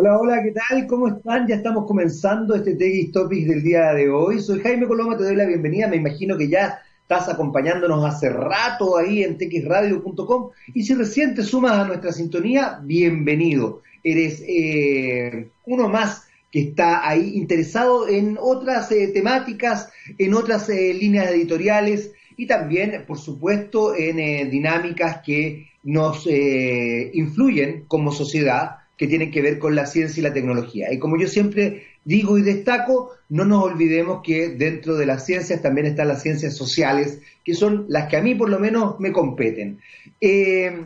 Hola, 0.00 0.16
hola, 0.16 0.42
¿qué 0.44 0.52
tal? 0.52 0.86
¿Cómo 0.86 1.08
están? 1.08 1.48
Ya 1.48 1.56
estamos 1.56 1.84
comenzando 1.84 2.54
este 2.54 2.76
Tegis 2.76 3.10
Topics 3.10 3.48
del 3.48 3.64
día 3.64 3.92
de 3.94 4.08
hoy. 4.08 4.38
Soy 4.38 4.60
Jaime 4.60 4.86
Coloma, 4.86 5.16
te 5.16 5.24
doy 5.24 5.34
la 5.34 5.44
bienvenida. 5.44 5.88
Me 5.88 5.96
imagino 5.96 6.38
que 6.38 6.48
ya 6.48 6.78
estás 7.02 7.28
acompañándonos 7.28 8.04
hace 8.04 8.30
rato 8.30 8.96
ahí 8.96 9.24
en 9.24 9.36
texradio.com 9.36 10.50
y 10.72 10.84
si 10.84 10.94
recién 10.94 11.34
te 11.34 11.42
sumas 11.42 11.72
a 11.72 11.84
nuestra 11.84 12.12
sintonía, 12.12 12.78
bienvenido. 12.80 13.82
Eres 14.04 14.40
eh, 14.46 15.48
uno 15.66 15.88
más 15.88 16.28
que 16.52 16.60
está 16.60 17.08
ahí 17.08 17.32
interesado 17.34 18.06
en 18.06 18.38
otras 18.40 18.92
eh, 18.92 19.08
temáticas, 19.08 19.90
en 20.16 20.32
otras 20.32 20.68
eh, 20.68 20.94
líneas 20.94 21.28
editoriales 21.32 22.12
y 22.36 22.46
también, 22.46 23.04
por 23.04 23.18
supuesto, 23.18 23.96
en 23.96 24.48
dinámicas 24.48 25.22
que 25.26 25.70
nos 25.82 26.24
influyen 26.24 27.84
como 27.88 28.12
sociedad 28.12 28.76
que 28.98 29.06
tienen 29.06 29.30
que 29.30 29.40
ver 29.40 29.58
con 29.58 29.76
la 29.76 29.86
ciencia 29.86 30.20
y 30.20 30.24
la 30.24 30.34
tecnología. 30.34 30.92
Y 30.92 30.98
como 30.98 31.18
yo 31.18 31.28
siempre 31.28 31.84
digo 32.04 32.36
y 32.36 32.42
destaco, 32.42 33.12
no 33.28 33.44
nos 33.44 33.62
olvidemos 33.64 34.22
que 34.24 34.48
dentro 34.48 34.96
de 34.96 35.06
las 35.06 35.24
ciencias 35.24 35.62
también 35.62 35.86
están 35.86 36.08
las 36.08 36.22
ciencias 36.22 36.56
sociales, 36.56 37.20
que 37.44 37.54
son 37.54 37.86
las 37.88 38.08
que 38.08 38.16
a 38.16 38.22
mí 38.22 38.34
por 38.34 38.50
lo 38.50 38.58
menos 38.58 38.98
me 38.98 39.12
competen. 39.12 39.78
Eh, 40.20 40.84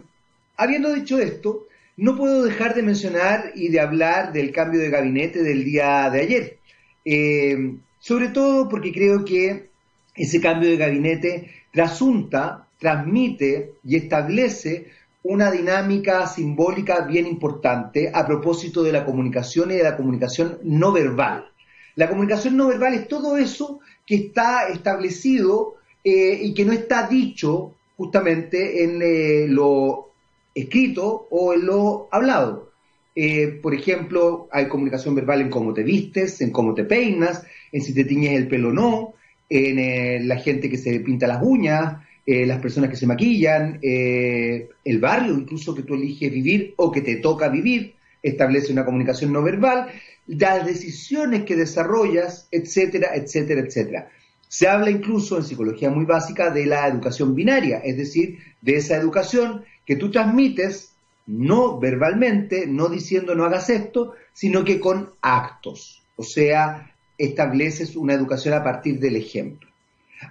habiendo 0.56 0.92
dicho 0.92 1.18
esto, 1.18 1.66
no 1.96 2.16
puedo 2.16 2.44
dejar 2.44 2.74
de 2.74 2.82
mencionar 2.82 3.52
y 3.54 3.68
de 3.68 3.80
hablar 3.80 4.32
del 4.32 4.52
cambio 4.52 4.80
de 4.80 4.90
gabinete 4.90 5.42
del 5.42 5.64
día 5.64 6.10
de 6.10 6.20
ayer. 6.20 6.58
Eh, 7.04 7.76
sobre 7.98 8.28
todo 8.28 8.68
porque 8.68 8.92
creo 8.92 9.24
que 9.24 9.70
ese 10.14 10.40
cambio 10.40 10.68
de 10.68 10.76
gabinete 10.76 11.50
trasunta, 11.72 12.66
transmite 12.78 13.72
y 13.84 13.96
establece 13.96 14.88
una 15.24 15.50
dinámica 15.50 16.26
simbólica 16.26 17.02
bien 17.02 17.26
importante 17.26 18.10
a 18.12 18.26
propósito 18.26 18.82
de 18.82 18.92
la 18.92 19.04
comunicación 19.04 19.70
y 19.70 19.74
de 19.74 19.84
la 19.84 19.96
comunicación 19.96 20.58
no 20.64 20.92
verbal. 20.92 21.48
La 21.94 22.08
comunicación 22.08 22.56
no 22.56 22.68
verbal 22.68 22.94
es 22.94 23.08
todo 23.08 23.36
eso 23.36 23.80
que 24.06 24.16
está 24.16 24.68
establecido 24.68 25.76
eh, 26.02 26.38
y 26.42 26.54
que 26.54 26.64
no 26.64 26.72
está 26.72 27.06
dicho 27.06 27.74
justamente 27.96 28.82
en 28.82 29.00
eh, 29.02 29.46
lo 29.48 30.10
escrito 30.54 31.28
o 31.30 31.52
en 31.52 31.66
lo 31.66 32.08
hablado. 32.10 32.72
Eh, 33.14 33.60
por 33.62 33.74
ejemplo, 33.74 34.48
hay 34.50 34.68
comunicación 34.68 35.14
verbal 35.14 35.42
en 35.42 35.50
cómo 35.50 35.72
te 35.72 35.82
vistes, 35.82 36.40
en 36.40 36.50
cómo 36.50 36.74
te 36.74 36.84
peinas, 36.84 37.44
en 37.70 37.82
si 37.82 37.94
te 37.94 38.04
tiñes 38.04 38.32
el 38.32 38.48
pelo 38.48 38.70
o 38.70 38.72
no, 38.72 39.14
en 39.48 40.26
la 40.26 40.36
gente 40.36 40.70
que 40.70 40.78
se 40.78 40.98
pinta 41.00 41.26
las 41.26 41.42
uñas, 41.42 41.98
eh, 42.24 42.46
las 42.46 42.60
personas 42.60 42.90
que 42.90 42.96
se 42.96 43.06
maquillan, 43.06 43.78
eh, 43.82 44.68
el 44.84 44.98
barrio 44.98 45.34
incluso 45.34 45.74
que 45.74 45.82
tú 45.82 45.94
eliges 45.94 46.32
vivir 46.32 46.74
o 46.76 46.92
que 46.92 47.00
te 47.00 47.16
toca 47.16 47.48
vivir, 47.48 47.94
establece 48.22 48.72
una 48.72 48.84
comunicación 48.84 49.32
no 49.32 49.42
verbal, 49.42 49.88
las 50.26 50.64
decisiones 50.64 51.42
que 51.44 51.56
desarrollas, 51.56 52.46
etcétera, 52.50 53.10
etcétera, 53.14 53.62
etcétera. 53.62 54.08
Se 54.48 54.68
habla 54.68 54.90
incluso 54.90 55.36
en 55.36 55.44
psicología 55.44 55.90
muy 55.90 56.04
básica 56.04 56.50
de 56.50 56.66
la 56.66 56.86
educación 56.86 57.34
binaria, 57.34 57.78
es 57.78 57.96
decir, 57.96 58.38
de 58.60 58.76
esa 58.76 58.96
educación 58.96 59.64
que 59.84 59.96
tú 59.96 60.10
transmites 60.10 60.92
no 61.26 61.78
verbalmente, 61.78 62.66
no 62.66 62.88
diciendo 62.88 63.34
no 63.34 63.44
hagas 63.44 63.70
esto, 63.70 64.14
sino 64.32 64.64
que 64.64 64.78
con 64.78 65.10
actos. 65.22 66.02
O 66.16 66.22
sea, 66.22 66.94
estableces 67.18 67.96
una 67.96 68.14
educación 68.14 68.54
a 68.54 68.62
partir 68.62 68.98
del 69.00 69.16
ejemplo. 69.16 69.68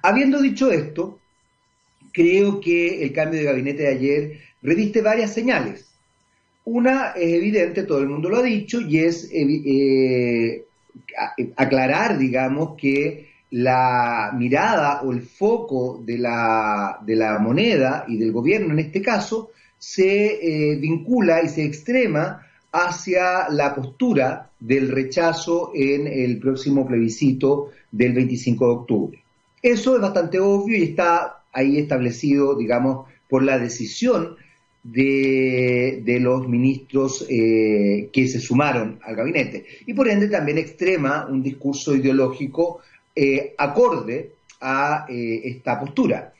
Habiendo 0.03 0.41
dicho 0.41 0.71
esto, 0.71 1.19
creo 2.11 2.59
que 2.59 3.03
el 3.03 3.13
cambio 3.13 3.39
de 3.39 3.45
gabinete 3.45 3.83
de 3.83 3.89
ayer 3.89 4.39
reviste 4.61 5.01
varias 5.01 5.33
señales. 5.33 5.87
Una 6.63 7.11
es 7.11 7.33
evidente, 7.33 7.83
todo 7.83 7.99
el 7.99 8.09
mundo 8.09 8.29
lo 8.29 8.37
ha 8.37 8.43
dicho, 8.43 8.79
y 8.81 8.99
es 8.99 9.29
eh, 9.33 10.63
aclarar, 11.55 12.17
digamos, 12.17 12.75
que 12.77 13.31
la 13.51 14.31
mirada 14.37 15.01
o 15.01 15.11
el 15.11 15.23
foco 15.23 16.01
de 16.05 16.17
la, 16.17 16.99
de 17.05 17.15
la 17.15 17.39
moneda 17.39 18.05
y 18.07 18.17
del 18.17 18.31
gobierno 18.31 18.73
en 18.73 18.79
este 18.79 19.01
caso 19.01 19.51
se 19.77 20.71
eh, 20.71 20.75
vincula 20.77 21.41
y 21.41 21.49
se 21.49 21.65
extrema 21.65 22.45
hacia 22.71 23.49
la 23.49 23.75
postura 23.75 24.49
del 24.59 24.89
rechazo 24.89 25.71
en 25.73 26.07
el 26.07 26.39
próximo 26.39 26.87
plebiscito 26.87 27.71
del 27.91 28.13
25 28.13 28.65
de 28.65 28.71
octubre. 28.71 29.23
Eso 29.61 29.95
es 29.95 30.01
bastante 30.01 30.39
obvio 30.39 30.77
y 30.77 30.83
está 30.83 31.40
ahí 31.51 31.77
establecido, 31.77 32.55
digamos, 32.55 33.07
por 33.27 33.43
la 33.43 33.57
decisión 33.59 34.35
de, 34.83 36.17
los 36.21 36.47
ministros 36.47 37.25
eh, 37.29 38.09
que 38.11 38.27
se 38.27 38.39
sumaron 38.39 38.99
al 39.03 39.15
gabinete. 39.15 39.65
Y 39.85 39.93
por 39.93 40.07
ende 40.09 40.27
también 40.27 40.57
extrema 40.57 41.27
un 41.27 41.43
discurso 41.43 41.95
ideológico 41.95 42.81
eh, 43.15 43.53
acorde 43.57 44.31
a 44.59 45.05
eh, 45.09 45.41
esta 45.45 45.79
postura. 45.79 46.33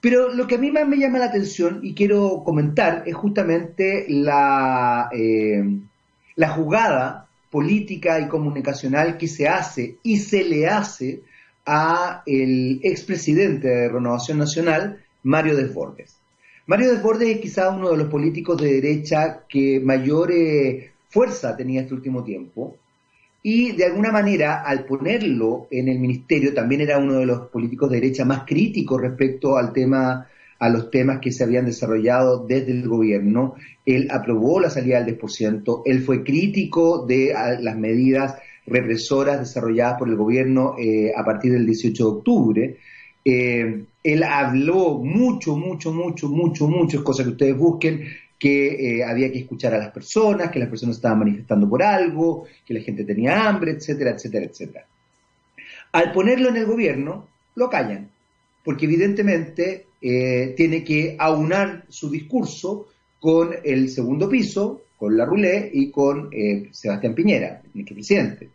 Pero 0.00 0.32
lo 0.32 0.46
que 0.46 0.54
a 0.54 0.58
mí 0.58 0.70
más 0.70 0.86
me 0.86 0.98
llama 0.98 1.18
la 1.18 1.26
atención 1.26 1.80
y 1.82 1.94
quiero 1.94 2.42
comentar 2.44 3.02
es 3.06 3.14
justamente 3.14 4.06
la, 4.08 5.10
la 6.36 6.48
jugada 6.50 7.26
política 7.50 8.20
y 8.20 8.28
comunicacional 8.28 9.16
que 9.16 9.26
se 9.26 9.48
hace 9.48 9.96
y 10.04 10.18
se 10.18 10.44
le 10.44 10.68
hace 10.68 11.22
a 11.70 12.22
el 12.24 12.80
expresidente 12.82 13.68
de 13.68 13.88
Renovación 13.90 14.38
Nacional, 14.38 15.04
Mario 15.22 15.54
Desbordes. 15.54 16.16
Mario 16.66 16.92
Desbordes 16.92 17.28
es 17.28 17.40
quizá 17.42 17.68
uno 17.68 17.90
de 17.90 17.98
los 17.98 18.08
políticos 18.08 18.60
de 18.60 18.80
derecha 18.80 19.44
que 19.46 19.78
mayor 19.78 20.32
eh, 20.32 20.92
fuerza 21.10 21.54
tenía 21.56 21.82
este 21.82 21.92
último 21.92 22.24
tiempo 22.24 22.78
y 23.42 23.72
de 23.72 23.84
alguna 23.84 24.10
manera 24.10 24.62
al 24.62 24.86
ponerlo 24.86 25.68
en 25.70 25.88
el 25.88 25.98
ministerio 25.98 26.54
también 26.54 26.80
era 26.80 26.98
uno 26.98 27.18
de 27.18 27.26
los 27.26 27.48
políticos 27.48 27.90
de 27.90 28.00
derecha 28.00 28.24
más 28.24 28.44
críticos 28.46 29.00
respecto 29.02 29.58
al 29.58 29.72
tema 29.74 30.26
a 30.58 30.68
los 30.70 30.90
temas 30.90 31.20
que 31.20 31.32
se 31.32 31.44
habían 31.44 31.66
desarrollado 31.66 32.44
desde 32.46 32.72
el 32.72 32.88
gobierno. 32.88 33.54
Él 33.86 34.08
aprobó 34.10 34.58
la 34.58 34.70
salida 34.70 35.02
del 35.02 35.18
10%, 35.18 35.82
él 35.84 36.00
fue 36.00 36.24
crítico 36.24 37.06
de 37.06 37.32
las 37.60 37.76
medidas 37.76 38.36
represoras 38.68 39.40
desarrolladas 39.40 39.98
por 39.98 40.08
el 40.08 40.16
gobierno 40.16 40.74
eh, 40.78 41.12
a 41.16 41.24
partir 41.24 41.52
del 41.52 41.66
18 41.66 42.04
de 42.04 42.10
octubre. 42.10 42.76
Eh, 43.24 43.84
él 44.02 44.22
habló 44.22 44.98
mucho, 44.98 45.56
mucho, 45.56 45.92
mucho, 45.92 46.28
mucho, 46.28 46.68
mucho, 46.68 47.04
cosas 47.04 47.26
que 47.26 47.32
ustedes 47.32 47.56
busquen, 47.56 48.04
que 48.38 48.98
eh, 48.98 49.04
había 49.04 49.32
que 49.32 49.40
escuchar 49.40 49.74
a 49.74 49.78
las 49.78 49.90
personas, 49.90 50.50
que 50.50 50.58
las 50.58 50.68
personas 50.68 50.96
estaban 50.96 51.18
manifestando 51.18 51.68
por 51.68 51.82
algo, 51.82 52.46
que 52.64 52.74
la 52.74 52.80
gente 52.80 53.04
tenía 53.04 53.48
hambre, 53.48 53.72
etcétera, 53.72 54.12
etcétera, 54.12 54.46
etcétera. 54.46 54.86
Al 55.92 56.12
ponerlo 56.12 56.50
en 56.50 56.56
el 56.56 56.66
gobierno, 56.66 57.26
lo 57.56 57.68
callan, 57.68 58.08
porque 58.62 58.84
evidentemente 58.84 59.86
tiene 60.00 60.84
que 60.84 61.16
aunar 61.18 61.84
su 61.88 62.08
discurso 62.08 62.86
con 63.18 63.50
el 63.64 63.88
segundo 63.88 64.28
piso, 64.28 64.82
con 64.96 65.16
la 65.16 65.24
Roulette 65.24 65.70
y 65.72 65.90
con 65.90 66.30
Sebastián 66.70 67.14
Piñera, 67.14 67.62
nuestro 67.74 67.96
presidente. 67.96 68.50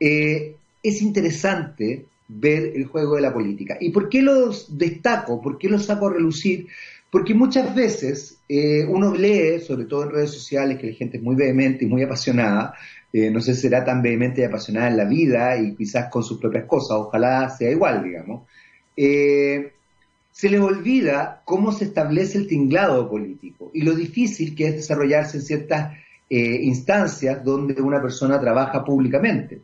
Eh, 0.00 0.56
es 0.82 1.02
interesante 1.02 2.06
ver 2.28 2.72
el 2.76 2.86
juego 2.86 3.16
de 3.16 3.22
la 3.22 3.32
política. 3.32 3.76
¿Y 3.80 3.90
por 3.90 4.08
qué 4.08 4.22
los 4.22 4.76
destaco? 4.76 5.40
¿Por 5.40 5.58
qué 5.58 5.68
los 5.68 5.86
saco 5.86 6.08
a 6.08 6.12
relucir? 6.12 6.68
Porque 7.10 7.34
muchas 7.34 7.74
veces 7.74 8.38
eh, 8.48 8.84
uno 8.84 9.14
lee, 9.14 9.60
sobre 9.60 9.86
todo 9.86 10.04
en 10.04 10.10
redes 10.10 10.30
sociales, 10.30 10.78
que 10.78 10.88
la 10.88 10.94
gente 10.94 11.16
es 11.16 11.22
muy 11.22 11.34
vehemente 11.34 11.84
y 11.84 11.88
muy 11.88 12.02
apasionada, 12.02 12.74
eh, 13.12 13.30
no 13.30 13.40
sé 13.40 13.54
si 13.54 13.62
será 13.62 13.84
tan 13.84 14.02
vehemente 14.02 14.42
y 14.42 14.44
apasionada 14.44 14.88
en 14.88 14.98
la 14.98 15.04
vida 15.06 15.56
y 15.58 15.74
quizás 15.74 16.10
con 16.10 16.22
sus 16.22 16.38
propias 16.38 16.66
cosas, 16.66 16.98
ojalá 16.98 17.48
sea 17.48 17.70
igual, 17.70 18.04
digamos, 18.04 18.46
se 18.94 20.50
les 20.50 20.60
olvida 20.60 21.40
cómo 21.44 21.72
se 21.72 21.86
establece 21.86 22.36
el 22.36 22.46
tinglado 22.46 23.08
político 23.08 23.70
y 23.72 23.82
lo 23.82 23.94
difícil 23.94 24.54
que 24.54 24.68
es 24.68 24.74
desarrollarse 24.74 25.38
en 25.38 25.42
ciertas 25.44 25.96
instancias 26.28 27.42
donde 27.42 27.80
una 27.80 28.02
persona 28.02 28.38
trabaja 28.38 28.84
públicamente. 28.84 29.62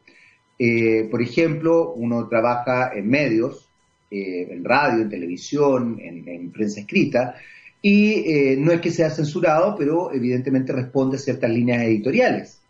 Eh, 0.59 1.09
por 1.11 1.21
ejemplo, 1.21 1.93
uno 1.95 2.29
trabaja 2.29 2.93
en 2.95 3.09
medios, 3.09 3.69
eh, 4.11 4.49
en 4.51 4.65
radio, 4.65 5.03
en 5.03 5.11
televisión, 5.11 5.99
en, 6.01 6.51
prensa 6.51 6.81
escrita, 6.81 7.35
y 7.83 8.13
eh, 8.13 8.57
no 8.59 8.73
es 8.73 8.81
que 8.81 8.91
sea 8.91 9.11
censurado, 9.11 9.75
pero 9.77 10.13
evidentemente 10.13 10.73
responde 10.73 11.17
a 11.17 11.21
ciertas 11.21 11.51
líneas 11.51 11.83
editoriales. 11.83 12.61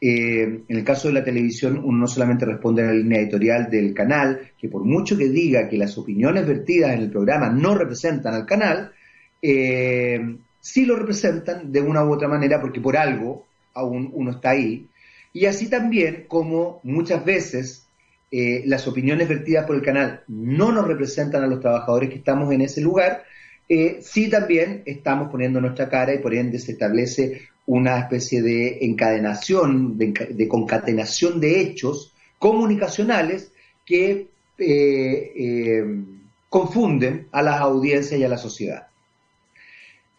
en 0.00 0.64
el 0.68 0.84
caso 0.84 1.08
de 1.08 1.14
la 1.14 1.24
televisión, 1.24 1.80
uno 1.82 1.98
no 2.00 2.06
solamente 2.06 2.44
responde 2.44 2.82
a 2.82 2.86
la 2.86 2.92
línea 2.92 3.20
editorial 3.20 3.70
del 3.70 3.94
canal, 3.94 4.52
que 4.58 4.68
por 4.68 4.84
mucho 4.84 5.16
que 5.16 5.30
diga 5.30 5.68
que 5.68 5.78
las 5.78 5.96
opiniones 5.96 6.46
vertidas 6.46 6.92
en 6.92 7.00
el 7.00 7.10
programa 7.10 7.48
no 7.48 7.74
representan 7.74 8.34
al 8.34 8.44
canal, 8.44 8.92
sí 9.40 10.84
lo 10.84 10.96
representan 10.96 11.72
de 11.72 11.80
una 11.80 12.04
u 12.04 12.12
otra 12.12 12.28
manera, 12.28 12.60
porque 12.60 12.80
por 12.82 12.96
algo 12.98 13.46
aún 13.72 14.10
uno 14.12 14.32
está 14.32 14.50
ahí, 14.50 14.86
y 15.34 15.46
así 15.46 15.68
también 15.68 16.26
como 16.28 16.80
muchas 16.84 17.24
veces 17.24 17.88
eh, 18.30 18.62
las 18.66 18.86
opiniones 18.86 19.28
vertidas 19.28 19.66
por 19.66 19.74
el 19.74 19.82
canal 19.82 20.22
no 20.28 20.70
nos 20.70 20.86
representan 20.86 21.42
a 21.42 21.48
los 21.48 21.60
trabajadores 21.60 22.08
que 22.08 22.16
estamos 22.16 22.52
en 22.52 22.60
ese 22.60 22.80
lugar, 22.80 23.24
eh, 23.68 23.98
sí 24.00 24.30
también 24.30 24.82
estamos 24.86 25.30
poniendo 25.30 25.60
nuestra 25.60 25.88
cara 25.88 26.14
y 26.14 26.18
por 26.18 26.34
ende 26.34 26.60
se 26.60 26.72
establece 26.72 27.42
una 27.66 27.98
especie 27.98 28.42
de 28.42 28.78
encadenación, 28.82 29.98
de, 29.98 30.48
concatenación 30.48 31.40
de 31.40 31.60
hechos 31.60 32.14
comunicacionales 32.38 33.50
que 33.84 34.28
eh, 34.58 35.84
confunden 36.48 37.26
a 37.32 37.42
las 37.42 37.60
audiencias 37.60 38.20
y 38.20 38.24
a 38.24 38.28
la 38.28 38.38
sociedad. 38.38 38.86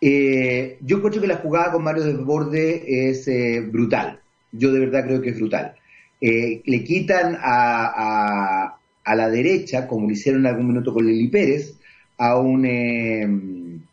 Yo 0.02 1.02
creo 1.02 1.22
que 1.22 1.28
la 1.28 1.38
jugada 1.38 1.72
con 1.72 1.84
Mario 1.84 2.04
Desborde 2.04 3.10
es 3.10 3.28
brutal. 3.72 4.20
Yo 4.58 4.72
de 4.72 4.80
verdad 4.80 5.06
creo 5.06 5.22
que 5.22 5.30
es 5.30 5.40
brutal. 5.40 5.76
le 6.22 6.84
quitan 6.84 7.38
a, 7.40 8.78
a, 9.04 9.16
la 9.16 9.30
derecha, 9.30 9.88
como 9.88 10.08
lo 10.08 10.14
hicieron 10.14 10.42
en 10.42 10.48
algún 10.48 10.68
minuto 10.68 10.94
con 10.94 11.06
Lili 11.06 11.28
Pérez, 11.28 11.78
a, 12.18 12.38
un, 12.38 13.86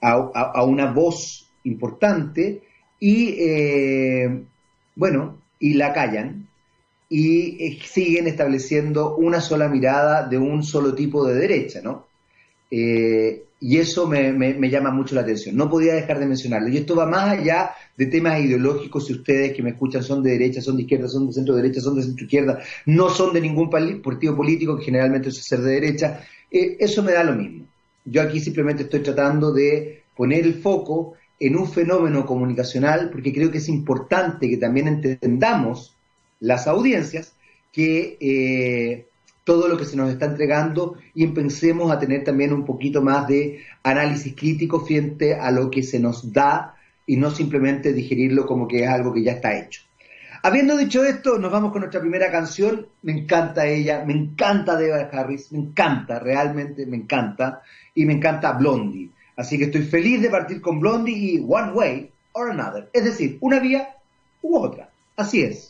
a 0.00 0.64
una 0.64 0.90
voz 0.92 1.48
importante 1.64 2.62
y 3.00 3.36
eh, 3.38 4.42
bueno, 4.96 5.38
y 5.60 5.74
la 5.74 5.92
callan 5.92 6.48
y 7.08 7.64
eh, 7.64 7.78
siguen 7.82 8.26
estableciendo 8.26 9.16
una 9.16 9.40
sola 9.40 9.68
mirada 9.68 10.26
de 10.26 10.38
un 10.38 10.62
solo 10.62 10.94
tipo 10.94 11.24
de 11.26 11.34
derecha, 11.34 11.80
¿no? 11.82 12.06
Eh, 12.70 13.44
y 13.60 13.78
eso 13.78 14.06
me, 14.06 14.32
me, 14.32 14.70
llama 14.70 14.90
mucho 14.90 15.14
la 15.14 15.22
atención. 15.22 15.56
No 15.56 15.68
podía 15.68 15.94
dejar 15.94 16.20
de 16.20 16.26
mencionarlo. 16.26 16.68
Y 16.68 16.76
esto 16.76 16.94
va 16.94 17.06
más 17.06 17.38
allá 17.38 17.72
de 17.96 18.06
temas 18.06 18.40
ideológicos, 18.40 19.06
si 19.06 19.14
ustedes 19.14 19.52
que 19.52 19.62
me 19.62 19.70
escuchan 19.70 20.02
son 20.02 20.22
de 20.22 20.30
derecha, 20.30 20.60
son 20.60 20.76
de 20.76 20.82
izquierda, 20.82 21.08
son 21.08 21.26
de 21.26 21.32
centro 21.32 21.56
derecha, 21.56 21.80
son 21.80 21.96
de 21.96 22.02
centro 22.02 22.24
izquierda, 22.24 22.60
no 22.86 23.10
son 23.10 23.34
de 23.34 23.40
ningún 23.40 23.68
partido 23.68 24.36
político, 24.36 24.78
que 24.78 24.84
generalmente 24.84 25.30
es 25.30 25.42
ser 25.42 25.60
de 25.60 25.72
derecha, 25.72 26.20
eso 26.50 27.02
me 27.02 27.12
da 27.12 27.24
lo 27.24 27.34
mismo. 27.34 27.66
Yo 28.04 28.22
aquí 28.22 28.40
simplemente 28.40 28.84
estoy 28.84 29.00
tratando 29.00 29.52
de 29.52 30.04
poner 30.16 30.44
el 30.44 30.54
foco 30.54 31.14
en 31.40 31.56
un 31.56 31.68
fenómeno 31.68 32.24
comunicacional, 32.26 33.10
porque 33.10 33.32
creo 33.32 33.50
que 33.50 33.58
es 33.58 33.68
importante 33.68 34.48
que 34.48 34.56
también 34.56 34.88
entendamos 34.88 35.96
las 36.40 36.66
audiencias 36.66 37.34
que 37.72 38.16
eh, 38.20 39.06
todo 39.48 39.66
lo 39.66 39.78
que 39.78 39.86
se 39.86 39.96
nos 39.96 40.10
está 40.10 40.26
entregando 40.26 40.98
y 41.14 41.24
empecemos 41.24 41.90
a 41.90 41.98
tener 41.98 42.22
también 42.22 42.52
un 42.52 42.66
poquito 42.66 43.00
más 43.00 43.26
de 43.26 43.60
análisis 43.82 44.34
crítico 44.36 44.84
frente 44.84 45.36
a 45.36 45.50
lo 45.50 45.70
que 45.70 45.82
se 45.82 45.98
nos 45.98 46.34
da 46.34 46.74
y 47.06 47.16
no 47.16 47.30
simplemente 47.30 47.94
digerirlo 47.94 48.44
como 48.44 48.68
que 48.68 48.84
es 48.84 48.88
algo 48.90 49.10
que 49.14 49.22
ya 49.22 49.32
está 49.32 49.58
hecho. 49.58 49.80
Habiendo 50.42 50.76
dicho 50.76 51.02
esto, 51.02 51.38
nos 51.38 51.50
vamos 51.50 51.72
con 51.72 51.80
nuestra 51.80 52.02
primera 52.02 52.30
canción. 52.30 52.88
Me 53.00 53.12
encanta 53.12 53.66
ella, 53.66 54.04
me 54.04 54.12
encanta 54.12 54.76
Deva 54.76 55.08
Harris, 55.10 55.50
me 55.50 55.60
encanta, 55.60 56.18
realmente 56.18 56.84
me 56.84 56.98
encanta. 56.98 57.62
Y 57.94 58.04
me 58.04 58.12
encanta 58.12 58.52
Blondie. 58.52 59.08
Así 59.34 59.56
que 59.56 59.64
estoy 59.64 59.84
feliz 59.84 60.20
de 60.20 60.28
partir 60.28 60.60
con 60.60 60.78
Blondie 60.78 61.16
y 61.16 61.38
One 61.38 61.72
Way 61.72 62.10
or 62.32 62.50
Another. 62.50 62.90
Es 62.92 63.04
decir, 63.04 63.38
una 63.40 63.60
vía 63.60 63.96
u 64.42 64.58
otra. 64.58 64.90
Así 65.16 65.40
es. 65.40 65.67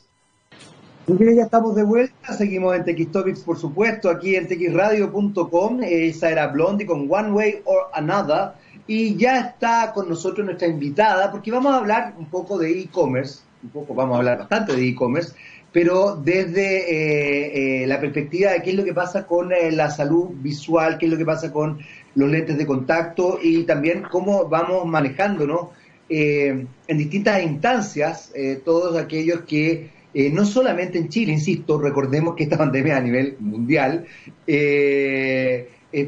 Muy 1.09 1.37
ya 1.37 1.45
estamos 1.45 1.75
de 1.75 1.85
vuelta. 1.85 2.35
Seguimos 2.35 2.77
en 2.77 2.85
TX 2.85 3.11
Topics, 3.11 3.41
por 3.41 3.59
supuesto, 3.59 4.11
aquí 4.11 4.37
en 4.37 4.47
txradio.com. 4.47 5.81
Esa 5.83 6.31
era 6.31 6.49
Blondie 6.49 6.85
con 6.85 7.09
One 7.11 7.33
Way 7.33 7.63
or 7.65 7.87
Another. 7.95 8.51
Y 8.87 9.17
ya 9.17 9.41
está 9.41 9.93
con 9.95 10.07
nosotros 10.07 10.45
nuestra 10.45 10.69
invitada, 10.69 11.31
porque 11.31 11.51
vamos 11.51 11.73
a 11.73 11.79
hablar 11.79 12.15
un 12.19 12.27
poco 12.27 12.59
de 12.59 12.79
e-commerce. 12.79 13.41
Un 13.63 13.71
poco, 13.71 13.95
vamos 13.95 14.17
a 14.17 14.19
hablar 14.19 14.39
bastante 14.41 14.77
de 14.77 14.87
e-commerce 14.87 15.33
pero 15.71 16.17
desde 16.17 16.79
eh, 16.91 17.83
eh, 17.83 17.87
la 17.87 18.01
perspectiva 18.01 18.53
de 18.53 18.63
qué 18.63 18.71
es 18.71 18.77
lo 18.77 18.85
que 18.85 18.95
pasa 18.95 19.27
con 19.27 19.53
eh, 19.53 19.71
la 19.71 19.91
salud 19.91 20.31
visual, 20.33 20.97
qué 20.97 21.05
es 21.07 21.13
lo 21.13 21.19
que 21.19 21.27
pasa 21.27 21.53
con 21.53 21.79
los 22.15 22.31
lentes 22.31 22.57
de 22.57 22.67
contacto 22.67 23.39
y 23.43 23.65
también 23.65 24.05
cómo 24.11 24.49
vamos 24.49 24.87
manejándonos 24.87 25.69
en 26.11 26.67
distintas 26.89 27.43
instancias 27.43 28.33
todos 28.65 28.97
aquellos 28.97 29.43
que 29.43 29.91
no 30.15 30.45
solamente 30.45 30.99
en 30.99 31.09
Chile, 31.09 31.33
insisto, 31.33 31.79
recordemos 31.79 32.35
que 32.35 32.45
esta 32.45 32.59
pandemia 32.59 32.97
a 32.97 33.01
nivel 33.01 33.37
mundial, 33.41 34.07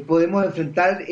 podemos 0.07 0.45
enfrentar 0.45 1.05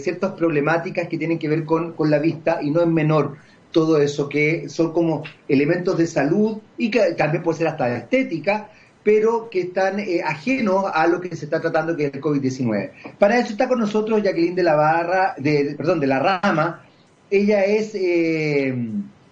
ciertas 0.00 0.32
problemáticas 0.32 1.08
que 1.08 1.18
tienen 1.18 1.38
que 1.38 1.48
ver 1.48 1.64
con, 1.64 1.92
con 1.92 2.10
la 2.10 2.18
vista 2.18 2.60
y 2.62 2.70
no 2.70 2.80
es 2.80 2.88
menor 2.88 3.36
todo 3.72 4.00
eso, 4.00 4.28
que 4.28 4.68
son 4.68 4.92
como 4.92 5.24
elementos 5.48 5.98
de 5.98 6.06
salud 6.06 6.58
y 6.78 6.90
que 6.90 7.14
también 7.14 7.42
puede 7.42 7.58
ser 7.58 7.68
hasta 7.68 7.86
de 7.86 7.96
estética, 7.98 8.68
pero 9.02 9.50
que 9.50 9.62
están 9.62 9.98
eh, 9.98 10.22
ajenos 10.24 10.84
a 10.92 11.06
lo 11.08 11.20
que 11.20 11.34
se 11.34 11.46
está 11.46 11.60
tratando 11.60 11.96
que 11.96 12.06
es 12.06 12.14
el 12.14 12.20
COVID-19. 12.20 13.16
Para 13.18 13.38
eso 13.38 13.52
está 13.52 13.66
con 13.66 13.80
nosotros 13.80 14.22
Jacqueline 14.22 14.54
de 14.54 14.62
la 14.62 14.76
Barra, 14.76 15.34
de, 15.38 15.74
perdón, 15.76 15.98
de 15.98 16.06
la 16.06 16.20
Rama. 16.20 16.84
Ella 17.30 17.64
es 17.64 17.94
eh, 17.94 18.74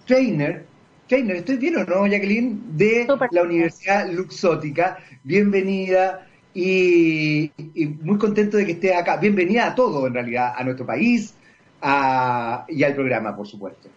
trainer, 0.05 0.65
trainer, 1.11 1.35
¿estoy 1.35 1.57
bien 1.57 1.75
o 1.75 1.83
no, 1.83 2.07
Jacqueline? 2.07 2.77
De 2.77 3.05
la 3.31 3.43
Universidad 3.43 4.09
Luxótica. 4.09 4.97
Bienvenida 5.25 6.25
y, 6.53 7.51
muy 8.01 8.17
contento 8.17 8.55
de 8.55 8.65
que 8.65 8.71
estés 8.71 8.95
acá. 8.95 9.17
Bienvenida 9.17 9.67
a 9.67 9.75
todo, 9.75 10.07
en 10.07 10.13
realidad, 10.13 10.53
a 10.55 10.63
nuestro 10.63 10.85
país 10.85 11.35
y 11.83 12.83
al 12.83 12.95
programa, 12.95 13.35
por 13.35 13.45
supuesto. 13.45 13.89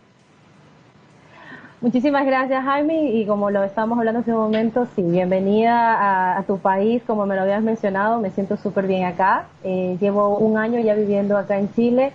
Muchísimas 1.81 2.27
gracias, 2.27 2.65
Jaime. 2.65 3.13
Y 3.13 3.27
como 3.27 3.49
lo 3.49 3.63
estábamos 3.63 3.97
hablando 3.97 4.19
hace 4.19 4.33
un 4.33 4.39
momento, 4.39 4.89
sí, 4.97 5.03
bienvenida 5.03 6.37
a, 6.37 6.43
tu 6.43 6.59
país, 6.59 7.01
como 7.07 7.27
me 7.27 7.37
lo 7.37 7.43
habías 7.43 7.63
mencionado. 7.63 8.19
Me 8.19 8.31
siento 8.31 8.57
súper 8.57 8.89
bien 8.89 9.05
acá. 9.05 9.47
Eh, 9.63 9.97
llevo 10.01 10.39
un 10.39 10.59
año 10.59 10.81
ya 10.81 10.97
viviendo 10.97 11.39
acá 11.39 11.61
en 11.61 11.73
Chile. 11.75 12.13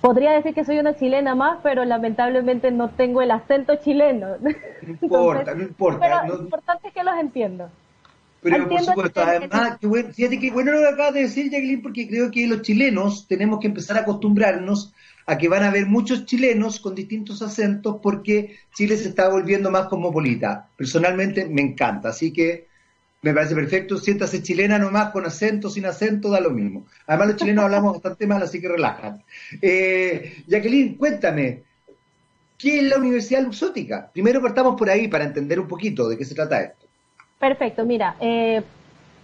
Podría 0.00 0.32
decir 0.32 0.54
que 0.54 0.64
soy 0.64 0.78
una 0.78 0.96
chilena 0.96 1.34
más, 1.34 1.58
pero 1.62 1.84
lamentablemente 1.84 2.70
no 2.70 2.90
tengo 2.90 3.20
el 3.20 3.30
acento 3.30 3.76
chileno. 3.76 4.36
No 4.40 4.50
importa, 5.02 5.54
no 5.54 5.62
importa. 5.62 5.98
Pero 6.00 6.36
lo 6.36 6.42
importante 6.42 6.88
es 6.88 6.94
que 6.94 7.02
los 7.02 7.18
entiendo. 7.18 7.70
Pero 8.40 8.68
por 8.68 8.80
supuesto, 8.80 9.20
además, 9.20 9.78
fíjate 10.14 10.38
que 10.38 10.50
bueno 10.52 10.70
lo 10.70 10.78
que 10.78 10.88
acabas 10.88 11.14
de 11.14 11.22
decir, 11.22 11.50
Jacqueline, 11.50 11.82
porque 11.82 12.06
creo 12.06 12.30
que 12.30 12.46
los 12.46 12.62
chilenos 12.62 13.26
tenemos 13.26 13.58
que 13.58 13.66
empezar 13.66 13.96
a 13.96 14.00
acostumbrarnos 14.00 14.94
a 15.26 15.36
que 15.36 15.48
van 15.48 15.64
a 15.64 15.68
haber 15.68 15.86
muchos 15.86 16.24
chilenos 16.24 16.78
con 16.78 16.94
distintos 16.94 17.42
acentos 17.42 17.96
porque 18.00 18.56
Chile 18.74 18.96
se 18.96 19.08
está 19.08 19.28
volviendo 19.28 19.70
más 19.70 19.88
cosmopolita. 19.88 20.68
Personalmente 20.76 21.46
me 21.46 21.62
encanta, 21.62 22.10
así 22.10 22.32
que 22.32 22.67
me 23.28 23.34
parece 23.34 23.54
perfecto. 23.54 23.98
Siéntase 23.98 24.42
chilena 24.42 24.78
nomás, 24.78 25.10
con 25.10 25.26
acento, 25.26 25.70
sin 25.70 25.86
acento, 25.86 26.30
da 26.30 26.40
lo 26.40 26.50
mismo. 26.50 26.86
Además 27.06 27.28
los 27.28 27.36
chilenos 27.36 27.64
hablamos 27.64 27.94
bastante 27.94 28.26
mal, 28.26 28.42
así 28.42 28.60
que 28.60 28.68
relajan. 28.68 29.22
Eh, 29.60 30.44
Jacqueline, 30.46 30.96
cuéntame, 30.96 31.62
¿qué 32.56 32.78
es 32.78 32.84
la 32.84 32.96
Universidad 32.96 33.42
Luxótica? 33.42 34.10
Primero 34.12 34.40
partamos 34.40 34.76
por 34.76 34.88
ahí 34.90 35.08
para 35.08 35.24
entender 35.24 35.60
un 35.60 35.68
poquito 35.68 36.08
de 36.08 36.16
qué 36.16 36.24
se 36.24 36.34
trata 36.34 36.60
esto. 36.60 36.86
Perfecto, 37.38 37.84
mira, 37.84 38.16
eh, 38.20 38.62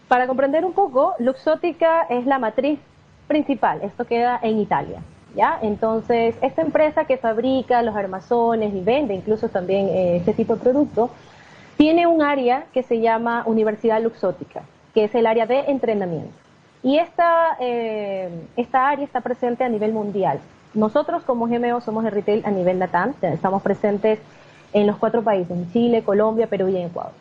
para 0.06 0.26
comprender 0.26 0.64
un 0.64 0.73
poco, 0.73 1.14
Luxótica 1.18 2.02
es 2.11 2.26
la 2.26 2.38
matriz 2.38 2.78
principal, 3.26 3.80
esto 3.82 4.04
queda 4.06 4.38
en 4.42 4.61
Italia. 4.61 5.00
¿ya? 5.34 5.58
Entonces, 5.62 6.34
esta 6.42 6.62
empresa 6.62 7.04
que 7.04 7.16
fabrica 7.16 7.82
los 7.82 7.96
armazones 7.96 8.73
y 8.75 8.80
vende 8.80 9.14
incluso 9.14 9.49
también 9.49 9.88
eh, 9.88 10.16
este 10.16 10.32
tipo 10.32 10.54
de 10.54 10.62
producto, 10.62 11.11
tiene 11.76 12.07
un 12.07 12.23
área 12.23 12.64
que 12.73 12.83
se 12.83 13.00
llama 13.00 13.43
Universidad 13.47 14.02
Luxótica, 14.02 14.62
que 14.95 15.04
es 15.04 15.14
el 15.14 15.26
área 15.26 15.47
de 15.47 15.61
entrenamiento. 15.71 16.33
Y 16.83 16.99
esta, 16.99 17.57
eh, 17.61 18.28
esta 18.57 18.88
área 18.88 19.04
está 19.04 19.21
presente 19.21 19.64
a 19.64 19.69
nivel 19.69 19.93
mundial. 19.93 20.40
Nosotros 20.75 21.23
como 21.23 21.47
GMO 21.47 21.81
somos 21.81 22.04
de 22.04 22.11
retail 22.11 22.43
a 22.45 22.50
nivel 22.50 22.78
LATAM, 22.78 23.14
estamos 23.23 23.62
presentes 23.62 24.19
en 24.73 24.87
los 24.87 24.97
cuatro 24.97 25.23
países, 25.23 25.52
en 25.57 25.71
Chile, 25.73 26.02
Colombia, 26.02 26.47
Perú 26.49 26.69
y 26.69 26.76
Ecuador. 26.76 27.12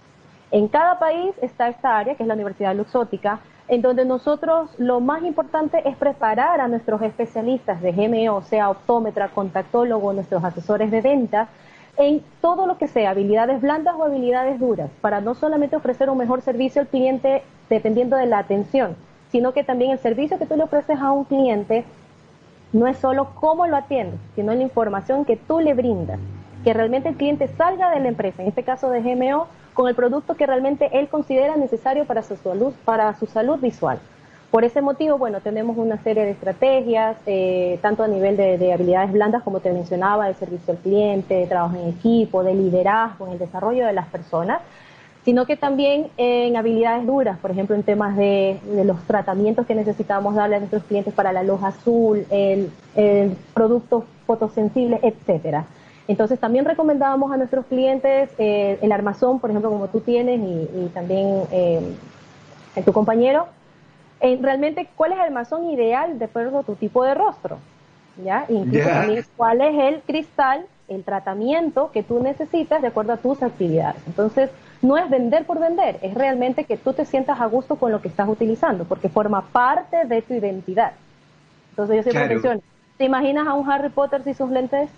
En 0.52 0.68
cada 0.68 1.00
país 1.00 1.34
está 1.42 1.70
esta 1.70 1.98
área, 1.98 2.16
que 2.16 2.24
es 2.24 2.28
la 2.28 2.36
Universidad 2.36 2.76
Luxótica, 2.76 3.40
en 3.68 3.82
donde 3.82 4.06
nosotros 4.06 4.70
lo 4.78 5.00
más 5.00 5.24
importante 5.24 5.88
es 5.88 5.96
preparar 5.96 6.60
a 6.60 6.68
nuestros 6.68 7.02
especialistas 7.02 7.82
de 7.82 7.92
GMO, 7.92 8.42
sea 8.42 8.70
optómetra, 8.70 9.30
contactólogo, 9.30 10.14
nuestros 10.14 10.44
asesores 10.44 10.92
de 10.92 11.02
venta, 11.02 11.48
en 11.98 12.24
todo 12.42 12.66
lo 12.66 12.78
que 12.78 12.88
sea, 12.88 13.12
habilidades 13.12 13.62
blandas 13.62 13.96
o 13.98 14.04
habilidades 14.04 14.60
duras, 14.60 14.90
para 15.02 15.22
no 15.22 15.36
solamente 15.36 15.76
ofrecer 15.76 16.10
un 16.10 16.18
mejor 16.18 16.42
servicio 16.42 16.82
al 16.82 16.88
cliente 16.88 17.44
dependiendo 17.70 18.18
de 18.18 18.26
la 18.26 18.40
atención, 18.40 18.96
sino 19.32 19.54
que 19.54 19.64
también 19.64 19.92
el 19.92 20.00
servicio 20.00 20.38
que 20.38 20.46
tú 20.46 20.56
le 20.56 20.64
ofreces 20.64 21.00
a 21.00 21.12
un 21.12 21.24
cliente 21.26 21.86
no 22.72 22.88
es 22.88 22.98
solo 22.98 23.30
cómo 23.36 23.68
lo 23.68 23.78
atiendes, 23.78 24.20
sino 24.36 24.54
la 24.54 24.64
información 24.64 25.26
que 25.26 25.38
tú 25.38 25.60
le 25.60 25.74
brindas, 25.76 26.20
que 26.64 26.74
realmente 26.74 27.10
el 27.10 27.16
cliente 27.16 27.48
salga 27.48 27.92
de 27.92 28.00
la 28.00 28.08
empresa, 28.08 28.42
en 28.42 28.48
este 28.48 28.64
caso 28.64 28.90
de 28.90 29.02
GMO, 29.02 29.48
con 29.74 29.88
el 29.88 29.96
producto 29.96 30.36
que 30.36 30.48
realmente 30.48 30.90
él 30.94 31.08
considera 31.08 31.56
necesario 31.56 32.06
para 32.06 32.24
su 32.24 32.36
salud, 32.38 32.74
para 32.86 33.14
su 33.16 33.26
salud 33.28 33.60
visual. 33.60 34.00
Por 34.54 34.64
ese 34.66 34.84
motivo, 34.84 35.18
bueno, 35.18 35.42
tenemos 35.42 35.80
una 35.80 35.98
serie 36.04 36.26
de 36.26 36.30
estrategias, 36.30 37.18
eh, 37.26 37.80
tanto 37.82 38.04
a 38.04 38.08
nivel 38.08 38.38
de, 38.38 38.72
habilidades 38.72 39.12
blandas, 39.12 39.42
como 39.42 39.62
te 39.62 39.74
mencionaba, 39.74 40.28
de 40.28 40.36
servicio 40.36 40.74
al 40.74 40.78
cliente, 40.78 41.34
de 41.34 41.48
trabajo 41.48 41.76
en 41.76 41.90
equipo, 41.90 42.44
de 42.44 42.54
liderazgo, 42.54 43.26
en 43.26 43.34
el 43.34 43.40
desarrollo 43.40 43.88
de 43.88 43.94
las 43.94 44.06
personas, 44.10 44.62
sino 45.26 45.48
que 45.48 45.58
también 45.58 46.10
en 46.18 46.56
habilidades 46.56 47.08
duras, 47.08 47.40
por 47.40 47.50
ejemplo, 47.50 47.76
en 47.76 47.82
temas 47.82 48.16
de, 48.16 48.60
los 48.86 49.02
tratamientos 49.08 49.66
que 49.66 49.74
necesitamos 49.74 50.36
darle 50.36 50.58
a 50.58 50.60
nuestros 50.60 50.84
clientes 50.84 51.16
para 51.16 51.34
la 51.34 51.42
luz 51.42 51.64
azul, 51.64 52.24
el, 52.30 52.70
productos 53.56 54.04
fotosensibles, 54.28 55.00
etcétera. 55.02 55.66
Entonces 56.08 56.40
también 56.40 56.66
recomendábamos 56.66 57.32
a 57.32 57.38
nuestros 57.38 57.66
clientes 57.66 58.30
eh, 58.38 58.78
el 58.84 58.92
armazón, 58.92 59.40
por 59.40 59.50
ejemplo, 59.50 59.72
como 59.72 59.88
tú 59.88 60.02
tienes 60.02 60.40
y, 60.40 60.92
también 60.94 61.42
eh, 61.52 61.82
tu 62.86 62.94
compañero, 62.94 63.48
realmente 64.42 64.88
cuál 64.96 65.12
es 65.12 65.18
el 65.18 65.26
armazón 65.26 65.70
ideal 65.70 66.18
de 66.18 66.26
acuerdo 66.26 66.60
a 66.60 66.64
tu 66.64 66.76
tipo 66.76 67.04
de 67.04 67.14
rostro, 67.14 67.58
¿ya? 68.24 68.46
Incluso 68.50 68.88
también 68.88 69.26
cuál 69.36 69.62
es 69.62 69.94
el 69.94 70.02
cristal, 70.02 70.66
el 70.88 71.04
tratamiento 71.04 71.92
que 71.92 72.04
tú 72.04 72.22
necesitas 72.22 72.82
de 72.82 72.88
acuerdo 72.88 73.14
a 73.14 73.18
tus 73.18 73.44
actividades. 73.44 74.02
Entonces, 74.08 74.50
no 74.82 74.98
es 74.98 75.10
vender 75.10 75.46
por 75.46 75.60
vender, 75.60 75.98
es 76.02 76.14
realmente 76.14 76.66
que 76.66 76.78
tú 76.78 76.94
te 76.94 77.06
sientas 77.06 77.40
a 77.40 77.46
gusto 77.46 77.78
con 77.78 77.92
lo 77.92 78.02
que 78.02 78.10
estás 78.10 78.28
utilizando, 78.28 78.86
porque 78.86 79.10
forma 79.10 79.42
parte 79.42 80.06
de 80.06 80.22
tu 80.22 80.34
identidad. 80.34 80.94
Entonces 81.72 81.98
yo 81.98 82.04
siempre 82.04 82.36
menciono, 82.36 82.62
¿te 82.98 83.06
imaginas 83.06 83.48
a 83.48 83.54
un 83.54 83.70
Harry 83.70 83.90
Potter 83.90 84.24
sin 84.24 84.36
sus 84.36 84.50
lentes? 84.50 84.90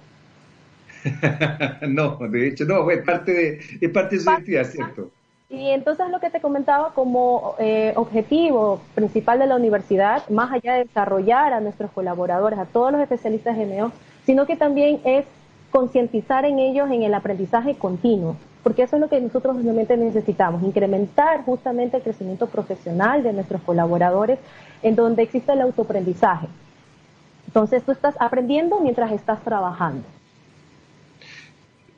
no, 1.88 2.18
de 2.18 2.48
hecho 2.48 2.66
no, 2.66 2.90
es 2.90 3.04
parte 3.04 3.32
de, 3.32 3.60
es 3.80 3.92
parte 3.92 4.16
de 4.16 4.22
su 4.22 4.30
identidad, 4.30 4.66
¿cierto? 4.66 5.12
Y 5.50 5.70
entonces 5.70 6.10
lo 6.10 6.20
que 6.20 6.32
te 6.32 6.42
comentaba 6.42 6.92
como 6.94 7.54
eh, 7.60 7.94
objetivo 7.96 8.80
principal 8.96 9.38
de 9.38 9.46
la 9.46 9.56
universidad, 9.56 10.28
más 10.30 10.52
allá 10.52 10.74
de 10.74 10.86
desarrollar 10.86 11.54
a 11.54 11.60
nuestros 11.60 11.92
colaboradores, 11.92 12.58
a 12.58 12.66
todos 12.66 12.92
los 12.92 13.02
especialistas 13.02 13.56
de 13.56 13.90
sino 14.26 14.48
que 14.48 14.56
también 14.56 15.02
es 15.04 15.26
concientizar 15.70 16.46
en 16.46 16.58
ellos 16.58 16.90
en 16.90 17.04
el 17.04 17.14
aprendizaje 17.14 17.76
continuo, 17.76 18.38
porque 18.64 18.84
eso 18.84 18.96
es 18.96 19.02
lo 19.02 19.10
que 19.10 19.22
nosotros 19.22 19.62
realmente 19.62 19.96
necesitamos, 19.98 20.64
incrementar 20.64 21.44
justamente 21.44 21.98
el 21.98 22.04
crecimiento 22.04 22.48
profesional 22.48 23.22
de 23.22 23.34
nuestros 23.34 23.62
colaboradores 23.62 24.40
en 24.82 24.96
donde 24.96 25.24
existe 25.24 25.52
el 25.52 25.62
autoaprendizaje. 25.62 26.48
Entonces 27.46 27.84
tú 27.84 27.92
estás 27.92 28.16
aprendiendo 28.20 28.80
mientras 28.80 29.12
estás 29.12 29.42
trabajando. 29.42 30.04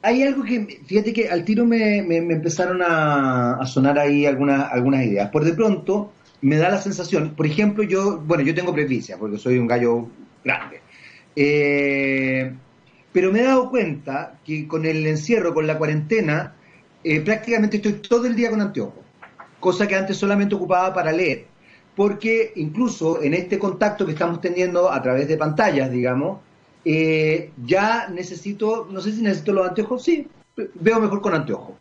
Hay 0.01 0.24
algo 0.24 0.44
que, 0.44 0.82
fíjate 0.86 1.12
que 1.12 1.30
al 1.30 1.44
tiro 1.44 1.66
me, 1.66 1.98
empezaron 1.98 2.82
a, 2.82 3.66
sonar 3.66 3.98
ahí 4.00 4.25
algunas, 4.25 4.72
algunas 4.72 5.04
ideas. 5.04 5.30
Por 5.30 5.44
de 5.44 5.54
pronto 5.54 6.13
me 6.42 6.58
da 6.58 6.70
la 6.70 6.82
sensación, 6.82 7.34
por 7.36 7.46
ejemplo, 7.46 7.84
yo, 7.84 8.20
bueno, 8.20 8.44
yo 8.44 8.54
tengo 8.54 8.74
presbicia 8.74 9.18
porque 9.18 9.38
soy 9.38 9.58
un 9.58 9.68
gallo 9.68 10.08
grande. 10.44 10.82
Eh, 11.36 12.54
pero 13.12 13.32
me 13.32 13.39
he 13.39 13.44
dado 13.44 13.70
cuenta 13.70 14.39
que 14.46 14.68
con 14.68 14.86
el 14.86 15.06
encierro, 15.08 15.54
con 15.54 15.66
la 15.66 15.77
cuarentena, 15.77 16.54
eh, 17.04 17.22
prácticamente 17.22 17.77
estoy 17.77 17.94
todo 17.94 18.27
el 18.27 18.36
día 18.36 18.50
con 18.50 18.62
anteojos, 18.62 19.04
cosa 19.60 19.88
que 19.88 19.96
antes 19.96 20.18
solamente 20.18 20.56
ocupaba 20.56 20.94
para 20.94 21.12
leer, 21.12 21.46
porque 21.96 22.54
incluso 22.56 23.24
en 23.24 23.34
este 23.34 23.58
contacto 23.58 24.06
que 24.06 24.12
estamos 24.12 24.42
teniendo 24.42 24.92
a 24.92 25.01
través 25.01 25.27
de 25.27 25.38
pantallas, 25.38 25.89
digamos, 25.89 26.39
eh, 26.89 27.51
ya 27.65 28.08
necesito, 28.08 28.88
no 28.89 29.01
sé 29.01 29.12
si 29.12 29.22
necesito 29.22 29.51
los 29.51 29.67
anteojos, 29.67 30.03
sí, 30.03 30.25
veo 30.75 31.01
mejor 31.01 31.22
con 31.22 31.36
anteojos. 31.36 31.75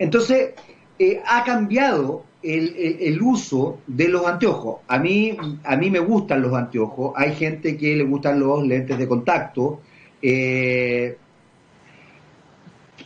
Entonces, 0.00 0.54
eh, 0.98 1.22
ha 1.24 1.44
cambiado 1.44 2.24
el, 2.42 3.22
uso 3.22 3.78
de 3.86 4.08
los 4.08 4.26
anteojos. 4.26 4.80
A 4.88 4.98
mí, 4.98 5.36
a 5.62 5.76
mí 5.76 5.90
me 5.90 6.00
gustan 6.00 6.42
los 6.42 6.54
anteojos, 6.54 7.12
hay 7.14 7.36
gente 7.36 7.76
que 7.76 7.94
le 7.94 8.02
gustan 8.02 8.40
los 8.40 8.66
lentes 8.66 8.98
de 8.98 9.06
contacto, 9.06 9.80
eh, 10.20 11.16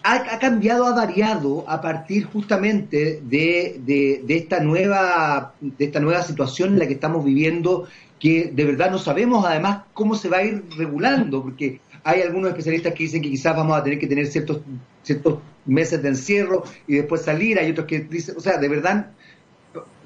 ha, 0.03 0.39
cambiado, 0.39 0.87
ha 0.87 0.95
variado 0.95 1.69
a 1.69 1.83
partir 1.83 2.25
justamente 2.25 3.21
de, 3.23 4.25
esta 4.27 4.61
nueva, 4.61 5.53
de 5.61 5.85
esta 5.85 6.01
nueva 6.01 6.23
situación 6.23 6.71
en 6.73 6.79
la 6.79 6.87
que 6.87 6.95
estamos 6.95 7.23
viviendo, 7.23 7.89
que 8.23 8.53
de 8.55 8.65
verdad 8.65 8.89
no 8.89 9.01
sabemos 9.01 9.45
además 9.45 9.83
cómo 9.95 10.15
se 10.15 10.29
va 10.29 10.37
a 10.37 10.45
ir 10.45 10.63
regulando, 10.77 11.43
porque 11.43 11.81
hay 12.05 12.21
algunos 12.21 12.51
especialistas 12.51 12.95
que 12.95 13.03
dicen 13.03 13.21
que 13.21 13.29
quizás 13.29 13.57
vamos 13.57 13.77
a 13.77 13.83
tener 13.83 13.99
que 13.99 14.07
tener 14.07 14.29
ciertos, 14.29 14.61
ciertos 15.03 15.41
meses 15.67 16.01
de 16.01 16.11
encierro 16.11 16.63
y 16.87 16.95
después 16.95 17.23
salir, 17.23 17.59
hay 17.59 17.73
otros 17.73 17.89
que 17.89 17.99
dicen, 17.99 18.37
o 18.39 18.41
sea, 18.41 18.59
de 18.59 18.69
verdad, 18.69 19.11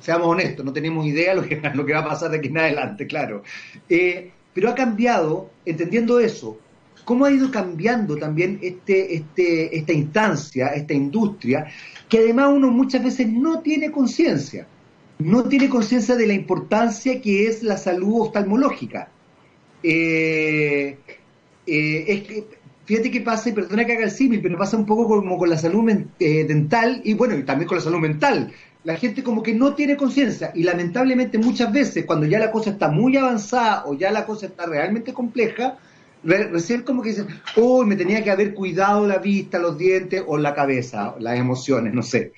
seamos 0.01 0.29
honestos, 0.29 0.65
no 0.65 0.73
tenemos 0.73 1.05
idea 1.05 1.35
lo 1.35 1.43
que, 1.43 1.61
lo 1.75 1.85
que 1.85 1.93
va 1.93 1.99
a 1.99 2.09
pasar 2.09 2.31
de 2.31 2.39
aquí 2.39 2.49
en 2.49 2.57
adelante, 2.57 3.07
claro. 3.07 3.43
Eh, 3.87 4.31
pero 4.55 4.71
ha 4.71 4.75
cambiado, 4.75 5.51
entendiendo 5.67 6.19
eso, 6.19 6.59
cómo 7.05 7.27
ha 7.27 7.31
ido 7.31 7.51
cambiando 7.51 8.17
también 8.17 8.59
este, 8.63 9.15
este, 9.15 9.77
esta 9.77 9.93
instancia, 9.93 10.69
esta 10.69 10.95
industria, 10.95 11.67
que 12.09 12.21
además 12.21 12.49
uno 12.55 12.71
muchas 12.71 13.05
veces 13.05 13.29
no 13.29 13.61
tiene 13.61 13.91
conciencia, 13.91 14.67
no 15.19 15.45
tiene 15.45 15.69
conciencia 15.69 16.17
de 16.17 16.27
la 16.27 16.35
importancia 16.35 17.21
que 17.21 17.47
es 17.47 17.63
la 17.63 17.77
salud 17.77 18.23
oftalmológica. 18.23 19.09
Eh, 19.83 20.99
eh, 21.67 22.05
es 22.07 22.23
que, 22.23 22.45
fíjate 22.85 23.11
que 23.11 23.21
pasa, 23.21 23.49
y 23.49 23.53
perdona 23.53 23.85
que 23.85 23.93
haga 23.93 24.05
el 24.05 24.11
símil, 24.11 24.41
pero 24.43 24.59
pasa 24.59 24.77
un 24.77 24.87
poco 24.87 25.07
como 25.07 25.39
con 25.39 25.51
la 25.51 25.57
salud 25.59 25.91
eh, 26.19 26.45
dental 26.45 27.01
y 27.05 27.15
bueno, 27.15 27.37
y 27.37 27.45
también 27.45 27.69
con 27.69 27.79
la 27.79 27.85
salud 27.85 27.99
mental. 27.99 28.53
La 28.85 28.97
gente 28.97 29.23
como 29.23 29.43
que 29.43 29.53
no 29.53 29.75
tiene 29.75 29.97
conciencia 29.97 30.53
y 30.55 30.63
lamentablemente 30.63 31.39
muchas 31.39 31.73
veces 31.73 32.05
cuando 32.05 32.27
ya 32.27 32.39
la 32.39 32.53
cosa 32.53 32.71
está 32.71 32.89
muy 32.89 33.17
avanzada 33.17 33.85
o 33.87 33.95
ya 33.95 34.13
la 34.13 34.25
cosa 34.25 34.47
está 34.47 34.67
realmente 34.67 35.13
compleja, 35.13 35.77
recién 36.23 36.83
como 36.83 37.03
que 37.03 37.11
dicen, 37.11 37.27
uy, 37.57 37.85
me 37.87 37.97
tenía 37.97 38.23
que 38.23 38.31
haber 38.31 38.55
cuidado 38.55 39.07
la 39.07 39.19
vista, 39.19 39.59
los 39.59 39.77
dientes 39.77 40.23
o 40.27 40.39
la 40.39 40.55
cabeza, 40.55 41.17
las 41.19 41.39
emociones, 41.39 41.95
no 41.95 42.03
sé. 42.03 42.33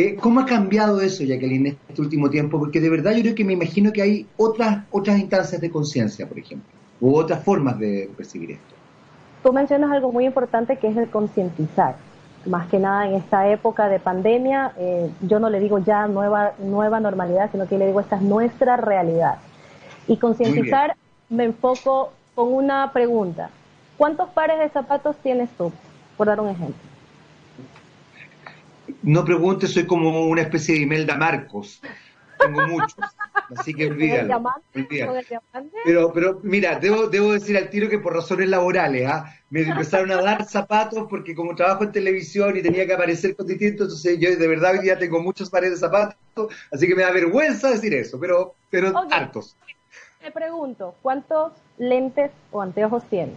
Eh, 0.00 0.14
¿Cómo 0.14 0.38
ha 0.38 0.46
cambiado 0.46 1.00
eso, 1.00 1.24
Jacqueline, 1.24 1.66
en 1.66 1.78
este 1.88 2.00
último 2.00 2.30
tiempo? 2.30 2.56
Porque 2.56 2.80
de 2.80 2.88
verdad 2.88 3.14
yo 3.14 3.22
creo 3.22 3.34
que 3.34 3.44
me 3.44 3.54
imagino 3.54 3.92
que 3.92 4.00
hay 4.00 4.26
otras, 4.36 4.84
otras 4.92 5.18
instancias 5.18 5.60
de 5.60 5.72
conciencia, 5.72 6.28
por 6.28 6.38
ejemplo, 6.38 6.70
u 7.00 7.16
otras 7.16 7.42
formas 7.42 7.80
de 7.80 8.08
percibir 8.16 8.52
esto. 8.52 8.76
Tú 9.42 9.52
mencionas 9.52 9.90
algo 9.90 10.12
muy 10.12 10.24
importante 10.24 10.76
que 10.76 10.86
es 10.86 10.96
el 10.96 11.10
concientizar. 11.10 11.96
Más 12.46 12.68
que 12.68 12.78
nada 12.78 13.08
en 13.08 13.14
esta 13.14 13.48
época 13.48 13.88
de 13.88 13.98
pandemia, 13.98 14.70
eh, 14.78 15.10
yo 15.22 15.40
no 15.40 15.50
le 15.50 15.58
digo 15.58 15.80
ya 15.80 16.06
nueva, 16.06 16.52
nueva 16.60 17.00
normalidad, 17.00 17.50
sino 17.50 17.66
que 17.66 17.76
le 17.76 17.86
digo 17.86 17.98
esta 17.98 18.14
es 18.14 18.22
nuestra 18.22 18.76
realidad. 18.76 19.38
Y 20.06 20.18
concientizar 20.18 20.94
me 21.28 21.42
enfoco 21.42 22.12
con 22.36 22.52
una 22.52 22.92
pregunta. 22.92 23.50
¿Cuántos 23.96 24.28
pares 24.28 24.60
de 24.60 24.68
zapatos 24.68 25.16
tienes 25.24 25.50
tú? 25.58 25.72
Por 26.16 26.28
dar 26.28 26.38
un 26.38 26.50
ejemplo. 26.50 26.87
No 29.02 29.24
preguntes, 29.24 29.72
soy 29.72 29.86
como 29.86 30.26
una 30.26 30.42
especie 30.42 30.74
de 30.74 30.80
Imelda 30.82 31.16
Marcos. 31.16 31.80
Tengo 32.38 32.66
muchos, 32.68 32.96
así 33.56 33.74
que 33.74 33.88
olvídalo. 33.88 34.44
Pero, 35.84 36.12
pero 36.12 36.40
mira, 36.42 36.78
debo, 36.78 37.08
debo 37.08 37.32
decir 37.32 37.56
al 37.56 37.68
tiro 37.68 37.88
que 37.88 37.98
por 37.98 38.14
razones 38.14 38.48
laborales, 38.48 39.08
¿ah? 39.08 39.34
me 39.50 39.62
empezaron 39.62 40.10
a 40.12 40.22
dar 40.22 40.44
zapatos 40.44 41.06
porque 41.08 41.34
como 41.34 41.54
trabajo 41.54 41.84
en 41.84 41.92
televisión 41.92 42.56
y 42.56 42.62
tenía 42.62 42.86
que 42.86 42.94
aparecer 42.94 43.34
con 43.34 43.46
distintos, 43.46 43.86
entonces 43.86 44.18
yo 44.20 44.36
de 44.36 44.48
verdad 44.48 44.72
hoy 44.72 44.80
día 44.80 44.98
tengo 44.98 45.20
muchos 45.20 45.50
pares 45.50 45.70
de 45.70 45.76
zapatos, 45.78 46.16
así 46.70 46.86
que 46.86 46.94
me 46.94 47.02
da 47.02 47.10
vergüenza 47.10 47.70
decir 47.70 47.94
eso, 47.94 48.20
pero, 48.20 48.54
pero 48.70 48.92
hartos. 49.10 49.56
Te 50.20 50.30
pregunto, 50.30 50.94
¿cuántos 51.02 51.52
lentes 51.78 52.30
o 52.50 52.60
anteojos 52.60 53.02
tienes? 53.08 53.34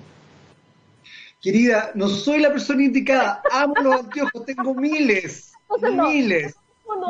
Querida, 1.42 1.90
no 1.96 2.08
soy 2.08 2.40
la 2.40 2.50
persona 2.50 2.84
indicada. 2.84 3.42
Amo 3.52 3.74
los 3.82 4.02
anteojos, 4.02 4.46
tengo 4.46 4.76
miles. 4.76 5.54
miles. 5.82 6.56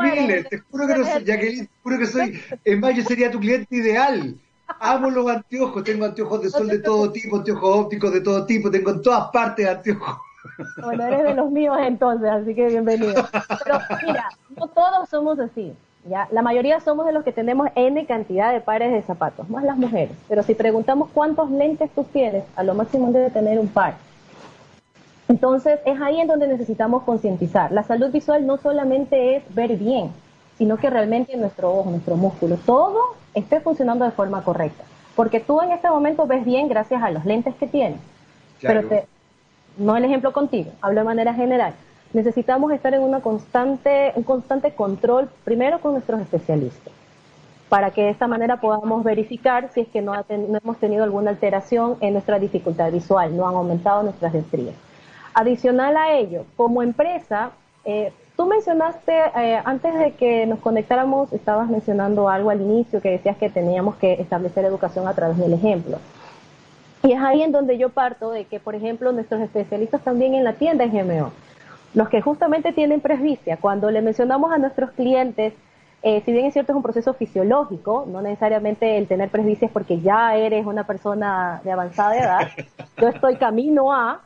miles. 0.02 0.50
Te 0.50 0.60
juro 0.60 0.88
que 0.88 0.96
no 0.96 1.06
soy, 1.06 1.26
Jacqueline, 1.26 1.68
te 1.68 1.74
juro 1.84 2.00
que 2.00 2.08
soy. 2.08 2.42
En 2.64 2.80
mayo 2.80 3.04
sería 3.04 3.30
tu 3.30 3.40
cliente 3.40 3.76
ideal. 3.76 4.36
Amo 4.80 5.10
los 5.10 5.30
anteojos, 5.30 5.84
tengo 5.84 6.06
anteojos 6.06 6.44
de 6.44 6.50
sol 6.50 6.68
de 6.70 6.80
todo 6.80 7.12
tipo, 7.12 7.36
anteojos 7.36 7.78
ópticos 7.78 8.14
de 8.14 8.22
todo 8.22 8.46
tipo, 8.46 8.72
tengo 8.72 8.92
en 8.92 9.02
todas 9.02 9.30
partes 9.32 9.68
anteojos. 9.68 10.18
Bueno, 10.82 11.06
eres 11.06 11.24
de 11.24 11.34
los 11.36 11.52
míos 11.52 11.78
entonces, 11.82 12.30
así 12.30 12.56
que 12.56 12.68
bienvenido. 12.68 13.28
Pero 13.64 13.80
mira, 14.08 14.30
no 14.56 14.68
todos 14.70 15.10
somos 15.10 15.40
así. 15.40 15.74
¿ya? 16.10 16.30
La 16.32 16.42
mayoría 16.42 16.80
somos 16.80 17.06
de 17.06 17.12
los 17.12 17.26
que 17.26 17.34
tenemos 17.34 17.68
N 17.76 18.06
cantidad 18.06 18.54
de 18.54 18.62
pares 18.62 18.94
de 18.94 19.02
zapatos, 19.02 19.50
más 19.50 19.66
las 19.66 19.78
mujeres. 19.78 20.16
Pero 20.30 20.42
si 20.42 20.56
preguntamos 20.56 21.10
cuántos 21.14 21.52
lentes 21.52 21.92
tú 21.94 22.06
tienes, 22.06 22.46
a 22.56 22.64
lo 22.64 22.74
máximo 22.74 23.12
debe 23.12 23.30
tener 23.30 23.60
un 23.60 23.68
par. 23.68 23.96
Entonces 25.32 25.80
es 25.86 26.02
ahí 26.02 26.20
en 26.20 26.28
donde 26.28 26.48
necesitamos 26.48 27.04
concientizar. 27.04 27.72
La 27.72 27.84
salud 27.84 28.12
visual 28.12 28.46
no 28.46 28.58
solamente 28.58 29.38
es 29.38 29.56
ver 29.56 29.78
bien, 29.78 30.12
sino 30.58 30.78
que 30.78 30.90
realmente 30.90 31.38
nuestro 31.38 31.72
ojo, 31.74 31.90
nuestro 31.90 32.18
músculo, 32.18 32.58
todo 32.66 33.00
esté 33.34 33.62
funcionando 33.62 34.04
de 34.04 34.12
forma 34.12 34.44
correcta. 34.44 34.84
Porque 35.16 35.40
tú 35.40 35.62
en 35.62 35.72
este 35.72 35.90
momento 35.90 36.28
ves 36.28 36.44
bien 36.44 36.68
gracias 36.68 37.02
a 37.02 37.12
los 37.12 37.26
lentes 37.26 37.56
que 37.56 37.68
tienes. 37.68 38.00
Pero 38.62 38.82
no 39.78 39.96
el 39.96 40.04
ejemplo 40.04 40.34
contigo, 40.34 40.72
hablo 40.82 41.00
de 41.00 41.06
manera 41.06 41.34
general 41.34 41.74
necesitamos 42.14 42.72
estar 42.72 42.94
en 42.94 43.02
una 43.02 43.22
constante, 43.22 44.12
un 44.16 44.24
constante 44.24 44.74
control, 44.74 45.30
primero 45.44 45.80
con 45.80 45.94
nuestros 45.94 46.22
especialistas, 46.22 46.94
para 47.70 47.92
que 47.92 48.04
de 48.04 48.10
esta 48.10 48.28
manera 48.28 48.60
podamos 48.60 49.04
verificar 49.04 49.70
si 49.74 49.82
es 49.82 49.88
que 49.88 50.02
no, 50.02 50.14
hemos 50.30 50.78
tenido 50.78 51.04
alguna 51.04 51.32
alteración 51.32 51.98
en 52.02 52.14
nuestra 52.14 52.40
dificultad 52.40 52.92
visual, 52.92 53.36
no 53.36 53.48
han 53.48 53.56
aumentado 53.56 54.04
nuestras 54.04 54.36
estrías. 54.36 54.76
Adicional 55.34 55.96
a 55.98 56.14
ello, 56.14 56.46
como 56.58 56.84
empresa, 56.84 57.52
eh, 57.86 58.12
tú 58.36 58.46
mencionaste, 58.46 59.14
eh, 59.38 59.62
antes 59.64 59.94
de 59.98 60.12
que 60.14 60.46
nos 60.46 60.60
conectáramos, 60.60 61.32
estabas 61.32 61.70
mencionando 61.70 62.28
algo 62.30 62.50
al 62.50 62.62
inicio 62.62 63.02
que 63.02 63.12
decías 63.12 63.38
que 63.38 63.50
teníamos 63.50 63.96
que 63.96 64.14
establecer 64.14 64.66
educación 64.66 65.08
a 65.08 65.14
través 65.14 65.38
del 65.38 65.54
ejemplo. 65.54 66.00
Y 67.04 67.14
es 67.14 67.22
ahí 67.22 67.42
en 67.42 67.52
donde 67.52 67.78
yo 67.78 67.90
parto 67.90 68.32
de 68.32 68.46
que, 68.46 68.60
por 68.60 68.76
ejemplo, 68.76 69.12
nuestros 69.12 69.42
especialistas 69.42 70.02
también 70.02 70.36
en 70.36 70.44
la 70.44 70.54
tienda 70.54 70.84
en 70.84 70.92
GMO, 70.92 71.32
los 71.94 72.10
que 72.10 72.22
justamente 72.22 72.74
tienen 72.74 73.02
presbicia, 73.02 73.58
cuando 73.58 73.90
le 73.90 74.02
mencionamos 74.02 74.52
a 74.52 74.58
nuestros 74.58 74.92
clientes, 74.92 75.54
eh, 76.04 76.22
si 76.26 76.32
bien 76.32 76.46
es 76.46 76.54
cierto 76.54 76.72
es 76.72 76.76
un 76.76 76.84
proceso 76.84 77.14
fisiológico, 77.14 78.06
no 78.08 78.22
necesariamente 78.22 78.98
el 78.98 79.08
tener 79.08 79.30
presbicia 79.30 79.68
es 79.68 79.72
porque 79.72 80.02
ya 80.02 80.36
eres 80.36 80.66
una 80.66 80.86
persona 80.86 81.62
de 81.64 81.72
avanzada 81.72 82.18
edad, 82.18 82.48
yo 82.98 83.08
estoy 83.08 83.36
camino 83.36 83.94
a, 83.94 84.22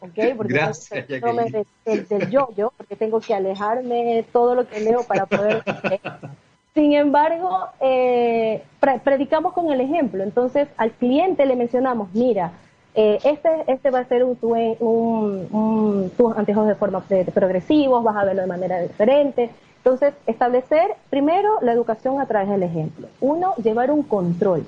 ¿ok? 0.00 0.10
Porque 0.36 0.54
Gracias, 0.54 1.08
del, 1.08 2.08
del 2.08 2.30
yo-yo, 2.30 2.72
porque 2.76 2.96
tengo 2.96 3.20
que 3.20 3.34
alejarme 3.34 4.16
de 4.16 4.22
todo 4.24 4.54
lo 4.54 4.68
que 4.68 4.80
leo 4.80 5.02
para 5.04 5.26
poder... 5.26 5.62
Sin 6.74 6.92
embargo, 6.92 7.66
eh, 7.80 8.62
predicamos 9.02 9.52
con 9.52 9.72
el 9.72 9.80
ejemplo. 9.80 10.22
Entonces, 10.22 10.68
al 10.76 10.92
cliente 10.92 11.44
le 11.44 11.56
mencionamos, 11.56 12.10
mira, 12.14 12.52
eh, 12.94 13.18
este, 13.24 13.48
este 13.66 13.90
va 13.90 14.00
a 14.00 14.04
ser 14.04 14.24
un, 14.24 14.38
un, 14.40 15.48
un, 15.50 16.10
tus 16.16 16.36
anteojos 16.36 16.68
de 16.68 16.76
forma 16.76 17.04
progresivos, 17.34 18.04
vas 18.04 18.16
a 18.16 18.24
verlo 18.24 18.42
de 18.42 18.48
manera 18.48 18.80
diferente. 18.80 19.50
Entonces, 19.78 20.14
establecer 20.26 20.94
primero 21.08 21.58
la 21.62 21.72
educación 21.72 22.20
a 22.20 22.26
través 22.26 22.48
del 22.50 22.62
ejemplo. 22.62 23.08
Uno, 23.20 23.54
llevar 23.56 23.90
un 23.90 24.02
control, 24.02 24.64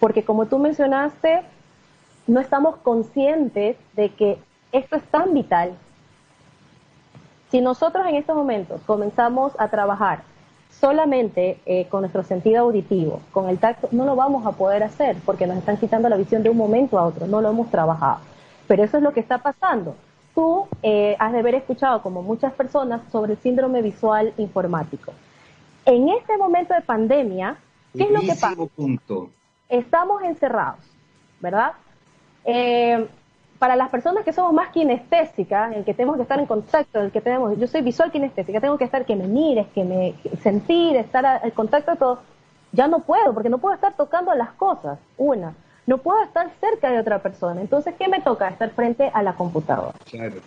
porque 0.00 0.24
como 0.24 0.46
tú 0.46 0.58
mencionaste, 0.58 1.42
no 2.26 2.40
estamos 2.40 2.76
conscientes 2.76 3.76
de 3.94 4.08
que 4.10 4.38
esto 4.72 4.96
es 4.96 5.02
tan 5.04 5.32
vital. 5.34 5.74
Si 7.50 7.60
nosotros 7.60 8.06
en 8.06 8.16
estos 8.16 8.34
momentos 8.34 8.80
comenzamos 8.86 9.52
a 9.58 9.68
trabajar 9.68 10.22
solamente 10.70 11.60
eh, 11.66 11.86
con 11.88 12.00
nuestro 12.00 12.22
sentido 12.22 12.60
auditivo, 12.60 13.20
con 13.30 13.48
el 13.48 13.58
tacto, 13.58 13.88
no 13.92 14.06
lo 14.06 14.16
vamos 14.16 14.46
a 14.46 14.52
poder 14.52 14.82
hacer 14.82 15.16
porque 15.26 15.46
nos 15.46 15.58
están 15.58 15.76
quitando 15.76 16.08
la 16.08 16.16
visión 16.16 16.42
de 16.42 16.50
un 16.50 16.56
momento 16.56 16.98
a 16.98 17.04
otro, 17.04 17.26
no 17.26 17.40
lo 17.42 17.50
hemos 17.50 17.70
trabajado. 17.70 18.18
Pero 18.66 18.82
eso 18.82 18.96
es 18.96 19.02
lo 19.02 19.12
que 19.12 19.20
está 19.20 19.38
pasando. 19.38 19.94
Tú 20.34 20.66
eh, 20.82 21.14
has 21.18 21.32
de 21.32 21.40
haber 21.40 21.56
escuchado, 21.56 22.00
como 22.00 22.22
muchas 22.22 22.54
personas, 22.54 23.02
sobre 23.12 23.32
el 23.32 23.38
síndrome 23.38 23.82
visual 23.82 24.32
informático. 24.38 25.12
En 25.84 26.08
este 26.08 26.38
momento 26.38 26.72
de 26.72 26.80
pandemia, 26.80 27.56
¿qué 27.94 28.04
es 28.04 28.10
lo 28.10 28.20
que 28.20 28.28
pasa? 28.28 28.54
Punto. 28.74 29.28
Estamos 29.68 30.22
encerrados, 30.22 30.80
¿verdad? 31.40 31.72
Eh, 32.44 33.06
para 33.62 33.76
las 33.76 33.90
personas 33.90 34.24
que 34.24 34.32
somos 34.32 34.52
más 34.52 34.70
kinestésicas, 34.70 35.76
el 35.76 35.84
que 35.84 35.94
tenemos 35.94 36.16
que 36.16 36.22
estar 36.22 36.36
en 36.40 36.46
contacto, 36.46 37.00
el 37.00 37.12
que 37.12 37.20
tenemos, 37.20 37.56
yo 37.56 37.68
soy 37.68 37.80
visual 37.80 38.10
kinestésica, 38.10 38.60
tengo 38.60 38.76
que 38.76 38.82
estar 38.82 39.06
que 39.06 39.14
me 39.14 39.28
mires, 39.28 39.68
que 39.68 39.84
me 39.84 40.14
sentir, 40.42 40.96
estar 40.96 41.40
en 41.44 41.50
contacto 41.52 41.92
de 41.92 41.96
todo, 41.96 42.18
ya 42.72 42.88
no 42.88 43.04
puedo, 43.04 43.32
porque 43.32 43.48
no 43.48 43.58
puedo 43.58 43.76
estar 43.76 43.94
tocando 43.94 44.34
las 44.34 44.50
cosas, 44.54 44.98
una, 45.16 45.54
no 45.86 45.98
puedo 45.98 46.20
estar 46.24 46.50
cerca 46.58 46.90
de 46.90 46.98
otra 46.98 47.20
persona, 47.20 47.60
entonces, 47.60 47.94
¿qué 47.96 48.08
me 48.08 48.20
toca? 48.20 48.48
Estar 48.48 48.70
frente 48.70 49.12
a 49.14 49.22
la 49.22 49.34
computadora. 49.34 49.94
Claro. 50.10 50.40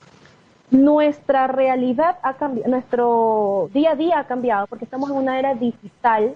Nuestra 0.72 1.48
realidad 1.48 2.18
ha 2.22 2.34
cambiado, 2.34 2.70
nuestro 2.70 3.70
día 3.72 3.92
a 3.92 3.96
día 3.96 4.20
ha 4.20 4.28
cambiado 4.28 4.68
porque 4.68 4.84
estamos 4.84 5.10
en 5.10 5.16
una 5.16 5.40
era 5.40 5.56
digital, 5.56 6.36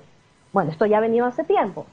bueno, 0.53 0.71
esto 0.71 0.86
ya 0.86 1.00
ha 1.00 1.01
venido 1.01 1.25
hace 1.25 1.43
tiempo, 1.43 1.86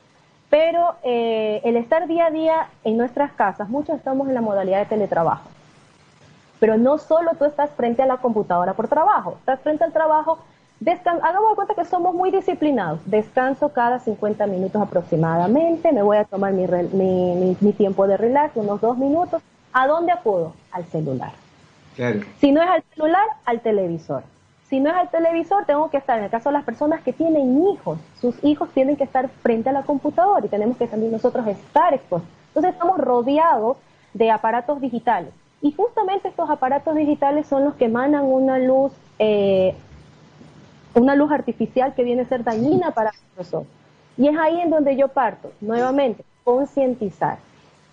pero 0.51 0.95
eh, 1.03 1.61
el 1.65 1.77
estar 1.77 2.07
día 2.07 2.27
a 2.27 2.31
día 2.31 2.69
en 2.85 2.97
nuestras 2.97 3.33
casas, 3.33 3.69
muchos 3.69 3.97
estamos 3.97 4.29
en 4.29 4.35
la 4.35 4.41
modalidad 4.41 4.79
de 4.81 4.87
teletrabajo. 4.87 5.49
Pero 6.61 6.79
no 6.79 6.99
solo 6.99 7.33
tú 7.39 7.45
estás 7.45 7.71
frente 7.71 8.03
a 8.03 8.07
la 8.07 8.19
computadora 8.19 8.75
por 8.75 8.89
trabajo, 8.89 9.37
estás 9.41 9.61
frente 9.61 9.85
al 9.85 9.93
trabajo, 9.93 10.39
hagamos 11.23 11.51
de 11.51 11.57
cuenta 11.57 11.75
que 11.75 11.85
somos 11.85 12.15
muy 12.15 12.31
disciplinados, 12.31 13.01
descanso 13.07 13.71
cada 13.71 13.99
50 13.99 14.47
minutos 14.47 14.81
aproximadamente, 14.81 15.93
me 15.93 16.03
voy 16.03 16.19
a 16.19 16.25
tomar 16.25 16.53
mi, 16.53 16.67
mi, 16.67 17.57
mi, 17.61 17.73
tiempo 17.73 18.07
de 18.07 18.17
relax, 18.17 18.57
unos 18.57 18.81
dos 18.81 18.97
minutos, 18.97 19.43
¿a 19.73 19.87
dónde 19.87 20.13
acudo? 20.13 20.55
Al 20.71 20.85
celular. 20.87 21.33
Claro. 21.97 22.21
Si 22.41 22.53
no 22.53 22.63
es 22.63 22.69
al 22.69 22.85
celular, 22.95 23.27
al 23.45 23.61
televisor. 23.61 24.23
Si 24.69 24.81
no 24.81 24.91
es 24.91 24.97
al 24.97 25.11
televisor, 25.11 25.65
tengo 25.65 25.91
que 25.91 25.99
estar, 25.99 26.19
en 26.19 26.25
el 26.25 26.31
caso 26.31 26.49
de 26.49 26.55
las 26.55 26.65
personas 26.65 27.01
que 27.03 27.13
tienen 27.13 27.69
hijos, 27.69 27.99
sus 28.21 28.43
hijos 28.43 28.69
tienen 28.71 28.97
que 28.97 29.05
estar 29.05 29.29
frente 29.29 29.69
a 29.69 29.73
la 29.73 29.83
computadora 29.83 30.45
y 30.45 30.49
tenemos 30.49 30.77
que 30.77 30.89
también 30.89 31.13
nosotros 31.13 31.47
estar 31.47 31.95
expuestos. 31.95 32.29
Entonces 32.49 32.73
estamos 32.73 32.99
rodeados 32.99 33.77
de 34.13 34.31
aparatos 34.31 34.81
digitales. 34.81 35.33
Y 35.63 35.73
justamente 35.73 36.29
estos 36.29 36.51
aparatos 36.51 36.97
digitales 36.97 37.47
son 37.47 37.65
los 37.65 37.75
que 37.75 37.85
emanan 37.85 38.25
una 38.25 38.59
luz, 38.59 38.93
eh, 39.19 39.75
una 40.95 41.15
luz 41.15 41.31
artificial 41.31 41.95
que 41.95 42.03
viene 42.03 42.23
a 42.23 42.27
ser 42.27 42.43
dañina 42.43 42.91
para 42.91 43.13
nosotros. 43.37 43.67
Y 44.17 44.29
es 44.29 44.37
ahí 44.37 44.61
en 44.61 44.71
donde 44.71 44.97
yo 44.97 45.09
parto, 45.09 45.53
nuevamente, 45.61 46.25
concientizar. 46.43 47.39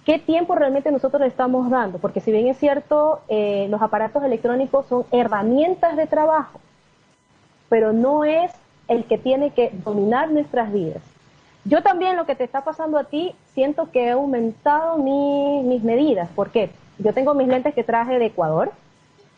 ¿Qué 0.06 0.20
tiempo 0.20 0.56
realmente 0.56 0.92
nosotros 0.92 1.22
le 1.22 1.28
estamos 1.28 1.70
dando? 1.70 1.98
Porque 1.98 2.20
si 2.20 2.32
bien 2.32 2.48
es 2.48 2.58
cierto, 2.58 3.22
eh, 3.30 3.68
los 3.70 3.82
aparatos 3.82 4.22
electrónicos 4.24 4.86
son 4.88 5.06
herramientas 5.12 5.96
de 5.96 6.08
trabajo, 6.08 6.60
pero 7.70 7.94
no 7.94 8.26
es 8.26 8.52
el 8.89 9.06
que 9.06 9.18
tiene 9.18 9.52
que 9.52 9.72
dominar 9.86 10.30
nuestras 10.30 10.74
vidas. 10.74 11.02
Yo 11.63 11.82
también 11.82 12.18
lo 12.18 12.26
que 12.26 12.36
te 12.36 12.44
está 12.44 12.66
pasando 12.66 12.98
a 12.98 13.06
ti, 13.06 13.34
siento 13.54 13.92
que 13.92 14.08
he 14.08 14.12
aumentado 14.12 14.98
mis 14.98 15.84
medidas. 15.84 16.30
¿Por 16.36 16.50
qué? 16.50 16.72
Yo 17.00 17.13
tengo 17.13 17.34
mis 17.34 17.48
lentes 17.48 17.74
que 17.74 17.86
traje 17.86 18.20
de 18.20 18.26
Ecuador, 18.26 18.74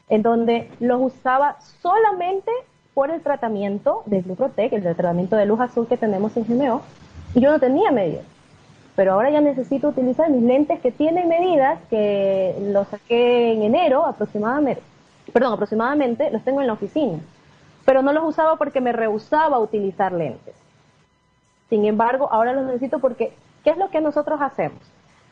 en 0.10 0.24
donde 0.24 0.72
los 0.80 1.00
usaba 1.00 1.58
solamente 1.82 2.52
por 2.96 3.12
el 3.12 3.22
tratamiento 3.22 4.02
de 4.08 4.22
Bluprotec, 4.22 4.74
el 4.74 4.82
tratamiento 4.82 5.36
de 5.36 5.46
luz 5.46 5.60
azul 5.60 5.88
que 5.88 5.98
tenemos 5.98 6.36
en 6.38 6.46
GMO, 6.46 6.82
y 7.36 7.42
yo 7.42 7.52
no 7.52 7.60
tenía 7.60 7.92
medidas 7.92 8.26
pero 8.96 9.14
ahora 9.14 9.30
ya 9.30 9.42
necesito 9.42 9.90
utilizar 9.90 10.30
mis 10.30 10.44
lentes 10.44 10.80
que 10.80 10.92
tienen 10.92 11.28
medidas, 11.28 11.80
que 11.90 12.56
los 12.72 12.88
saqué 12.88 13.54
en 13.54 13.64
enero 13.64 14.06
aproximadamente, 14.06 14.82
perdón, 15.34 15.54
aproximadamente, 15.54 16.32
los 16.32 16.44
tengo 16.44 16.62
en 16.62 16.68
la 16.68 16.74
oficina, 16.74 17.20
pero 17.84 18.02
no 18.02 18.14
los 18.14 18.24
usaba 18.24 18.56
porque 18.56 18.82
me 18.82 18.94
rehusaba 18.94 19.60
utilizar 19.60 20.14
lentes. 20.14 20.56
Sin 21.70 21.86
embargo, 21.86 22.30
ahora 22.32 22.54
los 22.54 22.66
necesito 22.66 23.00
porque, 23.00 23.34
¿qué 23.64 23.72
es 23.72 23.78
lo 23.78 23.90
que 23.90 24.00
nosotros 24.00 24.40
hacemos? 24.42 24.80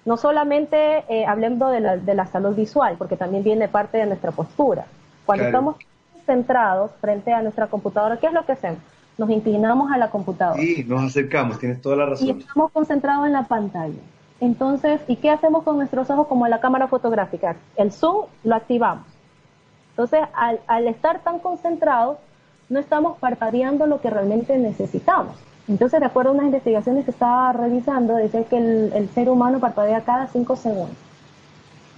No 0.04 0.18
solamente 0.18 1.06
eh, 1.08 1.26
hablando 1.26 1.70
de 1.70 1.80
la, 1.80 1.98
de 1.98 2.14
la, 2.14 2.26
salud 2.26 2.56
visual, 2.56 2.96
porque 2.98 3.16
también 3.16 3.44
viene 3.44 3.70
parte 3.70 3.98
de 3.98 4.06
nuestra 4.06 4.32
postura. 4.32 4.86
Cuando 5.26 5.46
estamos 5.46 5.78
centrados 6.26 6.92
frente 7.00 7.32
a 7.32 7.42
nuestra 7.42 7.68
computadora, 7.68 8.18
¿qué 8.18 8.28
es 8.28 8.34
lo 8.34 8.46
que 8.46 8.52
hacemos? 8.52 8.80
Nos 9.18 9.30
inclinamos 9.30 9.92
a 9.92 9.98
la 9.98 10.10
computadora. 10.10 10.62
Sí, 10.62 10.84
nos 10.88 11.04
acercamos, 11.04 11.60
tienes 11.60 11.82
toda 11.82 11.96
la 11.96 12.06
razón. 12.08 12.28
Y 12.28 12.32
estamos 12.32 12.72
concentrados 12.72 13.28
en 13.28 13.34
la 13.34 13.44
pantalla. 13.44 14.00
Entonces, 14.40 15.02
¿y 15.08 15.18
qué 15.18 15.30
hacemos 15.30 15.64
con 15.64 15.78
nuestros 15.78 16.10
ojos 16.10 16.28
como 16.28 16.46
en 16.46 16.52
la 16.52 16.60
cámara 16.60 16.88
fotográfica? 16.88 17.56
El 17.76 17.92
zoom 17.92 18.26
lo 18.44 18.56
activamos. 18.56 19.06
Entonces, 19.92 20.22
al, 20.34 20.60
al 20.68 20.88
estar 20.88 21.20
tan 21.20 21.40
concentrados, 21.40 22.18
no 22.70 22.80
estamos 22.80 23.18
parpadeando 23.20 23.86
lo 23.86 24.02
que 24.02 24.10
realmente 24.10 24.58
necesitamos. 24.58 25.38
Entonces, 25.68 26.00
de 26.00 26.06
acuerdo 26.06 26.32
a 26.32 26.34
unas 26.34 26.48
investigaciones 26.48 27.06
que 27.06 27.12
estaba 27.12 27.54
revisando, 27.54 28.18
dice 28.18 28.46
que 28.50 28.58
el, 28.58 28.92
el 28.94 29.10
ser 29.10 29.30
humano 29.30 29.60
parpadea 29.60 30.02
cada 30.02 30.28
cinco 30.28 30.56
segundos. 30.56 30.98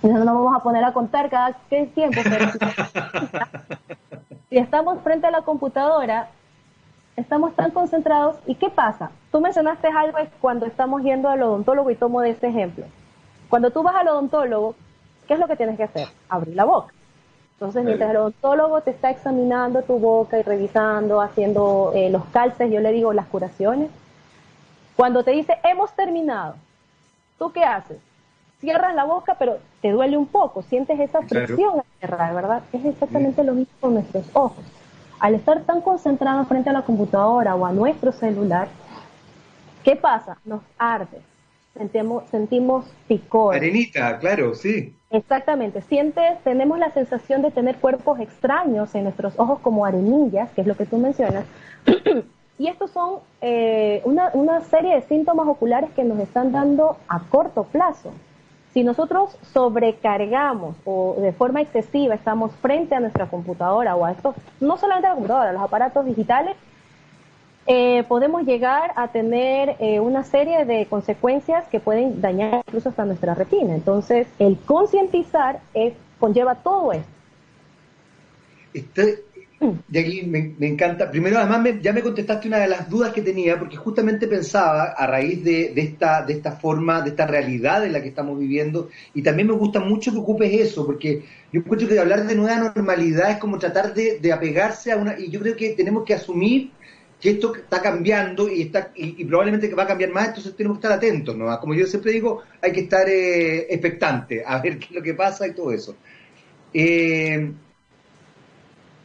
No 0.04 0.14
nos 0.24 0.26
vamos 0.26 0.56
a 0.56 0.60
poner 0.62 0.84
a 0.84 0.94
contar 0.94 1.30
cada 1.30 1.58
qué 1.70 1.88
tiempo, 1.88 2.22
pero 2.24 2.52
si 4.50 4.58
estamos 4.58 5.02
frente 5.02 5.26
a 5.26 5.32
la 5.32 5.42
computadora, 5.42 6.30
estamos 7.16 7.56
tan 7.56 7.72
concentrados. 7.72 8.38
¿Y 8.46 8.56
qué 8.56 8.70
pasa? 8.70 9.12
Tú 9.32 9.40
mencionaste 9.42 9.88
algo 9.88 10.18
cuando 10.42 10.66
estamos 10.66 11.02
yendo 11.04 11.30
al 11.30 11.42
odontólogo 11.44 11.92
y 11.92 11.96
tomo 11.96 12.22
de 12.22 12.32
ese 12.32 12.48
ejemplo. 12.48 12.86
Cuando 13.50 13.72
tú 13.72 13.84
vas 13.84 13.96
al 13.96 14.08
odontólogo, 14.08 14.76
¿qué 15.28 15.36
es 15.36 15.40
lo 15.40 15.48
que 15.48 15.56
tienes 15.56 15.78
que 15.78 15.84
hacer? 15.84 16.08
Abrir 16.30 16.56
la 16.56 16.66
boca. 16.66 16.94
Entonces, 17.54 17.86
mientras 17.86 18.10
el 18.10 18.18
odontólogo 18.18 18.82
te 18.82 18.92
está 18.92 19.10
examinando 19.10 19.82
tu 19.84 19.98
boca 19.98 20.38
y 20.38 20.42
revisando, 20.42 21.22
haciendo 21.22 21.94
eh, 21.96 22.10
los 22.10 22.26
calces, 22.26 22.70
yo 22.70 22.82
le 22.82 22.92
digo 22.92 23.14
las 23.14 23.28
curaciones, 23.28 23.90
cuando 24.98 25.24
te 25.24 25.32
dice, 25.32 25.54
hemos 25.64 25.94
terminado, 25.94 26.56
¿tú 27.40 27.52
qué 27.52 27.64
haces? 27.64 27.98
Cierras 28.60 28.94
la 28.94 29.06
boca, 29.06 29.36
pero 29.40 29.60
te 29.82 29.92
duele 29.92 30.18
un 30.18 30.28
poco, 30.28 30.64
sientes 30.64 31.00
esa 31.00 31.22
presión 31.22 31.80
al 31.80 31.86
cerrar, 32.02 32.36
¿verdad? 32.36 32.64
Es 32.74 32.84
exactamente 32.84 33.44
lo 33.44 33.54
mismo 33.54 33.74
con 33.80 33.94
nuestros 33.94 34.26
ojos 34.34 34.64
al 35.26 35.34
estar 35.34 35.64
tan 35.64 35.82
concentrados 35.82 36.48
frente 36.48 36.70
a 36.70 36.74
la 36.74 36.84
computadora 36.84 37.56
o 37.56 37.66
a 37.66 37.72
nuestro 37.72 38.12
celular, 38.12 38.68
¿qué 39.84 39.96
pasa? 39.96 40.38
Nos 40.46 40.62
arde, 40.78 41.20
sentimos, 41.74 42.30
sentimos 42.30 42.86
picor. 43.08 43.56
Arenita, 43.56 44.20
claro, 44.20 44.54
sí. 44.54 44.96
Exactamente, 45.10 45.82
sientes, 45.82 46.40
tenemos 46.44 46.78
la 46.78 46.92
sensación 46.92 47.42
de 47.42 47.50
tener 47.50 47.78
cuerpos 47.78 48.20
extraños 48.20 48.94
en 48.94 49.06
nuestros 49.06 49.34
ojos 49.40 49.58
como 49.62 49.84
arenillas, 49.84 50.52
que 50.52 50.62
es 50.62 50.68
lo 50.68 50.78
que 50.78 50.86
tú 50.86 50.98
mencionas. 50.98 51.46
y 52.60 52.68
estos 52.68 52.92
son 52.92 53.22
eh, 53.42 54.04
una, 54.06 54.30
una 54.34 54.62
serie 54.62 54.94
de 54.94 55.02
síntomas 55.08 55.48
oculares 55.48 55.90
que 55.96 56.04
nos 56.04 56.20
están 56.20 56.52
dando 56.52 56.98
a 57.08 57.20
corto 57.22 57.64
plazo. 57.64 58.12
Si 58.76 58.84
nosotros 58.84 59.38
sobrecargamos 59.54 60.76
o 60.84 61.16
de 61.22 61.32
forma 61.32 61.62
excesiva 61.62 62.14
estamos 62.14 62.52
frente 62.58 62.94
a 62.94 63.00
nuestra 63.00 63.26
computadora 63.28 63.96
o 63.96 64.04
a 64.04 64.12
esto, 64.12 64.36
no 64.60 64.76
solamente 64.78 65.08
a 65.08 65.12
la 65.12 65.16
computadora, 65.16 65.52
a 65.52 65.54
los 65.54 65.62
aparatos 65.62 66.06
digitales, 66.06 66.58
eh, 67.68 68.04
podemos 68.10 68.44
llegar 68.44 68.92
a 68.98 69.08
tener 69.08 69.78
eh, 69.80 70.02
una 70.02 70.26
serie 70.26 70.66
de 70.66 70.88
consecuencias 70.88 71.66
que 71.70 71.80
pueden 71.80 72.20
dañar 72.20 72.64
incluso 72.68 72.90
hasta 72.90 73.06
nuestra 73.06 73.34
retina. 73.34 73.74
Entonces, 73.74 74.28
el 74.40 74.58
concientizar 74.58 75.62
conlleva 76.20 76.56
todo 76.56 76.92
esto. 76.92 77.10
Estoy, 79.60 80.24
me, 80.28 80.54
me, 80.58 80.68
encanta. 80.68 81.10
Primero, 81.10 81.38
además, 81.40 81.76
ya 81.82 81.94
me 81.94 82.02
contestaste 82.02 82.48
una 82.48 82.60
de 82.60 82.68
las 82.68 82.90
dudas 82.90 83.14
que 83.14 83.22
tenía, 83.22 83.58
porque 83.58 83.78
justamente 83.78 84.28
pensaba, 84.28 84.94
a 84.98 85.08
raíz 85.08 85.44
de, 85.44 85.74
esta, 85.76 86.26
de 86.26 86.34
esta 86.34 86.54
forma, 86.54 87.02
de 87.02 87.12
esta 87.12 87.26
realidad 87.26 87.86
en 87.86 87.94
la 87.94 88.02
que 88.02 88.10
estamos 88.10 88.38
viviendo, 88.38 88.90
y 89.14 89.22
también 89.22 89.48
me 89.48 89.54
gusta 89.54 89.80
mucho 89.80 90.12
que 90.12 90.18
ocupes 90.18 90.52
eso, 90.54 90.86
porque 90.86 91.24
yo 91.52 91.62
encuentro 91.62 91.88
que 91.88 92.00
hablar 92.00 92.28
de 92.28 92.36
nueva 92.36 92.74
normalidad 92.76 93.32
es 93.32 93.38
como 93.38 93.58
tratar 93.58 93.94
de, 93.94 94.20
de 94.20 94.34
apegarse 94.34 94.92
a 94.92 94.98
una. 94.98 95.18
Y 95.18 95.30
yo 95.30 95.40
creo 95.40 95.56
que 95.56 95.70
tenemos 95.70 96.04
que 96.04 96.14
asumir 96.14 96.72
que 97.22 97.32
esto 97.32 97.56
está 97.56 97.82
cambiando 97.82 98.50
y 98.50 98.64
está 98.64 98.92
y, 98.94 99.24
probablemente 99.24 99.70
que 99.70 99.76
va 99.76 99.84
a 99.84 99.88
cambiar 99.88 100.12
más, 100.12 100.28
entonces 100.28 100.56
tenemos 100.56 100.78
que 100.78 100.86
estar 100.86 100.98
atentos, 100.98 101.36
¿no? 101.36 101.58
Como 101.60 101.74
yo 101.74 101.88
siempre 101.88 102.12
digo, 102.12 102.44
hay 102.62 102.74
que 102.74 102.82
estar 102.82 103.08
eh, 103.08 103.68
expectante 103.70 104.44
a 104.46 104.62
ver 104.62 104.78
qué 104.78 104.88
es 104.88 104.92
lo 104.92 105.02
que 105.02 105.14
pasa 105.14 105.48
y 105.48 105.54
todo 105.54 105.72
eso. 105.72 105.96
Eh, 106.74 107.54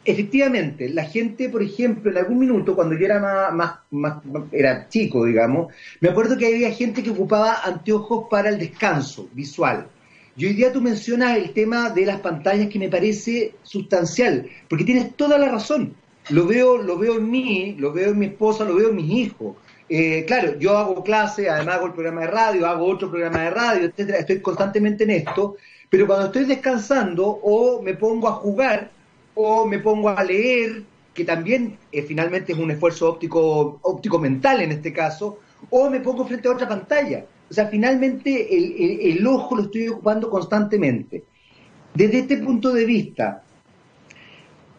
efectivamente, 0.03 0.89
la 0.89 1.05
gente, 1.05 1.49
por 1.49 1.61
ejemplo, 1.61 2.11
en 2.11 2.17
algún 2.17 2.39
minuto, 2.39 2.75
cuando 2.75 2.97
yo 2.97 3.05
era 3.05 3.19
más, 3.51 3.79
más, 3.91 4.17
era 4.51 4.87
chico, 4.89 5.25
digamos, 5.25 5.73
me 5.99 6.09
acuerdo 6.09 6.37
que 6.37 6.47
había 6.47 6.71
gente 6.71 7.03
que 7.03 7.11
ocupaba 7.11 7.61
anteojos 7.63 8.27
para 8.29 8.49
el 8.49 8.59
descanso 8.59 9.29
visual. 9.33 9.87
Y 10.35 10.45
hoy 10.45 10.53
día 10.53 10.71
tú 10.71 10.81
mencionas 10.81 11.37
el 11.37 11.51
tema 11.51 11.89
de 11.89 12.05
las 12.05 12.21
pantallas 12.21 12.69
que 12.69 12.79
me 12.79 12.89
parece 12.89 13.55
sustancial, 13.63 14.47
porque 14.69 14.85
tienes 14.85 15.15
toda 15.15 15.37
la 15.37 15.49
razón 15.49 15.95
lo 16.29 16.45
veo, 16.45 16.77
lo 16.77 16.97
veo 16.97 17.17
en 17.17 17.29
mí, 17.29 17.75
lo 17.77 17.91
veo 17.91 18.11
en 18.11 18.19
mi 18.19 18.27
esposa, 18.27 18.63
lo 18.63 18.75
veo 18.75 18.89
en 18.89 18.95
mis 18.95 19.11
hijos. 19.11 19.55
Eh, 19.89 20.23
claro, 20.25 20.57
yo 20.57 20.77
hago 20.77 21.03
clase, 21.03 21.49
además 21.49 21.75
hago 21.75 21.87
el 21.87 21.93
programa 21.93 22.21
de 22.21 22.27
radio, 22.27 22.67
hago 22.67 22.85
otro 22.85 23.09
programa 23.09 23.41
de 23.41 23.49
radio, 23.49 23.85
etcétera, 23.87 24.19
estoy 24.19 24.39
constantemente 24.39 25.03
en 25.03 25.09
esto, 25.09 25.57
pero 25.89 26.07
cuando 26.07 26.27
estoy 26.27 26.45
descansando 26.45 27.27
o 27.27 27.81
me 27.81 27.95
pongo 27.95 28.29
a 28.29 28.33
jugar 28.33 28.89
o 29.43 29.65
me 29.65 29.79
pongo 29.79 30.09
a 30.09 30.23
leer, 30.23 30.83
que 31.13 31.25
también 31.25 31.77
eh, 31.91 32.01
finalmente 32.03 32.53
es 32.53 32.57
un 32.57 32.71
esfuerzo 32.71 33.09
óptico, 33.09 33.79
óptico 33.81 34.19
mental 34.19 34.61
en 34.61 34.71
este 34.71 34.93
caso, 34.93 35.39
o 35.69 35.89
me 35.89 35.99
pongo 35.99 36.25
frente 36.25 36.47
a 36.47 36.51
otra 36.51 36.67
pantalla. 36.67 37.25
O 37.49 37.53
sea, 37.53 37.67
finalmente 37.67 38.55
el, 38.55 39.17
el 39.17 39.27
ojo 39.27 39.55
lo 39.55 39.63
estoy 39.63 39.89
ocupando 39.89 40.29
constantemente. 40.29 41.23
Desde 41.93 42.19
este 42.19 42.37
punto 42.37 42.71
de 42.71 42.85
vista, 42.85 43.43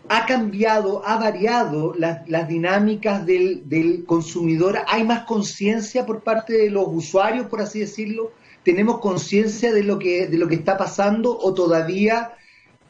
ha 0.08 0.26
cambiado, 0.26 1.06
ha 1.06 1.16
variado 1.16 1.94
las, 1.96 2.48
dinámicas 2.48 3.24
del, 3.24 4.04
consumidor, 4.06 4.78
hay 4.86 5.04
más 5.04 5.24
conciencia 5.24 6.04
por 6.04 6.22
parte 6.22 6.52
de 6.54 6.70
los 6.70 6.86
usuarios, 6.88 7.46
por 7.46 7.60
así 7.60 7.80
decirlo, 7.80 8.32
tenemos 8.62 9.00
conciencia 9.00 9.72
de 9.72 9.82
lo 9.82 9.98
que 9.98 10.28
de 10.28 10.36
lo 10.38 10.46
que 10.48 10.54
está 10.54 10.76
pasando 10.76 11.36
o 11.36 11.52
todavía 11.52 12.32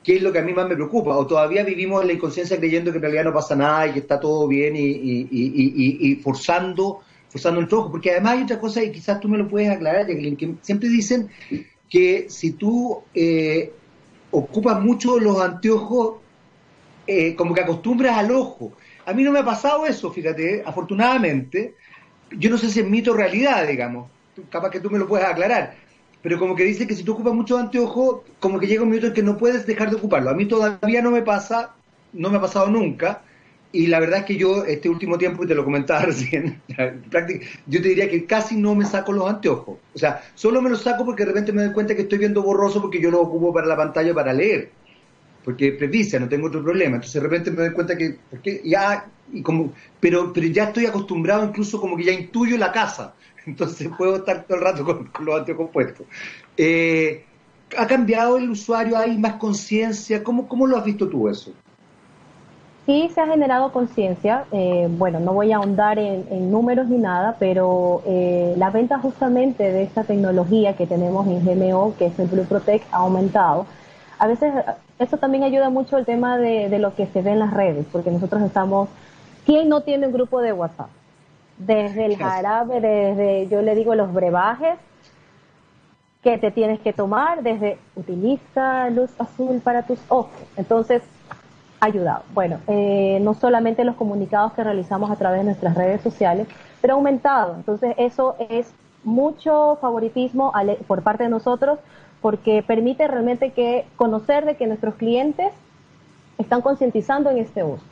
que 0.02 0.16
es 0.16 0.22
lo 0.22 0.32
que 0.32 0.40
a 0.40 0.42
mí 0.42 0.52
más 0.52 0.68
me 0.68 0.74
preocupa, 0.74 1.16
o 1.16 1.26
todavía 1.26 1.62
vivimos 1.64 2.02
en 2.02 2.08
la 2.08 2.12
inconsciencia 2.14 2.56
creyendo 2.56 2.90
que 2.90 2.98
en 2.98 3.02
realidad 3.02 3.24
no 3.24 3.32
pasa 3.32 3.54
nada 3.54 3.86
y 3.86 3.92
que 3.92 4.00
está 4.00 4.18
todo 4.18 4.48
bien 4.48 4.74
y, 4.76 6.16
forzando, 6.16 7.00
forzando 7.28 7.60
el 7.60 7.68
trabajo, 7.68 7.90
porque 7.90 8.10
además 8.10 8.38
hay 8.38 8.42
otra 8.42 8.58
cosa 8.58 8.82
y 8.82 8.90
quizás 8.90 9.20
tú 9.20 9.28
me 9.28 9.38
lo 9.38 9.48
puedes 9.48 9.70
aclarar, 9.70 10.06
Jacqueline, 10.06 10.36
que 10.36 10.54
siempre 10.62 10.88
dicen 10.88 11.28
que 11.88 12.26
si 12.28 12.52
tú 12.52 13.02
eh, 13.14 13.72
ocupas 14.32 14.80
mucho 14.80 15.18
los 15.18 15.40
anteojos 15.40 16.22
eh, 17.06 17.34
como 17.34 17.54
que 17.54 17.60
acostumbras 17.60 18.16
al 18.16 18.30
ojo. 18.30 18.72
A 19.06 19.12
mí 19.12 19.22
no 19.24 19.32
me 19.32 19.40
ha 19.40 19.44
pasado 19.44 19.86
eso, 19.86 20.10
fíjate, 20.12 20.62
afortunadamente. 20.64 21.74
Yo 22.30 22.48
no 22.48 22.56
sé 22.56 22.70
si 22.70 22.80
es 22.80 22.88
mito 22.88 23.12
o 23.12 23.14
realidad, 23.14 23.66
digamos. 23.66 24.10
Capaz 24.48 24.70
que 24.70 24.80
tú 24.80 24.88
me 24.88 24.98
lo 24.98 25.08
puedes 25.08 25.26
aclarar. 25.26 25.74
Pero 26.22 26.38
como 26.38 26.54
que 26.54 26.64
dice 26.64 26.86
que 26.86 26.94
si 26.94 27.02
tú 27.02 27.12
ocupas 27.12 27.34
mucho 27.34 27.58
anteojo, 27.58 28.24
como 28.38 28.58
que 28.58 28.66
llega 28.66 28.82
un 28.82 28.90
minuto 28.90 29.08
en 29.08 29.12
que 29.12 29.22
no 29.22 29.36
puedes 29.36 29.66
dejar 29.66 29.90
de 29.90 29.96
ocuparlo. 29.96 30.30
A 30.30 30.34
mí 30.34 30.46
todavía 30.46 31.02
no 31.02 31.10
me 31.10 31.22
pasa, 31.22 31.74
no 32.12 32.30
me 32.30 32.38
ha 32.38 32.40
pasado 32.40 32.68
nunca. 32.68 33.22
Y 33.72 33.86
la 33.86 34.00
verdad 34.00 34.20
es 34.20 34.24
que 34.26 34.36
yo 34.36 34.64
este 34.64 34.88
último 34.88 35.18
tiempo, 35.18 35.44
y 35.44 35.46
te 35.46 35.54
lo 35.54 35.64
comentaba 35.64 36.02
recién, 36.06 36.60
yo 37.66 37.82
te 37.82 37.88
diría 37.88 38.08
que 38.08 38.26
casi 38.26 38.56
no 38.56 38.74
me 38.74 38.84
saco 38.84 39.12
los 39.12 39.28
anteojos. 39.28 39.78
O 39.94 39.98
sea, 39.98 40.22
solo 40.34 40.62
me 40.62 40.70
los 40.70 40.82
saco 40.82 41.04
porque 41.04 41.24
de 41.24 41.30
repente 41.30 41.52
me 41.52 41.64
doy 41.64 41.72
cuenta 41.72 41.94
que 41.96 42.02
estoy 42.02 42.18
viendo 42.18 42.42
borroso 42.42 42.80
porque 42.80 43.00
yo 43.00 43.10
los 43.10 43.22
ocupo 43.22 43.52
para 43.52 43.66
la 43.66 43.76
pantalla 43.76 44.14
para 44.14 44.32
leer 44.32 44.70
porque 45.44 45.72
presbicia, 45.72 46.20
no 46.20 46.28
tengo 46.28 46.48
otro 46.48 46.62
problema. 46.62 46.96
Entonces 46.96 47.14
de 47.14 47.28
repente 47.28 47.50
me 47.50 47.62
doy 47.62 47.72
cuenta 47.72 47.96
que, 47.96 48.18
ya, 48.64 49.06
y 49.32 49.42
como, 49.42 49.72
pero, 50.00 50.32
pero 50.32 50.46
ya 50.48 50.64
estoy 50.64 50.86
acostumbrado 50.86 51.44
incluso 51.44 51.80
como 51.80 51.96
que 51.96 52.04
ya 52.04 52.12
intuyo 52.12 52.56
la 52.58 52.72
casa, 52.72 53.14
entonces 53.46 53.88
puedo 53.96 54.16
estar 54.16 54.44
todo 54.44 54.58
el 54.58 54.64
rato 54.64 54.84
con, 54.84 55.10
los 55.24 55.38
antiocompuestos. 55.38 56.06
Eh, 56.56 57.24
¿Ha 57.76 57.86
cambiado 57.86 58.36
el 58.36 58.50
usuario? 58.50 58.98
¿Hay 58.98 59.16
más 59.16 59.34
conciencia? 59.34 60.22
¿Cómo, 60.22 60.46
¿Cómo 60.46 60.66
lo 60.66 60.76
has 60.76 60.84
visto 60.84 61.08
tú 61.08 61.28
eso? 61.28 61.52
Sí, 62.84 63.10
se 63.14 63.20
ha 63.20 63.26
generado 63.26 63.72
conciencia. 63.72 64.44
Eh, 64.52 64.88
bueno, 64.90 65.20
no 65.20 65.32
voy 65.32 65.52
a 65.52 65.56
ahondar 65.56 65.98
en, 65.98 66.50
números 66.50 66.88
ni 66.88 66.98
nada, 66.98 67.36
pero 67.38 68.02
eh, 68.06 68.54
la 68.58 68.70
venta 68.70 68.98
justamente 68.98 69.62
de 69.62 69.84
esta 69.84 70.04
tecnología 70.04 70.76
que 70.76 70.86
tenemos 70.86 71.26
en 71.26 71.44
GMO, 71.44 71.94
que 71.96 72.06
es 72.06 72.18
el 72.18 72.26
Blue 72.26 72.44
Protect, 72.44 72.84
ha 72.92 72.98
aumentado 72.98 73.66
a 74.22 74.28
veces 74.28 74.54
eso 75.00 75.16
también 75.16 75.42
ayuda 75.42 75.68
mucho 75.68 75.98
el 75.98 76.04
tema 76.04 76.38
de, 76.38 76.78
lo 76.78 76.94
que 76.94 77.06
se 77.06 77.22
ve 77.22 77.32
en 77.32 77.40
las 77.40 77.52
redes, 77.52 77.84
porque 77.90 78.12
nosotros 78.12 78.40
estamos, 78.42 78.88
¿quién 79.44 79.68
no 79.68 79.80
tiene 79.80 80.06
un 80.06 80.12
grupo 80.12 80.40
de 80.40 80.52
WhatsApp? 80.52 80.90
Desde 81.58 82.06
el 82.06 82.16
jarabe, 82.16 82.80
desde, 82.80 83.48
yo 83.48 83.62
le 83.62 83.74
digo, 83.74 83.94
los 83.94 84.12
brebajes 84.12 84.78
que 86.22 86.38
te 86.38 86.50
tienes 86.50 86.80
que 86.80 86.92
tomar, 86.92 87.42
desde 87.42 87.78
utiliza 87.96 88.88
luz 88.90 89.10
azul 89.18 89.60
para 89.62 89.82
tus 89.82 89.98
ojos. 90.08 90.30
Entonces, 90.56 91.02
ayudado. 91.80 92.22
Bueno, 92.32 92.60
eh, 92.68 93.18
no 93.22 93.34
solamente 93.34 93.84
los 93.84 93.96
comunicados 93.96 94.52
que 94.52 94.62
realizamos 94.62 95.10
a 95.10 95.16
través 95.16 95.40
de 95.40 95.44
nuestras 95.46 95.74
redes 95.74 96.00
sociales, 96.00 96.46
pero 96.80 96.94
aumentado. 96.94 97.56
Entonces, 97.56 97.94
eso 97.98 98.36
es 98.48 98.72
mucho 99.02 99.78
favoritismo 99.80 100.52
por 100.86 101.02
parte 101.02 101.24
de 101.24 101.28
nosotros 101.28 101.80
porque 102.20 102.62
permite 102.62 103.08
realmente 103.08 103.50
que 103.50 103.84
conocer 103.96 104.44
de 104.44 104.56
que 104.56 104.68
nuestros 104.68 104.94
clientes 104.94 105.52
están 106.38 106.62
concientizando 106.62 107.30
en 107.30 107.38
este 107.38 107.64
uso. 107.64 107.84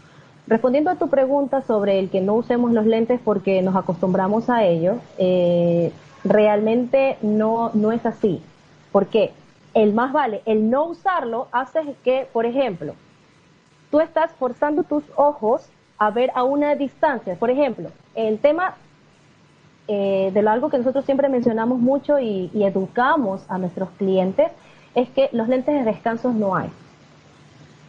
Respondiendo 0.50 0.90
a 0.90 0.96
tu 0.96 1.08
pregunta 1.08 1.62
sobre 1.62 2.00
el 2.00 2.10
que 2.10 2.20
no 2.20 2.34
usemos 2.34 2.72
los 2.72 2.84
lentes 2.84 3.20
porque 3.24 3.62
nos 3.62 3.76
acostumbramos 3.76 4.50
a 4.50 4.64
ello, 4.64 4.96
eh, 5.16 5.92
realmente 6.24 7.18
no, 7.22 7.70
no 7.72 7.92
es 7.92 8.04
así. 8.04 8.42
Porque 8.90 9.30
el 9.74 9.94
más 9.94 10.12
vale, 10.12 10.42
el 10.46 10.68
no 10.68 10.86
usarlo 10.86 11.46
hace 11.52 11.94
que, 12.02 12.26
por 12.32 12.46
ejemplo, 12.46 12.94
tú 13.92 14.00
estás 14.00 14.32
forzando 14.32 14.82
tus 14.82 15.04
ojos 15.14 15.68
a 15.98 16.10
ver 16.10 16.32
a 16.34 16.42
una 16.42 16.74
distancia. 16.74 17.36
Por 17.36 17.50
ejemplo, 17.50 17.90
el 18.16 18.40
tema 18.40 18.74
eh, 19.86 20.32
de 20.34 20.42
lo 20.42 20.50
algo 20.50 20.68
que 20.68 20.78
nosotros 20.78 21.04
siempre 21.04 21.28
mencionamos 21.28 21.78
mucho 21.78 22.18
y, 22.18 22.50
educamos 22.54 23.44
a 23.48 23.56
nuestros 23.58 23.88
clientes 23.90 24.50
es 24.96 25.08
que 25.10 25.28
los 25.30 25.46
lentes 25.46 25.76
de 25.76 25.84
descanso 25.84 26.32
no 26.32 26.56
hay. 26.56 26.70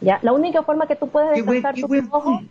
¿Ya? 0.02 0.18
La 0.22 0.32
única 0.32 0.62
forma 0.62 0.86
que 0.86 0.96
tú 0.96 1.08
puedes 1.08 1.30
descansar 1.30 1.74
tus 1.74 1.90
ojos, 2.10 2.42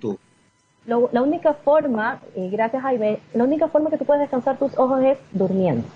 la 0.85 1.21
única 1.21 1.53
forma, 1.53 2.19
y 2.35 2.49
gracias 2.49 2.81
Jaime, 2.81 3.19
la 3.33 3.43
única 3.43 3.67
forma 3.67 3.89
que 3.89 3.97
tú 3.97 4.05
puedes 4.05 4.21
descansar 4.21 4.57
tus 4.57 4.77
ojos 4.77 5.03
es 5.03 5.17
durmiendo. 5.31 5.87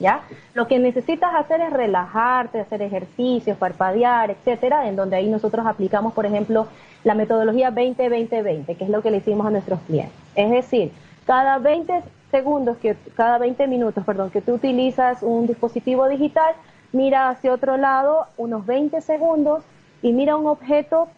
¿Ya? 0.00 0.22
Lo 0.54 0.66
que 0.66 0.78
necesitas 0.78 1.34
hacer 1.34 1.60
es 1.60 1.72
relajarte, 1.72 2.60
hacer 2.60 2.82
ejercicios, 2.82 3.56
parpadear, 3.56 4.30
etcétera, 4.30 4.88
en 4.88 4.96
donde 4.96 5.16
ahí 5.16 5.28
nosotros 5.28 5.66
aplicamos, 5.66 6.12
por 6.14 6.26
ejemplo, 6.26 6.66
la 7.04 7.14
metodología 7.14 7.70
20-20-20, 7.70 8.76
que 8.76 8.84
es 8.84 8.90
lo 8.90 9.02
que 9.02 9.10
le 9.10 9.18
hicimos 9.18 9.46
a 9.46 9.50
nuestros 9.50 9.78
clientes. 9.82 10.16
Es 10.34 10.50
decir, 10.50 10.90
cada 11.26 11.58
20 11.58 12.02
segundos, 12.30 12.76
que 12.78 12.96
cada 13.14 13.38
20 13.38 13.68
minutos, 13.68 14.04
perdón, 14.04 14.30
que 14.30 14.40
tú 14.40 14.54
utilizas 14.54 15.22
un 15.22 15.46
dispositivo 15.46 16.08
digital, 16.08 16.54
mira 16.92 17.28
hacia 17.28 17.52
otro 17.52 17.76
lado 17.76 18.26
unos 18.36 18.66
20 18.66 19.00
segundos 19.00 19.62
y 20.04 20.12
mira 20.12 20.36
un 20.36 20.46
objeto 20.46 21.08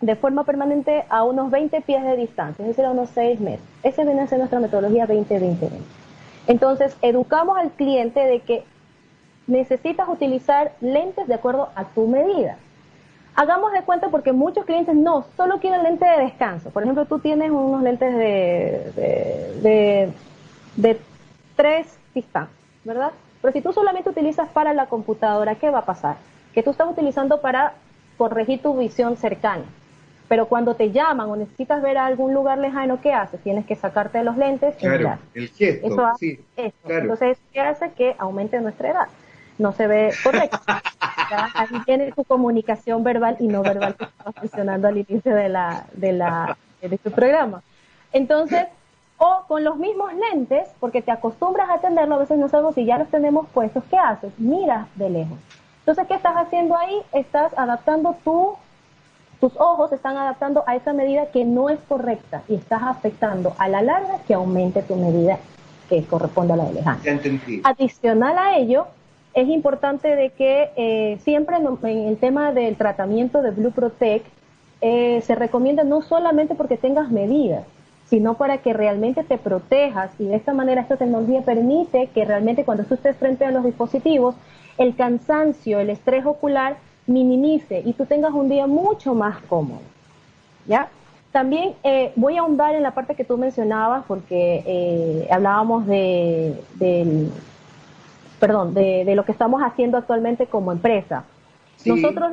de 0.00 0.14
forma 0.14 0.44
permanente 0.44 1.04
a 1.08 1.24
unos 1.24 1.50
20 1.50 1.80
pies 1.80 2.04
de 2.04 2.16
distancia, 2.16 2.62
es 2.62 2.68
decir, 2.68 2.84
a 2.84 2.92
unos 2.92 3.08
6 3.10 3.40
metros. 3.40 3.66
Esa 3.82 4.04
viene 4.04 4.20
a 4.20 4.26
ser 4.28 4.38
nuestra 4.38 4.60
metodología 4.60 5.08
20-20-20. 5.08 5.70
Entonces, 6.46 6.96
educamos 7.02 7.58
al 7.58 7.70
cliente 7.72 8.20
de 8.20 8.40
que 8.40 8.62
necesitas 9.46 10.08
utilizar 10.08 10.72
lentes 10.80 11.26
de 11.26 11.34
acuerdo 11.34 11.70
a 11.74 11.84
tu 11.84 12.06
medida. 12.06 12.58
Hagamos 13.34 13.72
de 13.72 13.82
cuenta 13.82 14.08
porque 14.08 14.32
muchos 14.32 14.64
clientes 14.66 14.94
no, 14.94 15.24
solo 15.36 15.58
quieren 15.58 15.82
lentes 15.82 16.08
de 16.08 16.24
descanso. 16.24 16.70
Por 16.70 16.82
ejemplo, 16.82 17.06
tú 17.06 17.18
tienes 17.18 17.50
unos 17.50 17.82
lentes 17.82 18.14
de 18.14 20.12
de 20.78 21.00
tres 21.56 21.98
distancias, 22.14 22.56
¿verdad? 22.84 23.10
Pero 23.42 23.52
si 23.52 23.60
tú 23.60 23.72
solamente 23.72 24.10
utilizas 24.10 24.48
para 24.48 24.72
la 24.74 24.86
computadora, 24.86 25.56
¿qué 25.56 25.70
va 25.70 25.80
a 25.80 25.84
pasar? 25.84 26.16
Que 26.54 26.62
tú 26.62 26.70
estás 26.70 26.88
utilizando 26.88 27.40
para 27.40 27.74
corregir 28.18 28.60
tu 28.60 28.76
visión 28.76 29.16
cercana. 29.16 29.64
Pero 30.28 30.46
cuando 30.46 30.74
te 30.74 30.90
llaman 30.90 31.30
o 31.30 31.36
necesitas 31.36 31.80
ver 31.80 31.96
a 31.96 32.04
algún 32.04 32.34
lugar 32.34 32.58
lejano, 32.58 33.00
¿qué 33.00 33.14
haces? 33.14 33.40
Tienes 33.40 33.64
que 33.64 33.76
sacarte 33.76 34.22
los 34.22 34.36
lentes 34.36 34.74
y 34.82 34.86
mirar. 34.86 35.18
el 35.34 35.48
gesto, 35.48 35.86
eso 35.86 36.04
hace, 36.04 36.40
Entonces, 36.56 37.38
¿qué 37.52 37.60
hace? 37.60 37.90
Que 37.92 38.14
aumente 38.18 38.60
nuestra 38.60 38.90
edad. 38.90 39.08
No 39.56 39.72
se 39.72 39.86
ve 39.86 40.12
correcto. 40.22 40.58
Ahí 41.54 41.80
tiene 41.86 42.12
tu 42.12 42.24
comunicación 42.24 43.02
verbal 43.02 43.36
y 43.40 43.48
no 43.48 43.62
verbal 43.62 43.94
que 43.96 44.04
estaba 44.04 44.32
mencionando 44.40 44.88
al 44.88 44.98
inicio 44.98 45.34
de, 45.34 45.48
la, 45.48 45.86
de, 45.94 46.12
la, 46.12 46.58
de 46.82 46.98
tu 46.98 47.10
programa. 47.10 47.62
Entonces, 48.12 48.66
o 49.16 49.44
con 49.48 49.64
los 49.64 49.76
mismos 49.76 50.12
lentes, 50.14 50.68
porque 50.78 51.02
te 51.02 51.10
acostumbras 51.10 51.68
a 51.70 51.80
tenerlo, 51.80 52.16
a 52.16 52.18
veces 52.18 52.38
no 52.38 52.48
sabemos 52.48 52.74
si 52.74 52.84
ya 52.84 52.98
los 52.98 53.08
tenemos 53.08 53.48
puestos, 53.48 53.82
¿qué 53.90 53.96
haces? 53.98 54.32
Miras 54.38 54.86
de 54.94 55.10
lejos. 55.10 55.38
Entonces, 55.88 56.06
¿qué 56.06 56.16
estás 56.16 56.34
haciendo 56.36 56.76
ahí? 56.76 56.98
Estás 57.14 57.50
adaptando 57.56 58.14
tu, 58.22 58.56
tus 59.40 59.56
ojos, 59.56 59.90
están 59.90 60.18
adaptando 60.18 60.62
a 60.66 60.76
esa 60.76 60.92
medida 60.92 61.30
que 61.30 61.46
no 61.46 61.70
es 61.70 61.78
correcta 61.88 62.42
y 62.46 62.56
estás 62.56 62.82
afectando 62.82 63.54
a 63.56 63.70
la 63.70 63.80
larga 63.80 64.18
que 64.26 64.34
aumente 64.34 64.82
tu 64.82 64.96
medida 64.96 65.38
que 65.88 66.04
corresponde 66.04 66.52
a 66.52 66.56
la 66.56 66.64
de 66.66 66.74
lejano. 66.74 67.00
Adicional 67.64 68.36
a 68.36 68.58
ello, 68.58 68.88
es 69.32 69.48
importante 69.48 70.14
de 70.14 70.28
que 70.28 70.68
eh, 70.76 71.18
siempre 71.22 71.56
en, 71.56 71.88
el 72.06 72.18
tema 72.18 72.52
del 72.52 72.76
tratamiento 72.76 73.40
de 73.40 73.50
Blue 73.52 73.70
Protect 73.70 74.26
eh, 74.82 75.22
se 75.22 75.34
recomienda 75.36 75.84
no 75.84 76.02
solamente 76.02 76.54
porque 76.54 76.76
tengas 76.76 77.10
medidas, 77.10 77.64
sino 78.04 78.34
para 78.34 78.58
que 78.58 78.74
realmente 78.74 79.24
te 79.24 79.38
protejas 79.38 80.10
y 80.18 80.26
de 80.26 80.36
esta 80.36 80.52
manera 80.52 80.82
esta 80.82 80.98
tecnología 80.98 81.40
permite 81.40 82.08
que 82.08 82.26
realmente 82.26 82.64
cuando 82.64 82.84
tú 82.84 82.92
estés 82.92 83.16
frente 83.16 83.46
a 83.46 83.50
los 83.52 83.64
dispositivos, 83.64 84.34
el 84.78 84.96
cansancio, 84.96 85.80
el 85.80 85.90
estrés 85.90 86.24
ocular 86.24 86.76
minimice 87.06 87.82
y 87.84 87.92
tú 87.92 88.06
tengas 88.06 88.32
un 88.32 88.48
día 88.48 88.66
mucho 88.66 89.14
más 89.14 89.40
cómodo. 89.42 89.82
¿Ya? 90.66 90.88
También 91.32 91.74
eh, 91.82 92.12
voy 92.16 92.36
a 92.36 92.40
ahondar 92.40 92.74
en 92.74 92.82
la 92.82 92.92
parte 92.92 93.14
que 93.14 93.24
tú 93.24 93.36
mencionabas 93.36 94.04
porque 94.06 94.62
eh, 94.66 95.28
hablábamos 95.30 95.86
de, 95.86 96.54
perdón, 98.40 98.74
de, 98.74 99.04
de, 99.04 99.14
lo 99.14 99.24
que 99.24 99.32
estamos 99.32 99.62
haciendo 99.62 99.98
actualmente 99.98 100.46
como 100.46 100.72
empresa. 100.72 101.24
Nosotros 101.84 102.32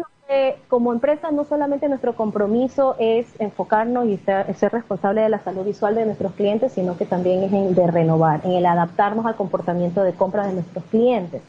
como 0.70 0.92
empresa 0.92 1.30
no 1.30 1.44
solamente 1.44 1.88
nuestro 1.88 2.16
compromiso 2.16 2.96
es 2.98 3.28
enfocarnos 3.40 4.08
y 4.08 4.18
ser, 4.18 4.54
ser 4.56 4.72
responsable 4.72 5.22
de 5.22 5.30
la 5.30 5.40
salud 5.40 5.64
visual 5.64 5.94
de 5.94 6.06
nuestros 6.06 6.34
clientes, 6.34 6.72
sino 6.74 6.98
que 6.98 7.06
también 7.06 7.44
es 7.44 7.54
en 7.54 7.76
de 7.76 7.88
renovar, 7.88 8.42
en 8.44 8.54
el 8.54 8.66
adaptarnos 8.66 9.26
al 9.26 9.36
comportamiento 9.36 10.04
de 10.04 10.14
compra 10.14 10.48
de 10.48 10.54
nuestros 10.54 10.84
clientes. 10.86 11.44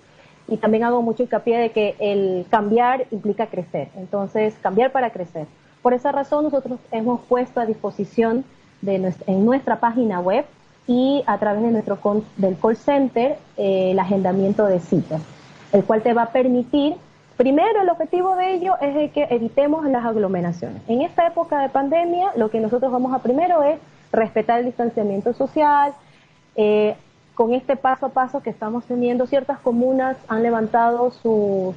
Y 0.48 0.58
también 0.58 0.84
hago 0.84 1.02
mucho 1.02 1.22
hincapié 1.22 1.58
de 1.58 1.70
que 1.70 1.96
el 1.98 2.46
cambiar 2.50 3.06
implica 3.10 3.46
crecer, 3.46 3.88
entonces 3.96 4.54
cambiar 4.62 4.92
para 4.92 5.10
crecer. 5.10 5.46
Por 5.82 5.92
esa 5.92 6.12
razón 6.12 6.44
nosotros 6.44 6.78
hemos 6.92 7.20
puesto 7.22 7.60
a 7.60 7.66
disposición 7.66 8.44
de 8.82 9.12
en 9.26 9.44
nuestra 9.44 9.80
página 9.80 10.20
web 10.20 10.44
y 10.86 11.24
a 11.26 11.38
través 11.38 11.62
de 11.62 11.70
nuestro 11.70 11.98
del 12.36 12.56
call 12.58 12.76
center 12.76 13.38
eh, 13.56 13.90
el 13.90 13.98
agendamiento 13.98 14.66
de 14.66 14.78
citas, 14.78 15.20
el 15.72 15.84
cual 15.84 16.02
te 16.02 16.12
va 16.12 16.22
a 16.22 16.32
permitir 16.32 16.96
Primero, 17.36 17.82
el 17.82 17.90
objetivo 17.90 18.34
de 18.34 18.54
ello 18.54 18.76
es 18.80 19.12
que 19.12 19.24
evitemos 19.24 19.84
las 19.86 20.06
aglomeraciones. 20.06 20.80
En 20.88 21.02
esta 21.02 21.26
época 21.26 21.60
de 21.60 21.68
pandemia, 21.68 22.32
lo 22.34 22.50
que 22.50 22.60
nosotros 22.60 22.90
vamos 22.90 23.12
a 23.12 23.18
primero 23.18 23.62
es 23.62 23.78
respetar 24.10 24.60
el 24.60 24.66
distanciamiento 24.66 25.34
social. 25.34 25.92
Eh, 26.56 26.96
con 27.36 27.52
este 27.52 27.76
paso 27.76 28.06
a 28.06 28.08
paso 28.08 28.40
que 28.40 28.48
estamos 28.48 28.86
teniendo, 28.86 29.26
ciertas 29.26 29.58
comunas 29.58 30.16
han 30.26 30.42
levantado 30.42 31.10
su, 31.10 31.74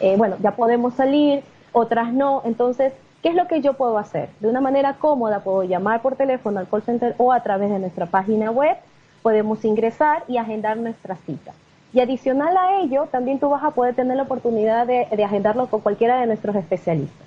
eh, 0.00 0.16
bueno, 0.18 0.36
ya 0.42 0.56
podemos 0.56 0.94
salir, 0.94 1.44
otras 1.70 2.12
no. 2.12 2.42
Entonces, 2.44 2.92
¿qué 3.22 3.28
es 3.28 3.36
lo 3.36 3.46
que 3.46 3.60
yo 3.60 3.74
puedo 3.74 3.96
hacer? 3.96 4.30
De 4.40 4.48
una 4.48 4.60
manera 4.60 4.94
cómoda, 4.94 5.44
puedo 5.44 5.62
llamar 5.62 6.02
por 6.02 6.16
teléfono 6.16 6.58
al 6.58 6.68
call 6.68 6.82
center 6.82 7.14
o 7.18 7.32
a 7.32 7.40
través 7.44 7.70
de 7.70 7.78
nuestra 7.78 8.06
página 8.06 8.50
web, 8.50 8.76
podemos 9.22 9.64
ingresar 9.64 10.24
y 10.26 10.38
agendar 10.38 10.76
nuestra 10.76 11.14
cita. 11.14 11.52
Y 11.92 12.00
adicional 12.00 12.56
a 12.56 12.80
ello, 12.80 13.06
también 13.12 13.38
tú 13.38 13.48
vas 13.48 13.62
a 13.62 13.70
poder 13.70 13.94
tener 13.94 14.16
la 14.16 14.24
oportunidad 14.24 14.88
de, 14.88 15.06
agendarlo 15.24 15.68
con 15.68 15.82
cualquiera 15.82 16.20
de 16.20 16.26
nuestros 16.26 16.56
especialistas. 16.56 17.26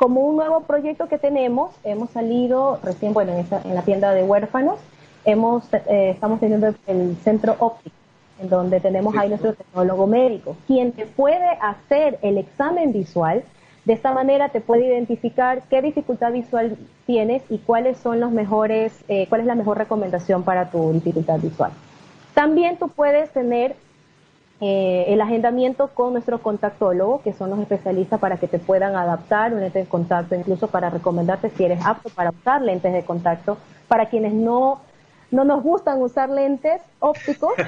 Como 0.00 0.22
un 0.22 0.36
nuevo 0.36 0.62
proyecto 0.62 1.08
que 1.08 1.18
tenemos, 1.18 1.72
hemos 1.84 2.08
salido 2.08 2.80
recién, 2.82 3.12
bueno, 3.12 3.32
en, 3.34 3.74
la 3.74 3.82
tienda 3.82 4.14
de 4.14 4.22
huérfanos, 4.22 4.78
hemos, 5.26 5.62
eh, 5.74 6.12
estamos 6.14 6.40
teniendo 6.40 6.74
el 6.86 7.18
centro 7.22 7.54
óptico, 7.58 7.94
en 8.40 8.48
donde 8.48 8.80
tenemos 8.80 9.14
ahí 9.14 9.28
nuestro 9.28 9.52
tecnólogo 9.52 10.06
médico, 10.06 10.56
quien 10.66 10.92
te 10.92 11.04
puede 11.04 11.46
hacer 11.60 12.18
el 12.22 12.38
examen 12.38 12.94
visual. 12.94 13.44
De 13.84 13.92
esta 13.92 14.12
manera 14.12 14.48
te 14.48 14.62
puede 14.62 14.86
identificar 14.86 15.60
qué 15.68 15.82
dificultad 15.82 16.32
visual 16.32 16.78
tienes 17.04 17.42
y 17.50 17.58
cuáles 17.58 17.98
son 17.98 18.20
los 18.20 18.32
mejores, 18.32 19.04
eh, 19.08 19.26
cuál 19.28 19.42
es 19.42 19.46
la 19.46 19.54
mejor 19.54 19.76
recomendación 19.76 20.44
para 20.44 20.70
tu 20.70 20.94
dificultad 20.94 21.40
visual. 21.40 21.72
También 22.32 22.78
tú 22.78 22.88
puedes 22.88 23.28
tener 23.32 23.76
eh, 24.62 25.06
el 25.08 25.22
agendamiento 25.22 25.88
con 25.88 26.12
nuestro 26.12 26.42
contactólogo, 26.42 27.22
que 27.22 27.32
son 27.32 27.48
los 27.48 27.58
especialistas 27.60 28.20
para 28.20 28.36
que 28.36 28.46
te 28.46 28.58
puedan 28.58 28.94
adaptar 28.94 29.54
un 29.54 29.60
lente 29.60 29.78
de 29.78 29.86
contacto, 29.86 30.34
incluso 30.34 30.68
para 30.68 30.90
recomendarte 30.90 31.48
si 31.50 31.64
eres 31.64 31.84
apto 31.84 32.10
para 32.10 32.30
usar 32.30 32.60
lentes 32.60 32.92
de 32.92 33.02
contacto. 33.02 33.56
Para 33.88 34.06
quienes 34.06 34.34
no, 34.34 34.80
no 35.30 35.44
nos 35.44 35.62
gustan 35.62 36.02
usar 36.02 36.28
lentes 36.28 36.82
ópticos. 36.98 37.52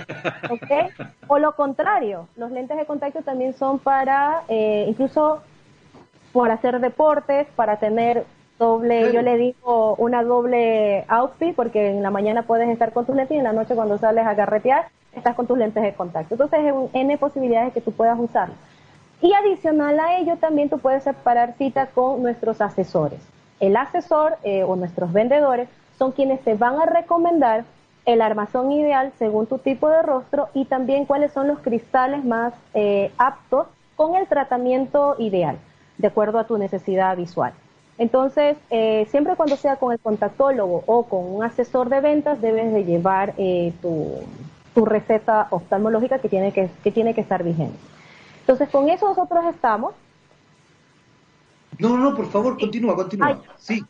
O 1.28 1.38
lo 1.38 1.54
contrario, 1.56 2.28
los 2.36 2.50
lentes 2.50 2.76
de 2.76 2.84
contacto 2.84 3.22
también 3.22 3.54
son 3.54 3.78
para, 3.78 4.42
eh, 4.48 4.84
incluso 4.86 5.40
por 6.32 6.50
hacer 6.50 6.78
deportes, 6.80 7.46
para 7.56 7.78
tener 7.78 8.26
doble, 8.62 9.12
yo 9.12 9.22
le 9.22 9.36
digo 9.36 9.96
una 9.96 10.22
doble 10.22 11.04
outfit 11.08 11.54
porque 11.54 11.90
en 11.90 12.02
la 12.02 12.10
mañana 12.10 12.44
puedes 12.44 12.68
estar 12.68 12.92
con 12.92 13.04
tus 13.04 13.16
lentes 13.16 13.34
y 13.34 13.38
en 13.38 13.44
la 13.44 13.52
noche 13.52 13.74
cuando 13.74 13.98
sales 13.98 14.24
a 14.24 14.36
carretear 14.36 14.86
estás 15.12 15.34
con 15.34 15.48
tus 15.48 15.58
lentes 15.58 15.82
de 15.82 15.92
contacto. 15.94 16.34
Entonces 16.34 16.60
hay 16.60 16.70
un 16.70 16.88
N 16.92 17.18
posibilidades 17.18 17.72
que 17.72 17.80
tú 17.80 17.90
puedas 17.90 18.18
usar. 18.18 18.50
Y 19.20 19.32
adicional 19.34 19.98
a 19.98 20.18
ello 20.18 20.36
también 20.36 20.68
tú 20.68 20.78
puedes 20.78 21.02
separar 21.02 21.54
cita 21.58 21.86
con 21.86 22.22
nuestros 22.22 22.60
asesores. 22.60 23.20
El 23.58 23.76
asesor 23.76 24.36
eh, 24.44 24.62
o 24.62 24.76
nuestros 24.76 25.12
vendedores 25.12 25.68
son 25.98 26.12
quienes 26.12 26.40
te 26.42 26.54
van 26.54 26.80
a 26.80 26.86
recomendar 26.86 27.64
el 28.06 28.22
armazón 28.22 28.70
ideal 28.70 29.12
según 29.18 29.46
tu 29.46 29.58
tipo 29.58 29.88
de 29.88 30.02
rostro 30.02 30.48
y 30.54 30.66
también 30.66 31.04
cuáles 31.04 31.32
son 31.32 31.48
los 31.48 31.58
cristales 31.58 32.24
más 32.24 32.54
eh, 32.74 33.10
aptos 33.18 33.66
con 33.96 34.14
el 34.14 34.26
tratamiento 34.28 35.16
ideal, 35.18 35.58
de 35.98 36.08
acuerdo 36.08 36.38
a 36.38 36.46
tu 36.46 36.58
necesidad 36.58 37.16
visual. 37.16 37.52
Entonces, 38.02 38.56
eh, 38.68 39.06
siempre 39.12 39.36
cuando 39.36 39.56
sea 39.56 39.76
con 39.76 39.92
el 39.92 40.00
contactólogo 40.00 40.82
o 40.86 41.04
con 41.04 41.24
un 41.24 41.44
asesor 41.44 41.88
de 41.88 42.00
ventas, 42.00 42.40
debes 42.40 42.72
de 42.72 42.84
llevar 42.84 43.32
eh, 43.38 43.72
tu, 43.80 44.84
receta 44.84 45.46
oftalmológica 45.50 46.18
que 46.18 46.28
tiene 46.28 46.50
que, 46.52 46.68
que 46.82 46.90
tiene 46.90 47.14
que 47.14 47.20
estar 47.20 47.44
vigente. 47.44 47.78
Entonces, 48.40 48.68
con 48.70 48.88
eso 48.88 49.06
nosotros 49.06 49.44
estamos. 49.54 49.94
No, 51.78 51.96
no, 51.96 52.16
por 52.16 52.26
favor, 52.26 52.58
continúa, 52.58 52.96
continúa. 52.96 53.40
sí. 53.56 53.84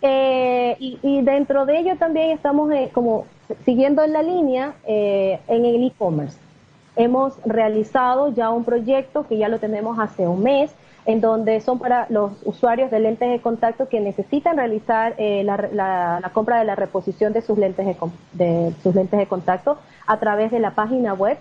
Eh, 0.00 0.76
y, 0.78 0.98
y, 1.02 1.20
dentro 1.20 1.66
de 1.66 1.80
ello 1.80 1.96
también 1.98 2.30
estamos 2.30 2.70
como 2.92 3.26
siguiendo 3.66 4.02
en 4.02 4.12
la 4.14 4.22
línea 4.22 4.74
en 4.86 5.64
el 5.64 5.84
e-commerce. 5.84 6.38
Hemos 6.94 7.34
realizado 7.44 8.32
ya 8.32 8.48
un 8.48 8.64
proyecto 8.64 9.26
que 9.26 9.36
ya 9.36 9.48
lo 9.48 9.58
tenemos 9.58 9.98
hace 9.98 10.26
un 10.26 10.42
mes, 10.42 10.74
en 11.06 11.20
donde 11.20 11.60
son 11.60 11.78
para 11.78 12.06
los 12.10 12.32
usuarios 12.44 12.90
de 12.90 13.00
lentes 13.00 13.30
de 13.30 13.40
contacto 13.40 13.88
que 13.88 14.00
necesitan 14.00 14.56
realizar 14.56 15.14
eh, 15.18 15.44
la, 15.44 16.30
compra 16.34 16.58
de 16.58 16.64
la 16.64 16.74
reposición 16.74 17.32
de 17.32 17.42
sus 17.42 17.56
lentes 17.56 17.86
de, 18.32 18.72
sus 18.82 18.94
lentes 18.94 19.18
de 19.18 19.26
contacto 19.26 19.78
a 20.06 20.18
través 20.18 20.50
de 20.50 20.58
la 20.58 20.72
página 20.72 21.14
web. 21.14 21.38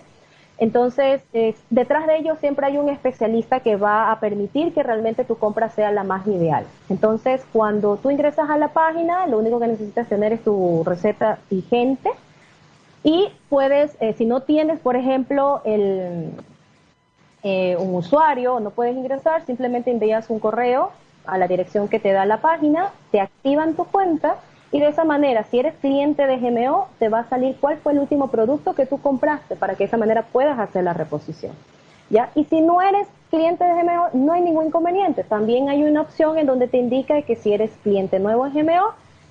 Entonces, 0.58 1.22
detrás 1.70 2.08
de 2.08 2.16
ello 2.16 2.38
siempre 2.40 2.68
hay 2.68 2.78
un 2.78 2.88
especialista 2.88 3.60
que 3.60 3.76
va 3.76 4.12
a 4.12 4.20
permitir 4.22 4.74
que 4.74 4.84
realmente 4.84 5.26
tu 5.26 5.38
compra 5.38 5.70
sea 5.70 5.92
la 5.92 6.06
más 6.06 6.26
ideal. 6.28 6.66
Entonces, 6.88 7.46
cuando 7.52 7.98
tú 7.98 8.10
ingresas 8.10 8.50
a 8.50 8.58
la 8.58 8.70
página, 8.70 9.28
lo 9.28 9.40
único 9.40 9.60
que 9.60 9.68
necesitas 9.68 10.08
tener 10.08 10.32
es 10.32 10.44
tu 10.44 10.84
receta 10.86 11.40
vigente 11.50 12.10
y 13.04 13.28
puedes, 13.50 13.98
eh, 14.00 14.14
si 14.14 14.26
no 14.26 14.44
tienes, 14.44 14.80
por 14.80 14.96
ejemplo, 14.96 15.62
el, 15.66 16.32
eh, 17.48 17.78
un 17.78 17.94
usuario, 17.94 18.60
no 18.60 18.72
puedes 18.72 18.98
ingresar, 18.98 19.46
simplemente 19.46 19.92
envías 19.92 20.32
un 20.32 20.40
correo 20.40 20.90
a 21.28 21.38
la 21.38 21.48
dirección 21.48 21.88
que 21.88 22.00
te 22.00 22.12
da 22.12 22.26
la 22.26 22.42
página, 22.42 22.90
te 23.12 23.20
activan 23.22 23.76
tu 23.76 23.86
cuenta 23.86 24.38
y 24.72 24.80
de 24.80 24.88
esa 24.88 25.04
manera, 25.04 25.44
si 25.44 25.60
eres 25.60 25.76
cliente 25.76 26.26
de 26.26 26.38
GMO, 26.38 26.88
te 26.98 27.08
va 27.08 27.20
a 27.20 27.30
salir 27.30 27.56
cuál 27.62 27.78
fue 27.78 27.94
el 27.94 28.00
último 28.00 28.30
producto 28.30 28.74
que 28.74 28.88
tú 28.88 29.00
compraste 29.00 29.56
para 29.56 29.74
que 29.74 29.84
de 29.84 29.90
esa 29.90 29.98
manera 29.98 30.24
puedas 30.24 30.58
hacer 30.58 30.84
la 30.86 30.94
reposición. 30.94 31.54
¿Ya? 32.10 32.32
Y 32.34 32.46
si 32.46 32.62
no 32.62 32.82
eres 32.82 33.08
cliente 33.30 33.64
de 33.64 33.74
GMO, 33.74 34.10
no 34.14 34.34
hay 34.34 34.42
ningún 34.42 34.66
inconveniente. 34.66 35.24
También 35.24 35.70
hay 35.70 35.84
una 35.84 36.02
opción 36.02 36.40
en 36.40 36.48
donde 36.48 36.68
te 36.68 36.78
indica 36.78 37.22
que 37.22 37.36
si 37.36 37.54
eres 37.54 37.70
cliente 37.84 38.18
nuevo 38.18 38.50
de 38.50 38.64
GMO, 38.64 38.88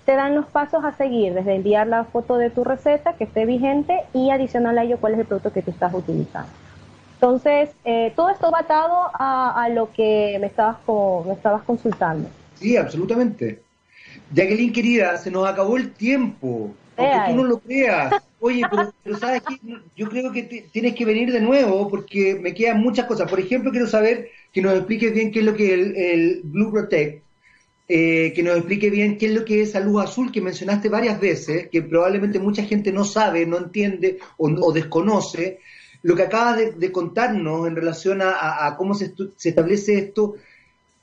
te 0.07 0.15
dan 0.15 0.37
los 0.37 0.47
pasos 0.47 0.85
a 0.85 0.93
seguir, 0.93 1.35
desde 1.35 1.57
enviar 1.57 1.89
la 1.89 2.05
foto 2.05 2.37
de 2.37 2.51
tu 2.51 2.63
receta 2.63 3.15
que 3.15 3.25
esté 3.25 3.45
vigente 3.45 4.05
y 4.13 4.31
adicional 4.31 4.79
a 4.79 4.85
ello 4.85 4.99
cuál 5.01 5.15
es 5.15 5.19
el 5.19 5.27
producto 5.27 5.53
que 5.53 5.63
tú 5.63 5.73
estás 5.73 5.93
utilizando. 5.93 6.64
Entonces, 7.25 7.71
eh, 7.87 8.13
todo 8.15 8.29
esto 8.29 8.51
va 8.51 8.59
atado 8.59 9.09
a, 9.15 9.67
lo 9.71 9.91
que 9.91 10.37
me 10.39 10.47
estabas, 10.47 10.77
como, 10.85 11.25
me 11.25 11.33
estabas 11.33 11.63
consultando. 11.63 12.29
Sí, 12.61 12.77
absolutamente. 12.77 13.63
Jacqueline, 14.31 14.75
querida, 14.75 15.17
se 15.17 15.31
nos 15.31 15.49
acabó 15.49 15.79
el 15.79 15.93
tiempo. 15.93 16.75
Aunque 16.99 17.31
tú 17.31 17.37
no 17.37 17.45
lo 17.45 17.59
creas. 17.61 18.23
Oye, 18.41 18.61
pero, 19.03 19.19
¿sabes 19.19 19.41
qué? 19.41 19.59
Yo 19.97 20.11
creo 20.11 20.33
que 20.33 20.69
tienes 20.71 20.95
que 20.95 21.07
venir 21.07 21.33
de 21.33 21.41
nuevo 21.41 21.89
porque 21.89 22.35
me 22.35 22.53
quedan 22.53 22.83
muchas 22.83 23.07
cosas. 23.07 23.31
Por 23.31 23.41
ejemplo, 23.41 23.71
quiero 23.71 23.87
saber 23.87 24.29
que 24.53 24.61
nos 24.61 24.75
expliques 24.75 25.15
bien 25.15 25.33
qué 25.33 25.39
es 25.39 25.47
lo 25.47 25.55
que 25.55 25.73
es 25.73 25.81
el, 25.97 26.41
Blue 26.45 26.71
Protect, 26.71 27.23
eh, 27.89 28.35
que 28.37 28.43
nos 28.43 28.59
explique 28.59 28.91
bien 28.91 29.17
qué 29.17 29.27
es 29.29 29.33
lo 29.33 29.47
que 29.47 29.63
es 29.63 29.73
salud 29.73 29.99
azul, 30.03 30.31
que 30.31 30.43
mencionaste 30.43 30.91
varias 30.91 31.19
veces, 31.19 31.71
que 31.73 31.81
probablemente 31.81 32.39
mucha 32.39 32.65
gente 32.65 32.93
no 32.93 33.03
sabe, 33.03 33.47
no 33.47 33.57
entiende 33.57 34.19
o, 34.37 34.73
desconoce. 34.75 35.61
Lo 36.05 36.15
que 36.15 36.23
acabas 36.23 36.79
de, 36.79 36.93
contarnos 36.93 37.67
en 37.67 37.75
relación 37.75 38.21
a, 38.23 38.75
cómo 38.77 38.93
se, 38.93 39.15
se 39.37 39.49
establece 39.49 39.99
esto, 39.99 40.35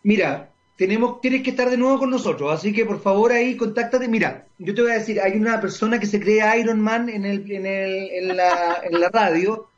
mira, 0.04 0.52
tenemos, 0.76 1.22
tienes 1.22 1.42
que 1.42 1.50
estar 1.50 1.72
de 1.72 1.78
nuevo 1.78 1.98
con 1.98 2.12
nosotros, 2.12 2.54
así 2.54 2.72
que 2.72 2.86
por 2.86 3.02
favor 3.02 3.32
ahí 3.32 3.58
contáctate. 3.58 4.08
Mira, 4.08 4.46
yo 4.60 4.76
te 4.76 4.82
voy 4.84 4.92
a 4.92 5.00
decir, 5.00 5.20
hay 5.20 5.34
una 5.38 5.60
persona 5.60 6.00
que 6.00 6.06
se 6.06 6.20
cree 6.20 6.60
Iron 6.60 6.80
Man 6.80 7.10
en, 7.10 7.26
el, 7.26 7.52
en, 7.52 7.66
el, 7.66 8.10
en, 8.12 8.38
la, 8.38 8.80
en 8.84 9.00
la 9.00 9.10
radio. 9.10 9.70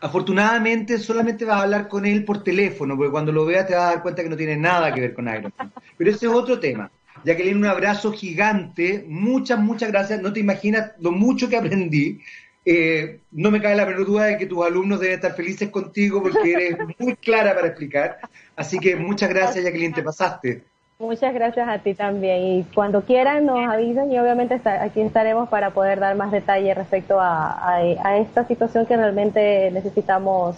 Afortunadamente 0.00 0.98
solamente 0.98 1.44
vas 1.44 1.58
a 1.58 1.62
hablar 1.62 1.88
con 1.88 2.06
él 2.06 2.24
por 2.24 2.44
teléfono, 2.44 2.96
porque 2.96 3.10
cuando 3.10 3.32
lo 3.32 3.44
veas 3.44 3.66
te 3.66 3.74
vas 3.74 3.82
a 3.82 3.94
dar 3.94 4.02
cuenta 4.02 4.22
que 4.22 4.28
no 4.28 4.36
tiene 4.36 4.56
nada 4.56 4.94
que 4.94 5.00
ver 5.00 5.12
con 5.12 5.26
Iron 5.28 5.52
Man. 5.58 5.72
Pero 5.96 6.10
ese 6.10 6.26
es 6.26 6.32
otro 6.32 6.60
tema. 6.60 6.88
Jacqueline, 7.24 7.56
un 7.56 7.66
abrazo 7.66 8.12
gigante, 8.12 9.04
muchas, 9.08 9.58
muchas 9.58 9.90
gracias. 9.90 10.22
No 10.22 10.32
te 10.32 10.38
imaginas 10.38 10.92
lo 11.00 11.10
mucho 11.10 11.48
que 11.48 11.56
aprendí. 11.56 12.20
Eh, 12.64 13.20
no 13.32 13.50
me 13.50 13.60
cae 13.60 13.74
la 13.74 13.86
menor 13.86 14.06
duda 14.06 14.26
de 14.26 14.38
que 14.38 14.46
tus 14.46 14.64
alumnos 14.64 15.00
deben 15.00 15.14
estar 15.16 15.34
felices 15.34 15.70
contigo 15.70 16.22
porque 16.22 16.52
eres 16.52 16.78
muy 16.98 17.16
clara 17.16 17.54
para 17.54 17.68
explicar. 17.68 18.18
Así 18.56 18.78
que 18.78 18.96
muchas 18.96 19.30
gracias, 19.30 19.64
Jacqueline, 19.64 19.94
te 19.94 20.02
pasaste. 20.02 20.62
Muchas 20.98 21.32
gracias 21.32 21.66
a 21.66 21.78
ti 21.78 21.94
también. 21.94 22.42
Y 22.42 22.64
cuando 22.74 23.02
quieran 23.02 23.46
nos 23.46 23.66
avisan 23.66 24.12
y 24.12 24.18
obviamente 24.18 24.60
aquí 24.64 25.00
estaremos 25.00 25.48
para 25.48 25.70
poder 25.70 25.98
dar 25.98 26.14
más 26.14 26.30
detalle 26.30 26.74
respecto 26.74 27.18
a 27.18 27.82
esta 28.18 28.46
situación 28.46 28.84
que 28.84 28.96
realmente 28.98 29.70
necesitamos 29.70 30.56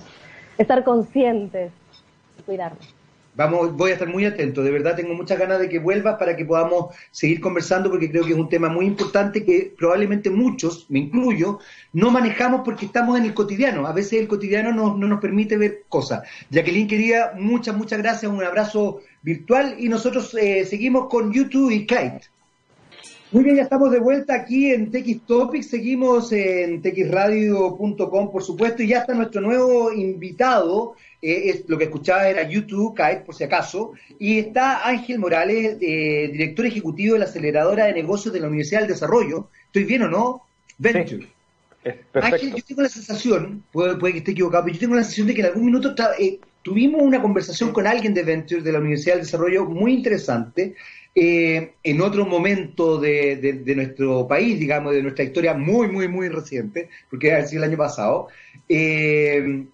estar 0.58 0.82
conscientes 0.82 1.70
y 2.38 2.42
cuidarnos. 2.42 3.01
Vamos, 3.34 3.74
voy 3.74 3.90
a 3.90 3.94
estar 3.94 4.08
muy 4.08 4.26
atento, 4.26 4.62
de 4.62 4.70
verdad 4.70 4.94
tengo 4.94 5.14
muchas 5.14 5.38
ganas 5.38 5.58
de 5.58 5.70
que 5.70 5.78
vuelvas 5.78 6.18
para 6.18 6.36
que 6.36 6.44
podamos 6.44 6.94
seguir 7.10 7.40
conversando 7.40 7.88
porque 7.88 8.10
creo 8.10 8.26
que 8.26 8.32
es 8.32 8.38
un 8.38 8.50
tema 8.50 8.68
muy 8.68 8.84
importante 8.84 9.42
que 9.42 9.72
probablemente 9.78 10.28
muchos, 10.28 10.84
me 10.90 10.98
incluyo, 10.98 11.58
no 11.94 12.10
manejamos 12.10 12.60
porque 12.62 12.84
estamos 12.84 13.18
en 13.18 13.24
el 13.24 13.32
cotidiano. 13.32 13.86
A 13.86 13.92
veces 13.94 14.20
el 14.20 14.28
cotidiano 14.28 14.72
no, 14.72 14.94
nos 14.94 15.20
permite 15.20 15.56
ver 15.56 15.84
cosas. 15.88 16.28
Jacqueline 16.50 16.86
quería, 16.86 17.32
muchas, 17.38 17.74
muchas 17.74 18.00
gracias, 18.00 18.30
un 18.30 18.44
abrazo 18.44 19.00
virtual 19.22 19.76
y 19.78 19.88
nosotros 19.88 20.34
eh, 20.34 20.66
seguimos 20.66 21.08
con 21.08 21.32
YouTube 21.32 21.70
y 21.70 21.86
Kite. 21.86 22.20
Muy 23.32 23.44
bien, 23.44 23.56
ya 23.56 23.62
estamos 23.62 23.90
de 23.90 23.98
vuelta 23.98 24.34
aquí 24.34 24.72
en 24.72 24.90
TX 24.90 25.22
Topics, 25.26 25.70
seguimos 25.70 26.32
en 26.32 26.82
txradio.com 26.82 28.30
por 28.30 28.42
supuesto 28.42 28.82
y 28.82 28.88
ya 28.88 28.98
está 28.98 29.14
nuestro 29.14 29.40
nuevo 29.40 29.90
invitado, 29.90 30.96
eh, 31.22 31.50
es, 31.50 31.68
lo 31.68 31.78
que 31.78 31.84
escuchaba 31.84 32.28
era 32.28 32.48
YouTube, 32.48 32.96
Kite 32.96 33.22
por 33.24 33.36
si 33.36 33.44
acaso, 33.44 33.92
y 34.18 34.40
está 34.40 34.86
Ángel 34.88 35.20
Morales, 35.20 35.78
eh, 35.80 36.30
director 36.32 36.66
ejecutivo 36.66 37.14
de 37.14 37.20
la 37.20 37.26
aceleradora 37.26 37.84
de 37.86 37.92
negocios 37.92 38.34
de 38.34 38.40
la 38.40 38.48
Universidad 38.48 38.80
del 38.80 38.88
Desarrollo. 38.88 39.48
¿Estoy 39.66 39.84
bien 39.84 40.02
o 40.02 40.08
no? 40.08 40.42
Venture. 40.78 41.28
Ángel, 42.14 42.54
yo 42.56 42.64
tengo 42.64 42.82
la 42.82 42.88
sensación, 42.88 43.62
puede, 43.70 43.98
que 44.12 44.18
esté 44.18 44.32
equivocado, 44.32 44.64
pero 44.64 44.74
yo 44.74 44.80
tengo 44.80 44.96
la 44.96 45.02
sensación 45.02 45.28
de 45.28 45.34
que 45.34 45.40
en 45.40 45.46
algún 45.46 45.64
minuto 45.64 45.94
eh, 46.18 46.40
tuvimos 46.62 47.00
una 47.00 47.22
conversación 47.22 47.72
con 47.72 47.86
alguien 47.86 48.14
de 48.14 48.24
Venture 48.24 48.62
de 48.62 48.72
la 48.72 48.80
Universidad 48.80 49.14
del 49.14 49.24
Desarrollo 49.24 49.64
muy 49.64 49.94
interesante 49.94 50.74
en 51.14 52.00
otro 52.00 52.24
momento 52.24 52.98
de, 52.98 53.62
nuestro 53.76 54.26
país, 54.26 54.58
digamos, 54.58 54.94
de 54.94 55.02
nuestra 55.02 55.24
historia 55.24 55.52
muy, 55.54 55.88
muy, 55.88 56.08
muy 56.08 56.28
reciente, 56.30 56.88
porque 57.10 57.32
ha 57.32 57.46
sido 57.46 57.62
el 57.62 57.68
año 57.68 57.78
pasado. 57.78 58.28
Eh, 58.68 59.66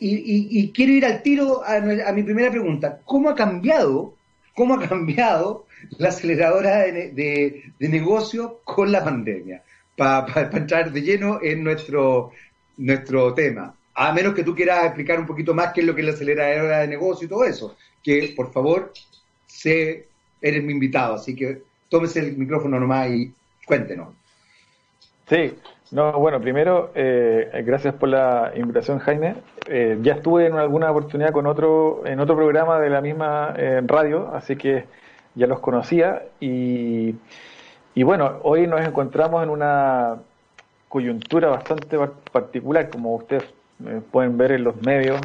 y, 0.00 0.72
quiero 0.72 0.92
ir 0.92 1.04
al 1.04 1.22
tiro 1.22 1.62
a, 1.64 1.80
mi 2.12 2.22
primera 2.22 2.50
pregunta. 2.50 3.00
¿Cómo 3.04 3.28
ha 3.28 3.34
cambiado, 3.34 4.14
cómo 4.54 4.74
ha 4.74 4.88
cambiado 4.88 5.66
la 5.98 6.08
aceleradora 6.08 6.78
de, 6.78 7.72
negocio 7.78 8.60
con 8.64 8.90
la 8.90 9.04
pandemia? 9.04 9.62
Para 9.96 10.50
entrar 10.52 10.90
de 10.90 11.02
lleno 11.02 11.40
en 11.42 11.62
nuestro, 11.62 12.32
nuestro 12.78 13.34
tema. 13.34 13.74
A 13.94 14.12
menos 14.12 14.34
que 14.34 14.44
tú 14.44 14.54
quieras 14.54 14.86
explicar 14.86 15.20
un 15.20 15.26
poquito 15.26 15.52
más 15.52 15.72
qué 15.74 15.80
es 15.80 15.86
lo 15.86 15.94
que 15.94 16.00
es 16.00 16.06
la 16.06 16.14
aceleradora 16.14 16.78
de 16.78 16.88
negocio 16.88 17.26
y 17.26 17.28
todo 17.28 17.44
eso. 17.44 17.76
Que, 18.02 18.32
por 18.34 18.50
favor, 18.50 18.92
se 19.46 20.08
eres 20.40 20.64
mi 20.64 20.72
invitado, 20.72 21.16
así 21.16 21.36
que 21.36 21.62
tómese 21.90 22.20
el 22.20 22.38
micrófono 22.38 22.80
nomás 22.80 23.10
y 23.10 23.30
cuéntenos. 23.66 24.14
Sí, 25.28 25.52
no, 25.92 26.12
bueno, 26.18 26.40
primero, 26.40 26.90
eh, 26.94 27.62
gracias 27.64 27.94
por 27.94 28.08
la 28.08 28.52
invitación, 28.56 28.98
Jaime. 28.98 29.36
Eh, 29.66 29.98
ya 30.02 30.14
estuve 30.14 30.46
en 30.46 30.54
alguna 30.54 30.90
oportunidad 30.90 31.32
con 31.32 31.46
otro, 31.46 32.02
en 32.06 32.20
otro 32.20 32.36
programa 32.36 32.78
de 32.78 32.90
la 32.90 33.00
misma 33.00 33.54
eh, 33.56 33.82
radio, 33.84 34.30
así 34.34 34.56
que 34.56 34.84
ya 35.34 35.46
los 35.46 35.60
conocía. 35.60 36.22
Y, 36.40 37.14
y 37.94 38.02
bueno, 38.02 38.38
hoy 38.42 38.66
nos 38.66 38.80
encontramos 38.82 39.42
en 39.42 39.50
una 39.50 40.16
coyuntura 40.88 41.48
bastante 41.48 41.96
particular, 42.32 42.88
como 42.90 43.14
ustedes 43.14 43.44
pueden 44.10 44.36
ver 44.36 44.52
en 44.52 44.64
los 44.64 44.80
medios 44.82 45.20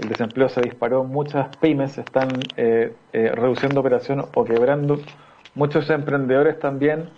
el 0.00 0.08
desempleo 0.08 0.48
se 0.48 0.62
disparó, 0.62 1.04
muchas 1.04 1.54
pymes 1.58 1.98
están 1.98 2.48
eh, 2.56 2.94
eh, 3.12 3.32
reduciendo 3.34 3.80
operaciones 3.80 4.26
o 4.32 4.44
quebrando, 4.44 4.98
muchos 5.54 5.90
emprendedores 5.90 6.58
también, 6.58 7.10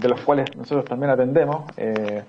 de 0.00 0.08
los 0.08 0.20
cuales 0.20 0.54
nosotros 0.56 0.84
también 0.84 1.10
atendemos, 1.10 1.64
eh, 1.76 2.22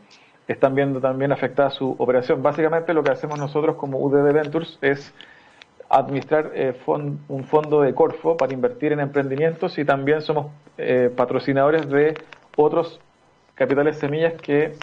están 0.48 0.76
viendo 0.76 1.00
también 1.00 1.32
afectada 1.32 1.70
su 1.70 1.96
operación. 1.98 2.44
Básicamente 2.44 2.94
lo 2.94 3.04
que 3.04 3.12
hacemos 3.12 3.40
nosotros 3.40 3.76
como 3.76 4.00
UDD 4.00 4.34
Ventures 4.34 4.78
es 4.82 5.14
administrar 5.90 6.52
un 7.28 7.44
fondo 7.46 7.82
de 7.82 7.94
Corfo 7.94 8.38
para 8.38 8.54
invertir 8.54 8.92
en 8.92 9.00
emprendimientos 9.00 9.78
y 9.78 9.86
también 9.86 10.22
somos 10.22 10.48
patrocinadores 11.16 11.88
de 11.90 12.16
otros 12.58 13.00
capitales 13.56 13.98
semillas 13.98 14.34
que 14.34 14.74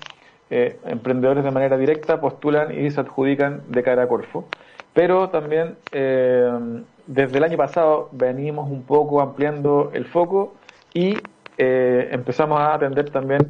emprendedores 0.50 1.44
de 1.44 1.50
manera 1.50 1.76
directa 1.76 2.20
postulan 2.20 2.76
y 2.78 2.90
se 2.90 3.00
adjudican 3.00 3.62
de 3.68 3.82
cara 3.82 4.04
a 4.04 4.08
Corfo. 4.08 4.46
Pero 4.92 5.30
también 5.30 5.76
eh, 5.92 6.82
desde 7.06 7.38
el 7.38 7.44
año 7.44 7.56
pasado 7.56 8.08
venimos 8.12 8.70
un 8.70 8.82
poco 8.82 9.20
ampliando 9.20 9.90
el 9.94 10.04
foco 10.04 10.54
y 10.92 11.16
eh, 11.58 12.08
empezamos 12.12 12.58
a 12.60 12.74
atender 12.74 13.10
también 13.10 13.48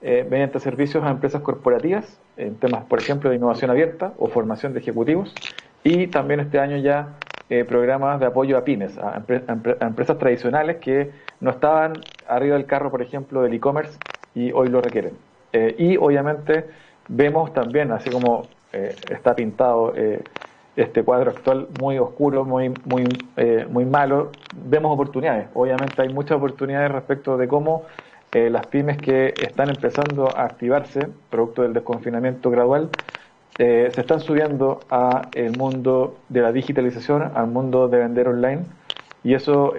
eh, 0.00 0.26
mediante 0.28 0.58
servicios 0.58 1.04
a 1.04 1.10
empresas 1.10 1.42
corporativas 1.42 2.18
en 2.36 2.56
temas, 2.56 2.84
por 2.84 2.98
ejemplo, 2.98 3.30
de 3.30 3.36
innovación 3.36 3.70
abierta 3.70 4.12
o 4.18 4.28
formación 4.28 4.72
de 4.72 4.80
ejecutivos 4.80 5.34
y 5.84 6.06
también 6.08 6.40
este 6.40 6.58
año 6.58 6.76
ya 6.76 7.14
programas 7.68 8.18
de 8.18 8.24
apoyo 8.24 8.56
a 8.56 8.64
pymes, 8.64 8.96
a, 8.96 9.22
empresas 9.82 10.16
tradicionales 10.16 10.78
que 10.78 11.10
no 11.40 11.50
estaban 11.50 11.92
arriba 12.26 12.56
del 12.56 12.64
carro, 12.64 12.90
por 12.90 13.02
ejemplo, 13.02 13.42
del 13.42 13.52
e-commerce 13.52 13.98
y 14.34 14.52
hoy 14.52 14.70
lo 14.70 14.80
requieren. 14.80 15.12
y 15.52 15.98
obviamente 15.98 16.64
vemos 17.08 17.52
también, 17.52 17.92
así 17.92 18.08
como 18.08 18.48
está 18.72 19.34
pintado 19.34 19.92
este 20.76 21.02
cuadro 21.02 21.30
actual 21.30 21.68
muy 21.80 21.98
oscuro, 21.98 22.44
muy, 22.44 22.72
muy, 22.84 23.06
eh, 23.36 23.66
muy 23.68 23.84
malo, 23.84 24.30
vemos 24.64 24.92
oportunidades. 24.92 25.48
Obviamente 25.54 26.00
hay 26.00 26.08
muchas 26.08 26.38
oportunidades 26.38 26.90
respecto 26.90 27.36
de 27.36 27.48
cómo 27.48 27.82
eh, 28.32 28.48
las 28.48 28.66
pymes 28.66 28.96
que 28.96 29.34
están 29.40 29.68
empezando 29.68 30.34
a 30.34 30.44
activarse, 30.44 31.08
producto 31.28 31.62
del 31.62 31.74
desconfinamiento 31.74 32.50
gradual, 32.50 32.88
eh, 33.58 33.90
se 33.92 34.00
están 34.00 34.20
subiendo 34.20 34.80
a 34.90 35.28
el 35.34 35.56
mundo 35.58 36.16
de 36.30 36.40
la 36.40 36.52
digitalización, 36.52 37.30
al 37.34 37.48
mundo 37.48 37.88
de 37.88 37.98
vender 37.98 38.28
online, 38.28 38.62
y 39.24 39.34
eso, 39.34 39.74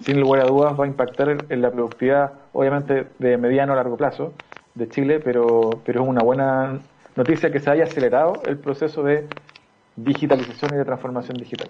sin 0.00 0.20
lugar 0.20 0.40
a 0.40 0.46
dudas, 0.46 0.72
va 0.80 0.84
a 0.84 0.86
impactar 0.86 1.44
en 1.46 1.60
la 1.60 1.70
productividad, 1.70 2.32
obviamente, 2.54 3.08
de 3.18 3.36
mediano 3.36 3.74
a 3.74 3.76
largo 3.76 3.98
plazo 3.98 4.32
de 4.74 4.88
Chile, 4.88 5.20
pero, 5.20 5.82
pero 5.84 6.02
es 6.02 6.08
una 6.08 6.22
buena 6.22 6.78
noticia 7.14 7.50
que 7.50 7.60
se 7.60 7.68
haya 7.68 7.84
acelerado 7.84 8.40
el 8.46 8.56
proceso 8.56 9.02
de 9.02 9.26
digitalización 10.04 10.74
y 10.74 10.78
de 10.78 10.84
transformación 10.84 11.36
digital. 11.36 11.68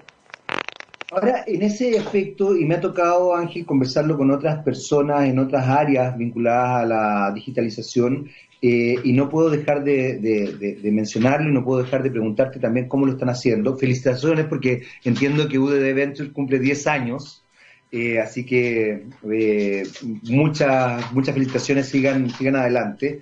Ahora, 1.13 1.43
en 1.47 1.63
ese 1.63 1.97
efecto, 1.97 2.57
y 2.57 2.65
me 2.65 2.77
ha 2.77 2.81
tocado, 2.81 3.35
Ángel, 3.35 3.67
conversarlo 3.67 4.17
con 4.17 4.31
otras 4.31 4.63
personas 4.63 5.29
en 5.29 5.41
otras 5.41 5.69
áreas 5.69 6.17
vinculadas 6.17 6.85
a 6.85 6.87
la 6.87 7.33
digitalización, 7.35 8.31
eh, 8.63 8.97
y 9.03 9.13
no 9.15 9.31
puedo 9.31 9.49
dejar 9.49 9.83
de, 9.83 10.81
mencionarlo 10.85 11.49
y 11.49 11.53
no 11.53 11.65
puedo 11.65 11.83
dejar 11.83 12.03
de 12.03 12.11
preguntarte 12.11 12.61
también 12.61 12.89
cómo 12.89 13.07
lo 13.07 13.13
están 13.13 13.31
haciendo. 13.31 13.77
Felicitaciones 13.77 14.47
porque 14.47 14.83
entiendo 15.03 15.49
que 15.49 15.59
UDD 15.59 15.95
Ventures 15.95 16.33
cumple 16.33 16.59
10 16.59 16.87
años, 16.87 17.43
eh, 17.91 18.21
así 18.21 18.45
que 18.45 19.07
eh, 19.33 19.83
muchas 20.25 21.13
muchas 21.13 21.35
felicitaciones, 21.35 21.89
sigan, 21.89 22.31
sigan 22.31 22.57
adelante. 22.57 23.21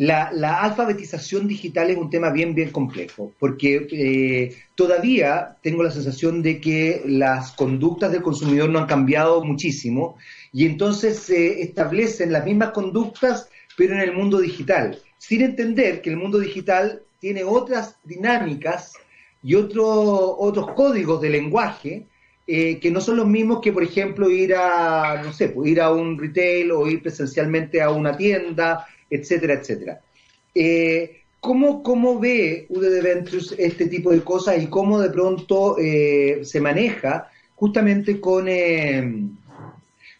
La, 0.00 0.62
alfabetización 0.62 1.46
digital 1.46 1.90
es 1.90 1.98
un 1.98 2.08
tema 2.08 2.30
bien, 2.30 2.54
bien 2.54 2.70
complejo, 2.70 3.34
porque 3.38 3.86
eh, 3.92 4.56
todavía 4.74 5.58
tengo 5.62 5.82
la 5.82 5.90
sensación 5.90 6.40
de 6.40 6.58
que 6.58 7.02
las 7.04 7.52
conductas 7.52 8.10
del 8.10 8.22
consumidor 8.22 8.70
no 8.70 8.78
han 8.78 8.86
cambiado 8.86 9.44
muchísimo 9.44 10.16
y 10.54 10.64
entonces 10.64 11.18
se 11.18 11.60
establecen 11.60 12.32
las 12.32 12.46
mismas 12.46 12.70
conductas, 12.70 13.50
pero 13.76 13.92
en 13.92 14.00
el 14.00 14.14
mundo 14.14 14.38
digital, 14.38 14.98
sin 15.18 15.42
entender 15.42 16.00
que 16.00 16.08
el 16.08 16.16
mundo 16.16 16.38
digital 16.38 17.02
tiene 17.18 17.44
otras 17.44 17.96
dinámicas 18.02 18.94
y 19.42 19.54
otros 19.54 20.70
códigos 20.74 21.20
de 21.20 21.28
lenguaje 21.28 22.06
eh, 22.46 22.80
que 22.80 22.90
no 22.90 23.02
son 23.02 23.18
los 23.18 23.28
mismos 23.28 23.60
que, 23.60 23.70
por 23.70 23.84
ejemplo, 23.84 24.30
ir 24.30 24.54
a, 24.54 25.22
no 25.22 25.32
sé, 25.34 25.50
pues, 25.50 25.70
ir 25.70 25.80
a 25.80 25.92
un 25.92 26.18
retail 26.18 26.72
o 26.72 26.88
ir 26.88 27.02
presencialmente 27.02 27.82
a 27.82 27.90
una 27.90 28.16
tienda 28.16 28.86
etcétera, 29.10 29.54
etcétera. 29.54 30.00
Eh, 30.54 31.22
¿cómo, 31.40 31.82
¿Cómo 31.82 32.18
ve 32.18 32.66
UDD 32.68 33.02
Ventures 33.02 33.54
este 33.58 33.86
tipo 33.86 34.10
de 34.10 34.22
cosas 34.22 34.62
y 34.62 34.68
cómo 34.68 35.00
de 35.00 35.10
pronto 35.10 35.76
eh, 35.78 36.40
se 36.42 36.60
maneja 36.60 37.28
justamente 37.56 38.20
con, 38.20 38.48
eh, 38.48 39.26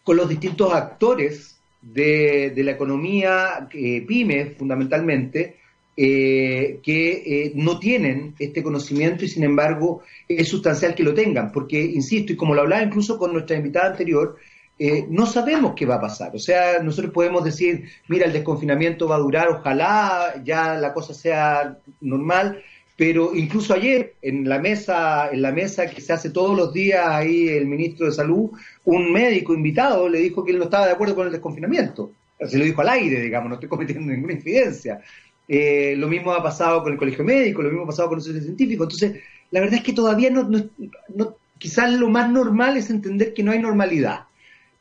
con 0.03 0.17
los 0.17 0.29
distintos 0.29 0.73
actores 0.73 1.57
de, 1.81 2.53
la 2.57 2.71
economía 2.71 3.67
pyme, 3.71 4.53
fundamentalmente, 4.57 5.57
que 5.95 7.51
no 7.55 7.79
tienen 7.79 8.35
este 8.37 8.61
conocimiento 8.63 9.25
y 9.25 9.27
sin 9.27 9.43
embargo 9.43 10.01
es 10.27 10.47
sustancial 10.47 10.93
que 10.93 11.03
lo 11.03 11.13
tengan, 11.13 11.51
porque, 11.51 11.81
insisto, 11.81 12.33
y 12.33 12.35
como 12.35 12.53
lo 12.53 12.61
hablaba 12.61 12.83
incluso 12.83 13.17
con 13.17 13.33
nuestra 13.33 13.57
invitada 13.57 13.91
anterior, 13.91 14.37
eh, 14.83 15.05
no 15.07 15.27
sabemos 15.27 15.73
qué 15.75 15.85
va 15.85 15.95
a 15.97 16.01
pasar. 16.01 16.35
O 16.35 16.39
sea, 16.39 16.81
nosotros 16.81 17.13
podemos 17.13 17.43
decir, 17.43 17.83
mira, 18.07 18.25
el 18.25 18.33
desconfinamiento 18.33 19.07
va 19.07 19.17
a 19.17 19.19
durar, 19.19 19.47
ojalá 19.49 20.41
ya 20.43 20.73
la 20.73 20.91
cosa 20.91 21.13
sea 21.13 21.77
normal, 21.99 22.63
pero 22.97 23.35
incluso 23.35 23.75
ayer 23.75 24.15
en 24.23 24.49
la 24.49 24.57
mesa, 24.57 25.29
en 25.31 25.43
la 25.43 25.51
mesa 25.51 25.87
que 25.87 26.01
se 26.01 26.13
hace 26.13 26.31
todos 26.31 26.57
los 26.57 26.73
días 26.73 27.05
ahí 27.07 27.49
el 27.49 27.67
ministro 27.67 28.07
de 28.07 28.11
Salud, 28.11 28.49
un 28.83 29.13
médico 29.13 29.53
invitado 29.53 30.09
le 30.09 30.17
dijo 30.17 30.43
que 30.43 30.51
él 30.51 30.57
no 30.57 30.63
estaba 30.63 30.87
de 30.87 30.93
acuerdo 30.93 31.13
con 31.13 31.27
el 31.27 31.31
desconfinamiento. 31.31 32.13
Se 32.39 32.57
lo 32.57 32.65
dijo 32.65 32.81
al 32.81 32.89
aire, 32.89 33.19
digamos, 33.19 33.49
no 33.49 33.55
estoy 33.57 33.69
cometiendo 33.69 34.11
ninguna 34.11 34.33
infidencia. 34.33 34.99
Eh, 35.47 35.93
lo 35.95 36.07
mismo 36.07 36.31
ha 36.31 36.41
pasado 36.41 36.81
con 36.81 36.91
el 36.91 36.97
colegio 36.97 37.23
médico, 37.23 37.61
lo 37.61 37.69
mismo 37.69 37.83
ha 37.83 37.87
pasado 37.87 38.09
con 38.09 38.17
el 38.17 38.23
centro 38.23 38.41
científico. 38.41 38.85
Entonces, 38.85 39.21
la 39.51 39.59
verdad 39.59 39.75
es 39.75 39.83
que 39.83 39.93
todavía 39.93 40.31
no, 40.31 40.47
quizás 41.59 41.93
lo 41.93 42.09
más 42.09 42.31
normal 42.31 42.77
es 42.77 42.89
entender 42.89 43.35
que 43.35 43.43
no 43.43 43.51
hay 43.51 43.59
normalidad. 43.59 44.21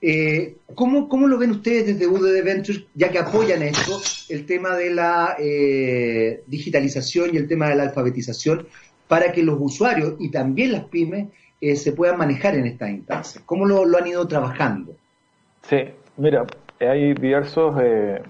Eh, 0.02 0.56
¿cómo, 0.74 1.08
¿cómo, 1.08 1.28
lo 1.28 1.36
ven 1.36 1.50
ustedes 1.50 1.86
desde 1.86 2.06
UDD 2.06 2.42
Ventures, 2.42 2.86
ya 2.94 3.10
que 3.10 3.18
apoyan 3.18 3.62
esto, 3.62 4.00
el 4.30 4.46
tema 4.46 4.74
de 4.74 4.94
la 4.94 5.36
eh, 5.38 6.42
digitalización 6.46 7.34
y 7.34 7.36
el 7.36 7.46
tema 7.46 7.68
de 7.68 7.76
la 7.76 7.82
alfabetización, 7.84 8.66
para 9.08 9.32
que 9.32 9.42
los 9.42 9.58
usuarios 9.60 10.14
y 10.18 10.30
también 10.30 10.72
las 10.72 10.84
pymes 10.84 11.28
eh, 11.60 11.76
se 11.76 11.92
puedan 11.92 12.16
manejar 12.16 12.54
en 12.54 12.66
estas 12.66 12.90
instancias? 12.90 13.44
¿Cómo 13.44 13.66
lo, 13.66 13.84
han 13.96 14.06
ido 14.06 14.26
trabajando? 14.26 14.96
Sí, 15.68 15.84
mira, 16.16 16.46
hay 16.80 17.12
diversos 17.12 17.76
eh, 17.82 18.22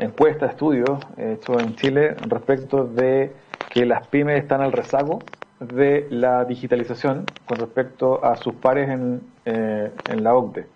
encuestas, 0.00 0.50
estudios 0.50 0.98
hechos 1.16 1.62
en 1.62 1.76
Chile 1.76 2.16
respecto 2.28 2.84
de 2.84 3.30
que 3.70 3.86
las 3.86 4.08
pymes 4.08 4.42
están 4.42 4.60
al 4.60 4.72
rezago 4.72 5.20
de 5.60 6.08
la 6.10 6.44
digitalización 6.44 7.26
con 7.46 7.58
respecto 7.58 8.24
a 8.24 8.36
sus 8.36 8.54
pares 8.54 8.90
en, 8.90 9.20
en 9.44 10.24
la 10.24 10.34
OCDE 10.34 10.71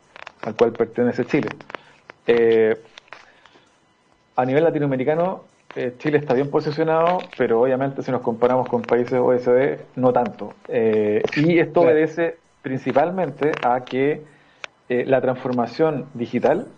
al 0.46 0.54
cual 0.54 0.72
pertenece 0.72 1.26
Chile. 1.26 1.48
Eh, 2.26 2.80
a 4.36 4.44
nivel 4.44 4.64
latinoamericano, 4.64 5.44
eh, 5.74 5.94
Chile 5.98 6.18
está 6.18 6.34
bien 6.34 6.50
posicionado, 6.50 7.18
pero 7.36 7.60
obviamente 7.60 8.02
si 8.02 8.10
nos 8.10 8.22
comparamos 8.22 8.68
con 8.68 8.82
países 8.82 9.14
OECD, 9.14 9.80
no 9.96 10.12
tanto. 10.12 10.54
Eh, 10.68 11.22
y 11.36 11.58
esto 11.58 11.80
obedece 11.80 12.36
principalmente 12.62 13.52
a 13.62 13.84
que 13.84 14.22
la 14.88 15.20
transformación 15.20 16.06
digital 16.14 16.68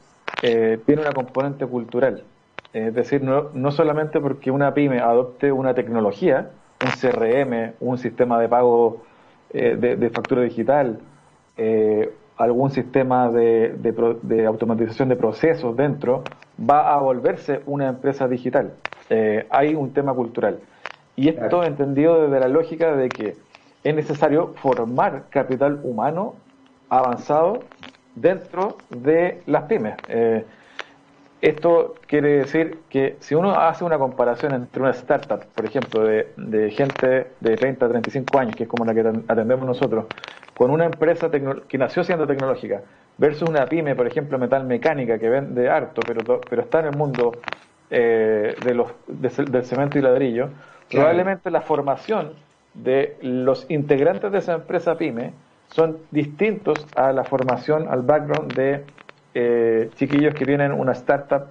tiene 0.40 1.02
una 1.02 1.12
componente 1.12 1.66
cultural. 1.66 2.24
Es 2.72 2.94
decir, 2.94 3.22
no, 3.22 3.50
no 3.52 3.70
solamente 3.70 4.18
porque 4.18 4.50
una 4.50 4.72
pyme 4.72 4.98
adopte 4.98 5.52
una 5.52 5.74
tecnología, 5.74 6.50
un 6.82 6.90
CRM, 6.90 7.74
un 7.80 7.98
sistema 7.98 8.40
de 8.40 8.48
pago 8.48 9.02
de, 9.52 9.76
de, 9.76 10.10
factura 10.10 10.42
digital, 10.42 11.00
algún 12.38 12.70
sistema 12.70 13.30
de, 13.30 13.74
de, 14.22 14.46
automatización 14.46 15.08
de 15.08 15.16
procesos 15.16 15.76
dentro, 15.76 16.22
va 16.58 16.94
a 16.94 16.98
volverse 16.98 17.62
una 17.66 17.88
empresa 17.88 18.28
digital. 18.28 18.72
Eh, 19.10 19.46
hay 19.50 19.74
un 19.74 19.92
tema 19.92 20.14
cultural. 20.14 20.60
Y 21.16 21.28
esto 21.28 21.64
entendido 21.64 22.22
desde 22.22 22.38
la 22.38 22.48
lógica 22.48 22.94
de 22.94 23.08
que 23.08 23.36
es 23.82 23.94
necesario 23.94 24.54
formar 24.62 25.24
capital 25.30 25.80
humano 25.82 26.36
avanzado 26.88 27.60
dentro 28.14 28.76
de 28.90 29.42
las 29.46 29.64
pymes. 29.64 29.94
Eh, 30.08 30.44
esto 31.40 31.94
quiere 32.06 32.38
decir 32.38 32.78
que 32.88 33.16
si 33.20 33.34
uno 33.34 33.52
hace 33.52 33.84
una 33.84 33.98
comparación 33.98 34.54
entre 34.54 34.82
una 34.82 34.90
startup, 34.90 35.44
por 35.54 35.64
ejemplo, 35.64 36.04
de, 36.04 36.32
de 36.36 36.70
gente 36.70 37.28
de 37.40 37.56
30 37.56 37.86
a 37.86 37.88
35 37.88 38.38
años, 38.38 38.56
que 38.56 38.64
es 38.64 38.68
como 38.68 38.84
la 38.84 38.94
que 38.94 39.00
atendemos 39.00 39.66
nosotros, 39.66 40.06
con 40.56 40.70
una 40.70 40.86
empresa 40.86 41.30
que 41.30 41.78
nació 41.78 42.02
siendo 42.02 42.26
tecnológica, 42.26 42.82
versus 43.16 43.48
una 43.48 43.66
pyme, 43.66 43.94
por 43.94 44.06
ejemplo, 44.06 44.38
metal 44.38 44.64
mecánica, 44.64 45.18
que 45.18 45.28
vende 45.28 45.68
harto, 45.68 46.00
pero, 46.04 46.40
pero 46.40 46.62
está 46.62 46.80
en 46.80 46.86
el 46.86 46.96
mundo 46.96 47.32
eh, 47.90 48.56
de 48.64 48.74
los, 48.74 48.90
del 49.06 49.64
cemento 49.64 49.98
y 49.98 50.02
ladrillo, 50.02 50.50
probablemente 50.90 51.50
la 51.50 51.60
formación 51.60 52.32
de 52.74 53.16
los 53.22 53.66
integrantes 53.70 54.32
de 54.32 54.38
esa 54.38 54.54
empresa 54.54 54.96
pyme 54.96 55.32
son 55.68 55.98
distintos 56.10 56.86
a 56.96 57.12
la 57.12 57.24
formación, 57.24 57.88
al 57.88 58.02
background 58.02 58.54
de 58.54 58.84
eh, 59.34 59.90
chiquillos 59.96 60.34
que 60.34 60.44
tienen 60.44 60.72
una 60.72 60.92
startup 60.92 61.46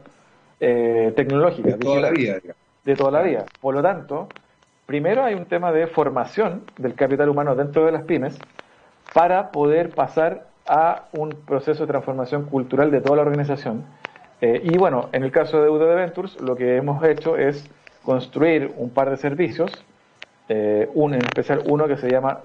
eh, 0.60 1.14
tecnológica. 1.16 1.70
De 1.70 1.78
toda 1.78 2.02
la 2.02 2.12
vida. 2.12 2.40
De 2.84 2.96
toda 2.96 3.12
la 3.12 3.22
vida. 3.22 3.46
Por 3.62 3.76
lo 3.76 3.82
tanto, 3.82 4.28
primero 4.86 5.24
hay 5.24 5.36
un 5.36 5.46
tema 5.46 5.72
de 5.72 5.88
formación 5.88 6.64
del 6.78 6.96
capital 6.96 7.30
humano 7.30 7.56
dentro 7.56 7.86
de 7.86 7.92
las 7.92 8.04
pymes 8.04 8.38
para 9.14 9.52
poder 9.52 9.92
pasar 9.92 10.48
a 10.68 11.06
un 11.14 11.30
proceso 11.30 11.84
de 11.84 11.88
transformación 11.88 12.46
cultural 12.46 12.92
de 12.92 13.02
toda 13.02 13.18
la 13.18 13.22
organización. 13.22 13.86
Eh, 14.42 14.62
y 14.64 14.78
bueno, 14.78 15.10
en 15.14 15.24
el 15.24 15.32
caso 15.32 15.62
de 15.62 15.70
UDD 15.70 15.96
Ventures, 15.96 16.42
lo 16.42 16.56
que 16.56 16.78
hemos 16.78 17.04
hecho 17.04 17.38
es 17.38 17.70
construir 18.04 18.74
un 18.78 18.90
par 18.90 19.10
de 19.10 19.18
servicios, 19.18 19.72
un, 20.94 21.14
en 21.14 21.22
especial 21.22 21.62
uno 21.66 21.90
que 21.90 21.98
se 21.98 22.10
llama 22.10 22.40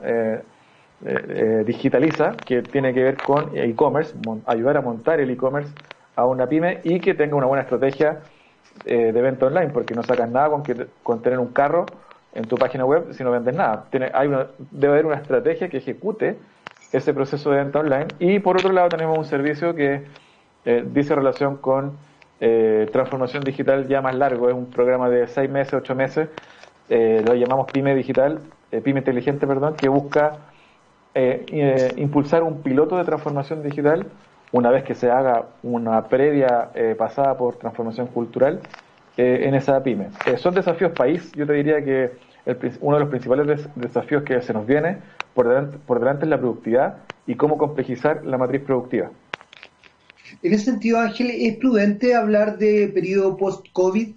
eh, 1.04 1.24
eh, 1.28 1.64
digitaliza, 1.66 2.36
que 2.36 2.62
tiene 2.62 2.94
que 2.94 3.02
ver 3.02 3.16
con 3.16 3.50
e-commerce, 3.54 4.14
ayudar 4.46 4.76
a 4.76 4.82
montar 4.82 5.18
el 5.18 5.30
e-commerce 5.30 5.72
a 6.14 6.26
una 6.26 6.46
pyme 6.46 6.78
y 6.84 7.00
que 7.00 7.14
tenga 7.14 7.34
una 7.34 7.46
buena 7.46 7.62
estrategia 7.62 8.20
eh, 8.84 9.10
de 9.10 9.20
venta 9.20 9.46
online, 9.46 9.70
porque 9.70 9.94
no 9.96 10.04
sacas 10.04 10.30
nada 10.30 10.50
con, 10.50 10.62
que, 10.62 10.86
con 11.02 11.20
tener 11.20 11.40
un 11.40 11.48
carro 11.48 11.86
en 12.34 12.44
tu 12.44 12.56
página 12.56 12.84
web 12.84 13.12
si 13.14 13.24
no 13.24 13.32
vendes 13.32 13.56
nada. 13.56 13.86
Hay 14.14 14.28
una, 14.28 14.46
debe 14.70 14.92
haber 14.92 15.06
una 15.06 15.16
estrategia 15.16 15.68
que 15.68 15.78
ejecute 15.78 16.36
ese 16.92 17.12
proceso 17.12 17.50
de 17.50 17.56
venta 17.56 17.80
online. 17.80 18.06
Y 18.20 18.38
por 18.38 18.56
otro 18.56 18.70
lado 18.70 18.88
tenemos 18.88 19.18
un 19.18 19.24
servicio 19.24 19.74
que 19.74 20.04
dice 20.64 21.16
relación 21.16 21.56
con 21.56 21.98
transformación 22.38 23.42
digital 23.42 23.88
ya 23.88 24.00
más 24.02 24.14
largo, 24.14 24.48
es 24.48 24.54
un 24.54 24.70
programa 24.70 25.08
de 25.10 25.26
seis 25.26 25.50
meses, 25.50 25.74
ocho 25.74 25.96
meses, 25.96 26.28
lo 26.88 27.34
llamamos 27.34 27.66
Pyme 27.72 27.94
Digital, 27.96 28.38
Pyme 28.84 29.00
Inteligente, 29.00 29.46
perdón, 29.46 29.74
que 29.74 29.88
busca 29.88 30.38
eh, 31.14 31.44
eh, 31.48 31.92
impulsar 31.96 32.42
un 32.42 32.62
piloto 32.62 32.96
de 32.96 33.04
transformación 33.04 33.62
digital 33.62 34.06
una 34.50 34.70
vez 34.70 34.82
que 34.82 34.94
se 34.94 35.10
haga 35.10 35.46
una 35.62 36.08
previa 36.08 36.70
eh, 36.74 36.94
pasada 36.96 37.36
por 37.36 37.56
transformación 37.56 38.06
cultural 38.06 38.60
en 39.14 39.54
esa 39.54 39.82
pyme. 39.82 40.08
son 40.38 40.54
desafíos 40.54 40.92
país, 40.92 41.30
yo 41.32 41.46
te 41.46 41.52
diría 41.52 41.84
que 41.84 42.12
uno 42.80 42.96
de 42.96 43.00
los 43.00 43.10
principales 43.10 43.68
desafíos 43.74 44.22
que 44.22 44.40
se 44.40 44.54
nos 44.54 44.66
viene 44.66 44.96
por 45.34 45.48
delante, 45.48 45.76
por 45.86 46.00
delante 46.00 46.24
es 46.24 46.30
la 46.30 46.38
productividad 46.38 46.96
y 47.26 47.34
cómo 47.34 47.58
complejizar 47.58 48.24
la 48.24 48.38
matriz 48.38 48.62
productiva. 48.62 49.10
En 50.42 50.54
ese 50.54 50.64
sentido, 50.64 50.98
Ángel, 50.98 51.30
¿es 51.30 51.56
prudente 51.58 52.14
hablar 52.14 52.56
de 52.56 52.88
periodo 52.88 53.36
post-COVID? 53.36 54.14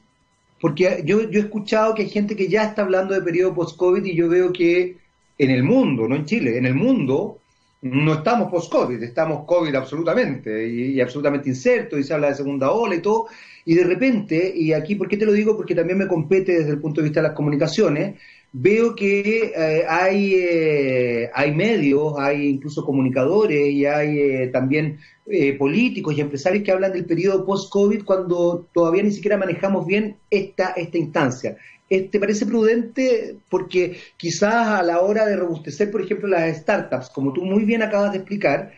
Porque 0.61 1.03
yo, 1.05 1.29
yo 1.29 1.41
he 1.41 1.43
escuchado 1.43 1.93
que 1.93 2.03
hay 2.03 2.09
gente 2.09 2.37
que 2.37 2.47
ya 2.47 2.63
está 2.63 2.83
hablando 2.83 3.13
de 3.13 3.21
periodo 3.21 3.53
post-COVID 3.53 4.05
y 4.05 4.15
yo 4.15 4.29
veo 4.29 4.53
que 4.53 4.97
en 5.38 5.51
el 5.51 5.63
mundo, 5.63 6.07
no 6.07 6.15
en 6.15 6.25
Chile, 6.25 6.57
en 6.57 6.65
el 6.65 6.75
mundo 6.75 7.39
no 7.81 8.13
estamos 8.15 8.49
post-COVID, 8.49 9.01
estamos 9.03 9.45
COVID 9.45 9.75
absolutamente 9.75 10.67
y, 10.67 10.99
absolutamente 10.99 11.49
incerto 11.49 11.99
y 11.99 12.03
se 12.03 12.15
habla 12.15 12.29
de 12.29 12.36
segunda 12.36 12.71
ola 12.71 12.95
y 12.95 13.01
todo. 13.01 13.27
Y 13.63 13.75
de 13.75 13.83
repente, 13.83 14.51
y 14.55 14.73
aquí, 14.73 14.95
¿por 14.95 15.07
qué 15.07 15.17
te 15.17 15.25
lo 15.25 15.33
digo? 15.33 15.55
Porque 15.55 15.75
también 15.75 15.99
me 15.99 16.07
compete 16.07 16.53
desde 16.53 16.71
el 16.71 16.79
punto 16.79 17.01
de 17.01 17.05
vista 17.05 17.21
de 17.21 17.27
las 17.27 17.36
comunicaciones, 17.36 18.15
veo 18.51 18.95
que 18.95 19.51
eh, 19.55 19.83
hay, 19.88 20.33
eh, 20.36 21.29
hay 21.33 21.53
medios, 21.53 22.13
hay 22.17 22.47
incluso 22.47 22.83
comunicadores 22.83 23.69
y 23.69 23.86
hay 23.86 24.19
eh, 24.19 24.47
también 24.47 24.97
políticos 25.57 26.15
y 26.15 26.21
empresarios 26.21 26.63
que 26.63 26.71
hablan 26.71 26.93
del 26.93 27.05
periodo 27.05 27.47
post-COVID 27.47 28.03
cuando 28.03 28.67
todavía 28.71 29.01
ni 29.01 29.11
siquiera 29.11 29.38
manejamos 29.38 29.88
bien 29.88 30.17
esta, 30.29 30.73
esta 30.73 30.99
instancia. 30.99 31.57
¿Te 31.88 32.19
parece 32.19 32.45
prudente? 32.45 33.36
Porque 33.49 33.97
quizás 34.17 34.67
a 34.67 34.83
la 34.83 35.01
hora 35.01 35.25
de 35.25 35.36
robustecer, 35.36 35.91
por 35.91 36.01
ejemplo, 36.01 36.27
las 36.27 36.57
startups, 36.57 37.09
como 37.09 37.31
tú 37.31 37.43
muy 37.43 37.63
bien 37.63 37.83
acabas 37.83 38.11
de 38.11 38.17
explicar, 38.17 38.73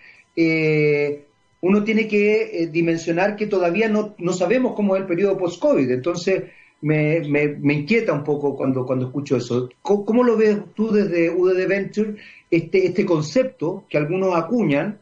uno 1.62 1.84
tiene 1.84 2.08
que 2.08 2.70
dimensionar 2.72 3.36
que 3.36 3.48
todavía 3.48 3.88
no, 3.90 4.16
no 4.18 4.34
sabemos 4.34 4.74
cómo 4.76 4.96
es 4.96 5.02
el 5.02 5.08
periodo 5.08 5.38
post-COVID. 5.38 5.90
Entonces, 5.90 6.44
me, 6.82 7.22
me, 7.22 7.74
inquieta 7.74 8.14
un 8.14 8.24
poco 8.24 8.56
cuando, 8.56 8.86
cuando 8.86 9.08
escucho 9.08 9.38
eso. 9.38 9.70
¿Cómo, 9.82 10.24
lo 10.24 10.38
ves 10.38 10.58
tú 10.76 10.92
desde 10.92 11.30
UDD 11.30 11.68
Venture, 11.68 12.16
este, 12.52 12.86
este 12.86 13.06
concepto 13.06 13.86
que 13.90 13.98
algunos 13.98 14.36
acuñan 14.36 15.00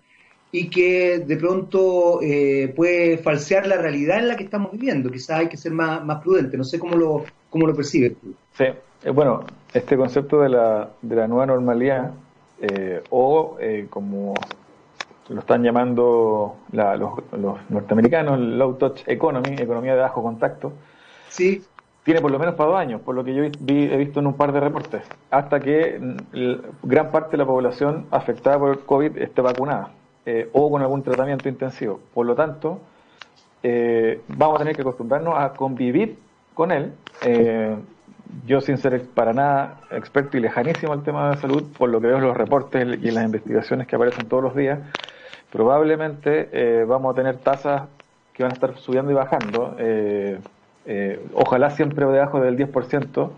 y 0.51 0.69
que 0.69 1.19
de 1.19 1.37
pronto 1.37 2.21
eh, 2.21 2.71
puede 2.75 3.17
falsear 3.17 3.67
la 3.67 3.77
realidad 3.77 4.19
en 4.19 4.29
la 4.29 4.37
que 4.37 4.45
estamos 4.45 4.71
viviendo? 4.71 5.11
Quizás 5.11 5.39
hay 5.41 5.49
que 5.49 5.57
ser 5.57 5.73
más, 5.73 6.03
más 6.05 6.21
prudente, 6.21 6.57
no 6.57 6.63
sé 6.63 6.79
cómo 6.79 6.95
lo, 6.95 7.25
cómo 7.55 7.67
lo 7.67 7.75
percibes 7.75 8.19
tú. 8.19 8.33
Sí, 8.51 8.65
eh, 8.65 9.09
bueno, 9.11 9.45
este 9.73 9.95
concepto 9.95 10.41
de 10.41 10.49
la, 10.49 10.89
de 11.01 11.15
la 11.15 11.25
nueva 11.25 11.45
normalidad, 11.45 12.11
eh, 12.59 13.01
o 13.11 13.57
como 13.89 14.33
lo 15.29 15.39
están 15.39 15.63
llamando 15.63 16.57
los, 16.73 17.13
los 17.31 17.57
norteamericanos, 17.69 18.39
low 18.39 18.73
touch 18.73 19.03
economy, 19.07 19.55
economía 19.57 19.95
de 19.95 20.01
bajo 20.01 20.21
contacto, 20.21 20.73
Sí. 21.35 21.63
Tiene 22.03 22.21
por 22.21 22.31
lo 22.31 22.37
menos 22.37 22.53
para 22.55 22.69
dos 22.69 22.79
años, 22.79 23.01
por 23.01 23.15
lo 23.15 23.23
que 23.23 23.33
yo 23.33 23.43
he 23.43 23.97
visto 23.97 24.19
en 24.19 24.27
un 24.27 24.35
par 24.35 24.51
de 24.51 24.59
reportes, 24.59 25.01
hasta 25.31 25.59
que 25.59 25.99
gran 26.83 27.09
parte 27.09 27.31
de 27.31 27.37
la 27.37 27.47
población 27.47 28.05
afectada 28.11 28.59
por 28.59 28.69
el 28.69 28.79
COVID 28.79 29.17
esté 29.17 29.41
vacunada 29.41 29.89
eh, 30.23 30.47
o 30.53 30.69
con 30.69 30.83
algún 30.83 31.01
tratamiento 31.01 31.49
intensivo. 31.49 31.99
Por 32.13 32.27
lo 32.27 32.35
tanto, 32.35 32.79
eh, 33.63 34.21
vamos 34.27 34.57
a 34.57 34.59
tener 34.59 34.75
que 34.75 34.83
acostumbrarnos 34.83 35.33
a 35.35 35.53
convivir 35.53 36.19
con 36.55 36.71
él. 36.71 36.91
Eh, 37.23 37.75
yo, 38.47 38.59
sin 38.61 38.79
ser 38.79 38.99
para 39.13 39.33
nada 39.33 39.81
experto 39.91 40.37
y 40.37 40.39
lejanísimo 40.39 40.91
al 40.91 41.03
tema 41.03 41.29
de 41.29 41.37
salud, 41.37 41.63
por 41.77 41.89
lo 41.89 42.01
que 42.01 42.07
veo 42.07 42.17
en 42.17 42.23
los 42.23 42.35
reportes 42.35 42.97
y 42.99 43.07
en 43.07 43.15
las 43.15 43.25
investigaciones 43.25 43.85
que 43.85 43.95
aparecen 43.95 44.27
todos 44.27 44.41
los 44.41 44.55
días, 44.55 44.79
probablemente 45.51 46.83
vamos 46.85 47.13
a 47.13 47.15
tener 47.15 47.37
tasas 47.37 47.83
que 48.33 48.41
van 48.41 48.51
a 48.51 48.55
estar 48.55 48.75
subiendo 48.77 49.11
y 49.11 49.13
bajando. 49.13 49.75
Eh, 50.85 51.19
ojalá 51.33 51.71
siempre 51.71 52.05
debajo 52.05 52.39
del 52.39 52.57
10% 52.57 53.29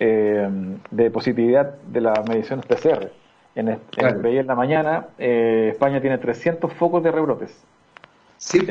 eh, 0.00 0.48
de 0.90 1.10
positividad 1.10 1.74
de 1.86 2.00
las 2.00 2.26
mediciones 2.28 2.64
PCR. 2.66 3.10
En, 3.54 3.68
el, 3.68 3.78
en 3.98 4.46
la 4.46 4.54
mañana, 4.54 5.08
eh, 5.18 5.68
España 5.72 6.00
tiene 6.00 6.16
300 6.16 6.72
focos 6.72 7.02
de 7.02 7.10
rebrotes. 7.10 7.64
Sí. 8.38 8.66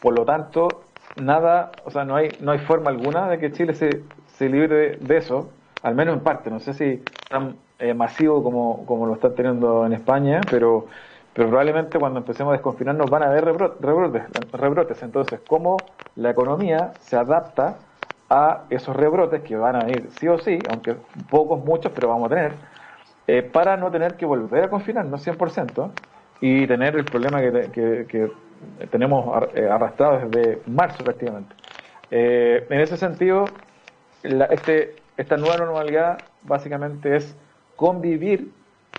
por 0.00 0.18
lo 0.18 0.24
tanto, 0.24 0.82
nada, 1.18 1.72
o 1.84 1.90
sea, 1.90 2.04
no 2.04 2.16
hay, 2.16 2.36
no 2.40 2.52
hay 2.52 2.58
forma 2.60 2.90
alguna 2.90 3.28
de 3.28 3.38
que 3.38 3.52
Chile 3.52 3.74
se, 3.74 4.02
se 4.26 4.48
libre 4.48 4.96
de, 5.00 5.16
eso, 5.16 5.50
al 5.82 5.94
menos 5.94 6.14
en 6.16 6.20
parte. 6.22 6.50
No 6.50 6.60
sé 6.60 6.74
si 6.74 7.02
tan 7.28 7.56
masivo 7.96 8.42
como, 8.42 8.84
como 8.86 9.06
lo 9.06 9.14
están 9.14 9.34
teniendo 9.34 9.86
en 9.86 9.92
España, 9.92 10.46
pero 10.50 10.86
pero 11.38 11.50
probablemente 11.50 12.00
cuando 12.00 12.18
empecemos 12.18 12.50
a 12.50 12.54
desconfinarnos 12.54 13.08
van 13.08 13.22
a 13.22 13.26
haber 13.26 13.44
rebrotes, 13.44 14.24
rebrotes. 14.50 15.02
Entonces, 15.04 15.38
¿cómo 15.46 15.86
la 16.16 16.30
economía 16.30 16.94
se 16.98 17.16
adapta 17.16 17.76
a 18.28 18.64
esos 18.70 18.96
rebrotes 18.96 19.42
que 19.42 19.54
van 19.54 19.76
a 19.76 19.88
ir 19.88 20.10
sí 20.10 20.26
o 20.26 20.38
sí, 20.38 20.64
aunque 20.68 20.96
pocos, 21.30 21.64
muchos, 21.64 21.92
pero 21.92 22.08
vamos 22.08 22.26
a 22.26 22.34
tener, 22.34 22.52
eh, 23.28 23.42
para 23.42 23.76
no 23.76 23.88
tener 23.92 24.16
que 24.16 24.26
volver 24.26 24.64
a 24.64 24.68
confinarnos 24.70 25.24
100% 25.24 25.90
y 26.40 26.66
tener 26.66 26.96
el 26.96 27.06
problema 27.06 27.40
que, 27.40 28.32
tenemos 28.90 29.44
eh, 29.54 29.68
arrastrado 29.68 30.28
desde 30.28 30.60
marzo 30.66 31.04
prácticamente. 31.04 31.54
Eh, 32.10 32.66
en 32.68 32.80
ese 32.80 32.96
sentido, 32.96 33.44
este, 34.22 34.96
esta 35.16 35.36
nueva 35.36 35.56
normalidad 35.56 36.18
básicamente 36.42 37.16
es 37.16 37.36
convivir 37.76 38.50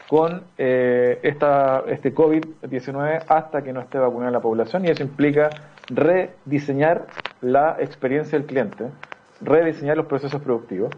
con 0.08 0.44
eh, 0.58 1.20
esta, 1.24 1.84
este 1.88 2.14
COVID-19 2.14 3.26
hasta 3.28 3.62
que 3.62 3.74
no 3.74 3.82
esté 3.82 3.98
vacunada 3.98 4.32
la 4.32 4.40
población 4.40 4.86
y 4.86 4.90
eso 4.90 5.04
implica 5.04 5.50
rediseñar 5.88 7.08
la 7.42 7.78
experiencia 7.80 8.38
del 8.38 8.48
cliente, 8.48 8.86
rediseñar 9.42 9.98
los 9.98 10.06
procesos 10.06 10.42
productivos, 10.42 10.92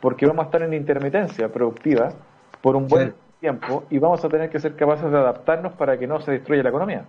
porque 0.00 0.26
vamos 0.26 0.44
a 0.44 0.46
estar 0.46 0.62
en 0.62 0.74
intermitencia 0.74 1.48
productiva 1.48 2.10
por 2.60 2.76
un 2.76 2.88
buen 2.88 3.14
tiempo 3.40 3.84
y 3.90 3.98
vamos 3.98 4.24
a 4.24 4.28
tener 4.28 4.50
que 4.50 4.58
ser 4.58 4.76
capaces 4.76 5.10
de 5.10 5.16
adaptarnos 5.16 5.72
para 5.72 5.98
que 5.98 6.06
no 6.06 6.20
se 6.20 6.32
destruya 6.32 6.62
la 6.62 6.68
economía. 6.68 7.04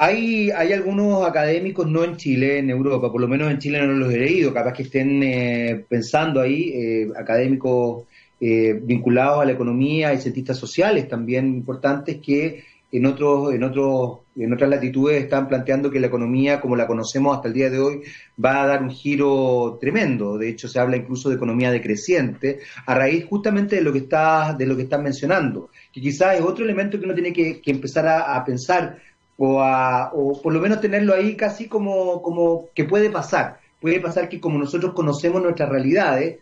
Hay, 0.00 0.50
hay 0.52 0.72
algunos 0.72 1.26
académicos, 1.26 1.88
no 1.88 2.04
en 2.04 2.16
Chile, 2.16 2.58
en 2.58 2.70
Europa, 2.70 3.10
por 3.10 3.20
lo 3.20 3.26
menos 3.26 3.50
en 3.50 3.58
Chile 3.58 3.84
no 3.84 3.94
los 3.94 4.12
he 4.12 4.18
leído, 4.18 4.54
capaz 4.54 4.72
que 4.72 4.84
estén 4.84 5.22
eh, 5.24 5.84
pensando 5.88 6.40
ahí, 6.40 6.70
eh, 6.72 7.08
académicos 7.16 8.04
eh, 8.40 8.78
vinculados 8.80 9.42
a 9.42 9.44
la 9.44 9.52
economía 9.52 10.14
y 10.14 10.20
cientistas 10.20 10.56
sociales 10.56 11.08
también 11.08 11.48
importantes 11.48 12.18
que 12.24 12.62
en 12.90 13.04
otros, 13.04 13.52
en 13.52 13.62
otros, 13.64 14.20
en 14.36 14.52
otras 14.52 14.70
latitudes 14.70 15.22
están 15.22 15.46
planteando 15.46 15.90
que 15.90 16.00
la 16.00 16.06
economía, 16.06 16.60
como 16.60 16.76
la 16.76 16.86
conocemos 16.86 17.36
hasta 17.36 17.48
el 17.48 17.54
día 17.54 17.68
de 17.68 17.78
hoy, 17.78 18.00
va 18.42 18.62
a 18.62 18.66
dar 18.66 18.82
un 18.82 18.90
giro 18.90 19.76
tremendo. 19.80 20.38
De 20.38 20.48
hecho, 20.48 20.68
se 20.68 20.78
habla 20.78 20.96
incluso 20.96 21.28
de 21.28 21.36
economía 21.36 21.70
decreciente, 21.70 22.60
a 22.86 22.94
raíz 22.94 23.26
justamente 23.26 23.76
de 23.76 23.82
lo 23.82 23.92
que 23.92 23.98
está, 23.98 24.54
de 24.54 24.66
lo 24.66 24.76
que 24.76 24.82
están 24.82 25.02
mencionando, 25.02 25.70
que 25.92 26.00
quizás 26.00 26.36
es 26.36 26.42
otro 26.42 26.64
elemento 26.64 26.98
que 26.98 27.04
uno 27.04 27.14
tiene 27.14 27.32
que, 27.32 27.60
empezar 27.66 28.06
a, 28.06 28.42
pensar 28.44 28.98
o, 29.38 29.62
a, 29.62 30.10
o 30.12 30.42
por 30.42 30.52
lo 30.52 30.60
menos 30.60 30.80
tenerlo 30.80 31.14
ahí 31.14 31.36
casi 31.36 31.68
como, 31.68 32.20
como 32.22 32.68
que 32.74 32.84
puede 32.84 33.08
pasar. 33.08 33.60
Puede 33.80 34.00
pasar 34.00 34.28
que 34.28 34.40
como 34.40 34.58
nosotros 34.58 34.92
conocemos 34.92 35.40
nuestras 35.40 35.68
realidades, 35.68 36.38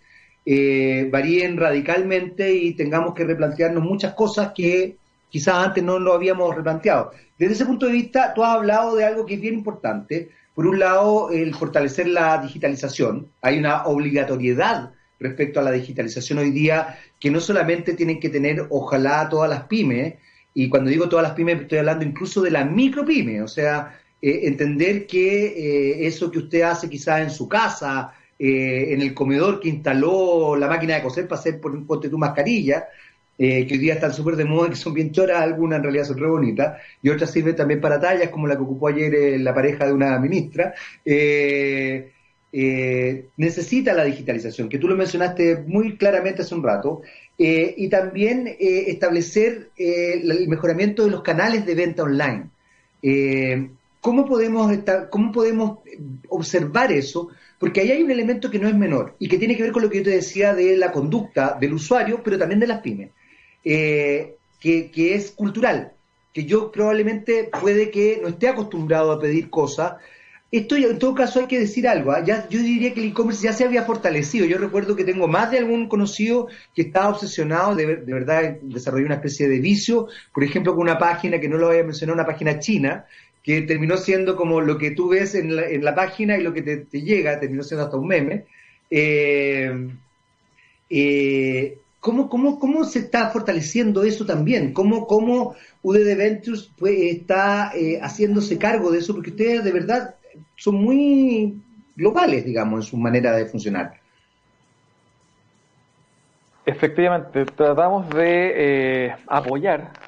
eh, 0.47 1.09
varíen 1.13 1.59
radicalmente 1.59 2.55
y 2.55 2.73
tengamos 2.75 3.15
que 3.15 3.25
replantearnos 3.25 3.85
muchas 3.85 4.15
cosas 4.15 4.53
que 4.55 4.97
quizás 5.29 5.55
antes 5.57 5.85
no 5.85 5.99
lo 5.99 6.15
habíamos 6.15 6.55
replanteado. 6.57 7.11
Desde 7.39 7.55
ese 7.55 7.67
punto 7.67 7.87
de 7.87 7.93
vista, 7.93 8.33
tú 8.33 8.43
has 8.43 8.55
hablado 8.55 8.97
de 8.97 9.05
algo 9.05 9.27
que 9.27 9.35
es 9.35 9.41
bien 9.41 9.55
importante. 9.55 10.31
Por 10.55 10.67
un 10.67 10.79
lado, 10.79 11.31
el 11.31 11.55
fortalecer 11.55 12.09
la 12.09 12.39
digitalización. 12.39 13.29
Hay 13.43 13.59
una 13.59 13.85
obligatoriedad 13.85 14.93
respecto 15.21 15.61
a 15.61 15.63
la 15.63 15.73
digitalización 15.73 16.39
hoy 16.39 16.51
día 16.51 16.99
que 17.21 17.31
no 17.31 17.41
solamente 17.41 17.93
tienen 17.93 18.21
que 18.21 18.31
tener, 18.31 18.67
ojalá, 18.71 19.29
todas 19.29 19.51
las 19.51 19.65
pymes, 19.65 20.15
y 20.59 20.71
cuando 20.71 20.89
digo 20.89 21.07
todas 21.07 21.23
las 21.23 21.35
pymes 21.35 21.61
estoy 21.61 21.77
hablando 21.77 22.03
incluso 22.03 22.41
de 22.41 22.51
la 22.51 22.65
micropyme, 22.65 23.43
o 23.43 23.47
sea, 23.47 24.01
eh, 24.23 24.41
entender 24.45 25.07
que 25.07 25.49
eh, 25.49 26.07
eso 26.07 26.31
que 26.31 26.39
usted 26.39 26.63
hace 26.63 26.89
quizás 26.89 27.21
en 27.21 27.29
su 27.29 27.47
casa, 27.47 28.15
eh, 28.39 28.87
en 28.95 29.03
el 29.03 29.13
comedor 29.13 29.61
que 29.61 29.69
instaló 29.69 30.57
la 30.57 30.67
máquina 30.67 30.95
de 30.95 31.03
coser 31.03 31.29
para 31.29 31.39
hacer, 31.39 31.61
por 31.61 31.87
ponte 31.87 32.09
tu 32.09 32.17
mascarilla, 32.17 32.87
que 33.37 33.69
hoy 33.71 33.77
día 33.77 33.93
están 33.93 34.15
súper 34.15 34.35
de 34.35 34.47
moda, 34.47 34.71
que 34.71 34.77
son 34.77 34.95
bien 34.95 35.13
choras, 35.13 35.43
algunas 35.43 35.77
en 35.77 35.83
realidad 35.83 36.05
son 36.05 36.17
re 36.17 36.27
bonitas, 36.27 36.81
y 37.03 37.11
otras 37.11 37.31
sirven 37.31 37.55
también 37.55 37.83
para 37.83 38.01
tallas, 38.01 38.31
como 38.31 38.47
la 38.47 38.57
que 38.57 38.63
ocupó 38.63 38.89
ayer 38.89 39.39
la 39.39 39.55
pareja 39.55 39.85
de 39.87 39.93
una 39.93 40.19
ministra. 40.19 40.73
necesita 43.37 43.93
la 43.93 44.05
digitalización, 44.05 44.71
que 44.71 44.79
tú 44.79 44.89
lo 44.89 44.97
mencionaste 44.97 45.65
muy 45.67 45.99
claramente 45.99 46.41
hace 46.41 46.55
un 46.55 46.63
rato, 46.63 47.03
y 47.39 47.89
también 47.89 48.57
establecer 48.59 49.71
el 49.77 50.49
mejoramiento 50.49 51.05
de 51.05 51.11
los 51.11 51.23
canales 51.23 51.67
de 51.67 51.75
venta 51.75 52.03
online. 52.03 52.49
¿Cómo 54.07 54.25
podemos, 54.25 54.73
¿Cómo 55.11 55.33
podemos 55.33 55.79
observar 56.29 56.93
eso? 56.93 57.31
Porque 57.59 57.81
ahí 57.81 57.91
hay 57.91 58.05
un 58.05 58.11
elemento 58.13 58.49
que 58.49 58.61
no 58.61 58.69
es 58.69 58.75
menor 58.77 59.17
y 59.19 59.29
que 59.29 59.37
tiene 59.37 59.57
que 59.57 59.65
ver 59.65 59.73
con 59.73 59.83
lo 59.83 59.91
que 59.91 59.99
yo 59.99 60.05
te 60.05 60.11
decía 60.11 60.55
de 60.55 60.77
la 60.77 60.93
conducta 60.93 61.57
del 61.61 61.75
usuario, 61.75 62.21
pero 62.23 62.39
también 62.39 62.61
de 62.61 62.69
las 62.69 62.83
pymes, 62.83 63.11
eh, 63.65 64.37
que, 64.61 65.15
es 65.15 65.33
cultural, 65.33 65.93
que 66.33 66.45
yo 66.45 66.71
probablemente 66.71 67.51
puede 67.61 67.91
que 67.91 68.21
no 68.23 68.29
esté 68.29 68.49
acostumbrado 68.49 69.11
a 69.11 69.21
pedir 69.21 69.51
cosas. 69.51 69.95
Esto 70.57 70.75
en 70.77 70.99
todo 70.99 71.15
caso 71.15 71.41
hay 71.41 71.47
que 71.47 71.59
decir 71.59 71.87
algo, 71.87 72.13
¿ah? 72.13 72.25
yo 72.25 72.39
diría 72.49 72.95
que 72.95 73.01
el 73.01 73.09
e-commerce 73.09 73.43
ya 73.43 73.53
se 73.53 73.65
había 73.65 73.83
fortalecido. 73.83 74.47
Yo 74.47 74.57
recuerdo 74.57 74.97
que 74.97 75.05
tengo 75.05 75.29
más 75.29 75.51
de 75.51 75.59
algún 75.59 75.87
conocido 75.87 76.49
que 76.75 76.81
estaba 76.83 77.11
obsesionado, 77.11 77.75
de, 77.75 77.97
de 77.97 78.13
verdad 78.15 78.57
desarrolló 78.63 79.05
una 79.05 79.17
especie 79.17 79.49
de 79.49 79.61
vicio, 79.61 80.09
por 80.33 80.45
ejemplo, 80.45 80.75
con 80.75 80.83
una 80.83 80.99
página 80.99 81.39
que 81.39 81.49
no 81.51 81.59
lo 81.59 81.67
voy 81.67 81.81
a 81.81 81.85
mencionar, 81.85 82.15
una 82.15 82.25
página 82.25 82.59
china, 82.59 83.05
que 83.43 83.63
terminó 83.63 83.99
siendo 83.99 84.35
como 84.35 84.63
lo 84.63 84.79
que 84.79 84.93
tú 84.93 85.11
ves 85.11 85.35
en 85.35 85.55
la, 85.55 85.69
en 85.69 85.85
la 85.85 85.95
página 85.95 86.39
y 86.39 86.43
lo 86.43 86.55
que 86.55 86.63
te, 86.63 87.03
llega, 87.03 87.39
terminó 87.39 87.63
siendo 87.63 87.85
hasta 87.85 87.99
un 87.99 88.09
meme. 88.09 88.47
Eh, 88.91 89.89
eh, 90.89 91.79
¿cómo, 92.01 92.29
cómo, 92.29 92.59
cómo, 92.59 92.85
se 92.85 93.01
está 93.01 93.31
fortaleciendo 93.31 94.05
eso 94.05 94.27
también? 94.27 94.73
¿Cómo, 94.73 95.07
cómo 95.07 95.55
UDD 95.83 96.17
Ventures 96.17 96.71
pues, 96.77 96.99
está 96.99 97.73
eh, 97.77 98.01
haciéndose 98.01 98.59
cargo 98.59 98.91
de 98.91 98.99
eso? 98.99 99.15
Porque 99.15 99.31
ustedes 99.31 99.63
de 99.63 99.73
verdad 99.73 100.16
son 100.57 100.77
muy 100.77 101.63
globales, 101.95 102.45
digamos, 102.45 102.81
en 102.81 102.91
su 102.91 102.97
manera 102.97 103.33
de 103.33 103.47
funcionar. 103.47 104.01
Efectivamente, 106.65 107.47
tratamos 107.47 108.13
de 108.13 109.15
apoyar 109.29 109.99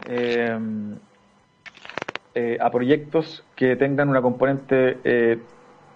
a 2.61 2.70
proyectos 2.70 3.47
que 3.55 3.76
tengan 3.76 4.09
una 4.09 4.20
componente 4.20 5.01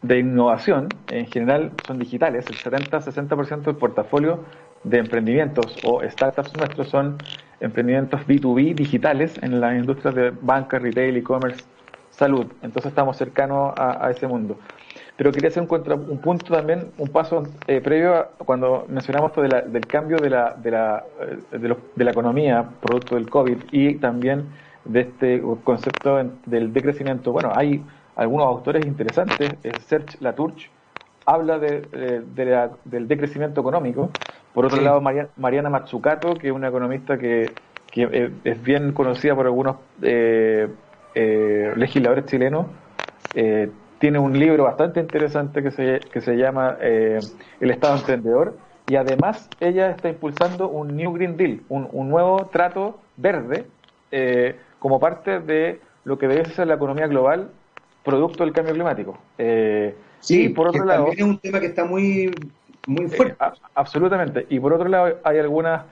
de 0.03 0.19
innovación. 0.19 1.05
En 1.09 1.27
general 1.27 1.73
son 1.81 1.99
digitales, 1.99 2.49
el 2.49 2.57
70-60% 2.57 3.63
del 3.63 3.77
portafolio 3.77 4.45
de 4.85 4.99
emprendimientos 4.99 5.79
o 5.83 6.03
startups 6.09 6.57
nuestros 6.57 6.89
son 6.89 7.19
emprendimientos 7.61 8.21
B2B 8.27 8.75
digitales 8.75 9.39
en 9.43 9.61
las 9.61 9.77
industrias 9.77 10.15
de 10.15 10.31
banca, 10.31 10.79
retail, 10.79 11.17
e-commerce, 11.17 11.69
salud. 12.13 12.47
Entonces 12.63 12.91
estamos 12.91 13.17
cercanos 13.17 13.75
a, 13.77 14.09
ese 14.11 14.27
mundo. 14.27 14.59
Pero 15.17 15.33
quería 15.33 15.49
hacer 15.49 15.63
un, 15.63 15.93
un 16.09 16.19
punto 16.19 16.55
también, 16.55 16.91
un 16.99 17.09
paso 17.09 17.43
eh, 17.67 17.81
previo 17.81 18.15
a 18.15 18.25
cuando 18.45 18.87
mencionamos 18.89 19.31
esto 19.31 19.43
del 19.43 19.87
cambio 19.87 20.19
de 20.19 20.31
la, 20.31 20.55
de, 20.55 20.71
la, 20.71 21.05
eh, 21.21 21.59
de, 21.59 22.05
la 22.05 22.11
economía 22.11 22.69
producto 22.81 23.17
del 23.17 23.29
COVID 23.29 23.59
y 23.73 23.97
también 23.97 24.47
de 24.85 25.01
este 25.01 25.43
concepto 25.65 26.19
del 26.47 26.73
decrecimiento. 26.73 27.33
Bueno, 27.33 27.53
hay 27.55 27.85
algunos 28.17 28.47
autores 28.47 28.87
interesantes, 28.87 29.55
Serge 29.87 30.19
Latourche 30.21 30.71
habla 31.27 31.59
de, 31.59 32.23
del 32.85 33.09
decrecimiento 33.09 33.61
económico. 33.61 34.11
Por 34.53 34.67
otro 34.67 34.81
lado, 34.81 35.01
Mariana 35.37 35.71
Matsukato, 35.71 36.35
que 36.35 36.49
es 36.49 36.53
una 36.53 36.69
economista 36.69 37.19
que, 37.19 37.53
eh, 37.95 38.31
es 38.45 38.63
bien 38.63 38.93
conocida 38.93 39.35
por 39.35 39.47
algunos 39.47 39.77
eh, 40.03 40.69
eh, 41.15 41.73
legisladores 41.77 42.27
chilenos, 42.27 42.67
tiene 43.99 44.19
un 44.19 44.39
libro 44.39 44.65
bastante 44.65 45.01
interesante 45.01 45.63
que 45.63 45.71
se, 45.71 46.01
que 46.13 46.21
se 46.21 46.37
llama 46.37 46.77
El 46.81 47.71
Estado 47.71 47.97
Emprendedor 47.97 48.57
y 48.89 48.97
además 48.97 49.49
ella 49.61 49.91
está 49.91 50.09
impulsando 50.09 50.69
un 50.69 50.97
New 50.97 51.13
Green 51.13 51.37
Deal, 51.37 51.61
un, 51.69 51.89
un 51.93 52.09
nuevo 52.11 52.47
trato 52.53 52.99
verde 53.17 53.67
como 54.81 54.99
parte 54.99 55.39
de 55.41 55.81
lo 56.05 56.19
que 56.19 56.27
debe 56.27 56.45
ser 56.47 56.67
la 56.67 56.75
economía 56.75 57.07
global 57.07 57.51
producto 58.03 58.45
del 58.45 58.53
cambio 58.53 58.75
climático. 58.75 59.19
Eh, 59.39 59.95
sí, 60.21 60.47
y 60.47 60.49
por 60.49 60.69
otro 60.69 60.85
lado. 60.85 61.07
También 61.07 61.27
es 61.27 61.35
un 61.35 61.39
tema 61.39 61.61
que 61.61 61.67
está 61.67 61.85
muy, 61.85 62.35
muy 62.87 63.09
fuerte. 63.09 63.37
Eh, 63.41 63.53
absolutamente. 63.75 64.47
Y 64.49 64.59
por 64.61 64.73
otro 64.73 64.89
lado, 64.89 65.19
hay 65.23 65.39
algunas 65.39 65.85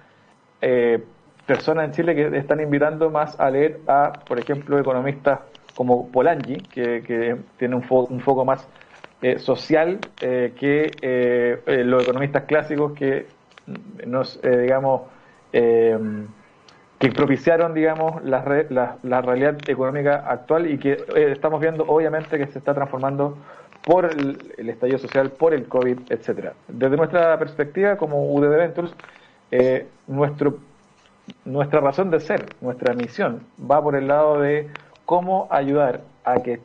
eh, 0.61 1.03
personas 1.55 1.87
en 1.87 1.93
Chile 1.93 2.15
que 2.15 2.37
están 2.39 2.61
invitando 2.61 3.11
más 3.11 3.39
a 3.41 3.51
leer 3.51 3.81
a, 3.89 4.13
por 4.27 4.39
ejemplo, 4.39 4.79
economistas 4.79 5.41
como 5.75 6.09
Polanyi, 6.09 6.59
que, 6.59 7.37
tiene 7.57 7.75
un, 7.75 7.85
un 7.89 8.21
foco 8.21 8.45
más 8.45 8.69
social 9.39 9.99
que 10.17 11.59
los 11.67 12.03
economistas 12.05 12.45
clásicos 12.45 12.93
que 12.93 13.27
nos, 14.07 14.41
digamos, 14.43 15.03
que 17.01 17.11
propiciaron, 17.13 17.73
digamos, 17.73 18.23
la, 18.25 18.99
la, 19.03 19.23
realidad 19.23 19.57
económica 19.67 20.23
actual 20.29 20.71
y 20.71 20.77
que 20.77 20.93
eh, 20.93 21.33
estamos 21.33 21.59
viendo, 21.59 21.83
obviamente, 21.85 22.37
que 22.37 22.47
se 22.49 22.59
está 22.59 22.75
transformando 22.75 23.39
por 23.83 24.05
el, 24.05 24.69
estallido 24.69 24.99
social, 24.99 25.31
por 25.31 25.55
el 25.55 25.65
COVID, 25.67 25.99
etcétera. 26.11 26.53
Desde 26.69 26.99
nuestra 26.99 27.39
perspectiva, 27.39 27.97
como 27.97 28.31
UDD 28.35 28.51
Ventures, 28.51 28.95
eh, 29.51 29.87
nuestro, 30.09 30.59
nuestra 31.45 31.81
razón 31.81 32.11
de 32.11 32.21
ser, 32.21 32.47
nuestra 32.61 32.95
misión, 32.95 33.43
va 33.71 33.83
por 33.83 33.97
el 33.97 34.09
lado 34.09 34.41
de 34.41 34.69
cómo 35.05 35.49
ayudar 35.51 36.01
a 36.25 36.37
que 36.37 36.61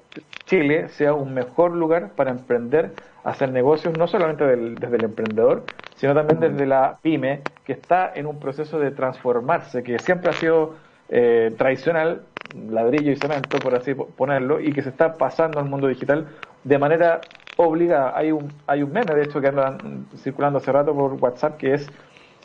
Chile 0.45 0.89
sea 0.89 1.13
un 1.13 1.34
mejor 1.34 1.72
lugar 1.72 2.11
para 2.16 2.32
emprender, 2.32 2.93
hacer 3.24 3.51
negocios, 3.51 3.97
no 3.97 4.07
solamente 4.07 4.45
desde 4.45 4.95
el 4.95 5.03
emprendedor, 5.03 5.63
sino 5.95 6.13
también 6.13 6.39
desde 6.39 6.66
la 6.66 6.97
pyme, 7.01 7.41
que 7.66 7.74
está 7.74 8.11
en 8.13 8.28
un 8.28 8.39
proceso 8.39 8.80
de 8.80 8.91
transformarse, 8.91 9.82
que 9.82 9.97
siempre 9.99 10.30
ha 10.30 10.34
sido 10.34 10.76
eh, 11.09 11.53
tradicional, 11.57 12.22
ladrillo 12.70 13.11
y 13.11 13.16
cemento, 13.16 13.57
por 13.57 13.76
así 13.76 13.93
ponerlo, 13.93 14.59
y 14.59 14.72
que 14.72 14.82
se 14.82 14.89
está 14.89 15.16
pasando 15.16 15.59
al 15.59 15.66
mundo 15.66 15.88
digital 15.88 16.28
de 16.63 16.78
manera 16.78 17.22
obligada. 17.57 18.16
Hay 18.16 18.32
un, 18.32 18.51
hay 18.68 18.84
un 18.84 18.91
meme, 18.91 19.16
de 19.16 19.24
hecho, 19.24 19.41
que 19.41 19.47
anda 19.47 19.78
circulando 20.18 20.57
hace 20.59 20.72
rato 20.72 20.93
por 20.93 21.13
WhatsApp, 21.13 21.57
que 21.57 21.74
es 21.74 21.89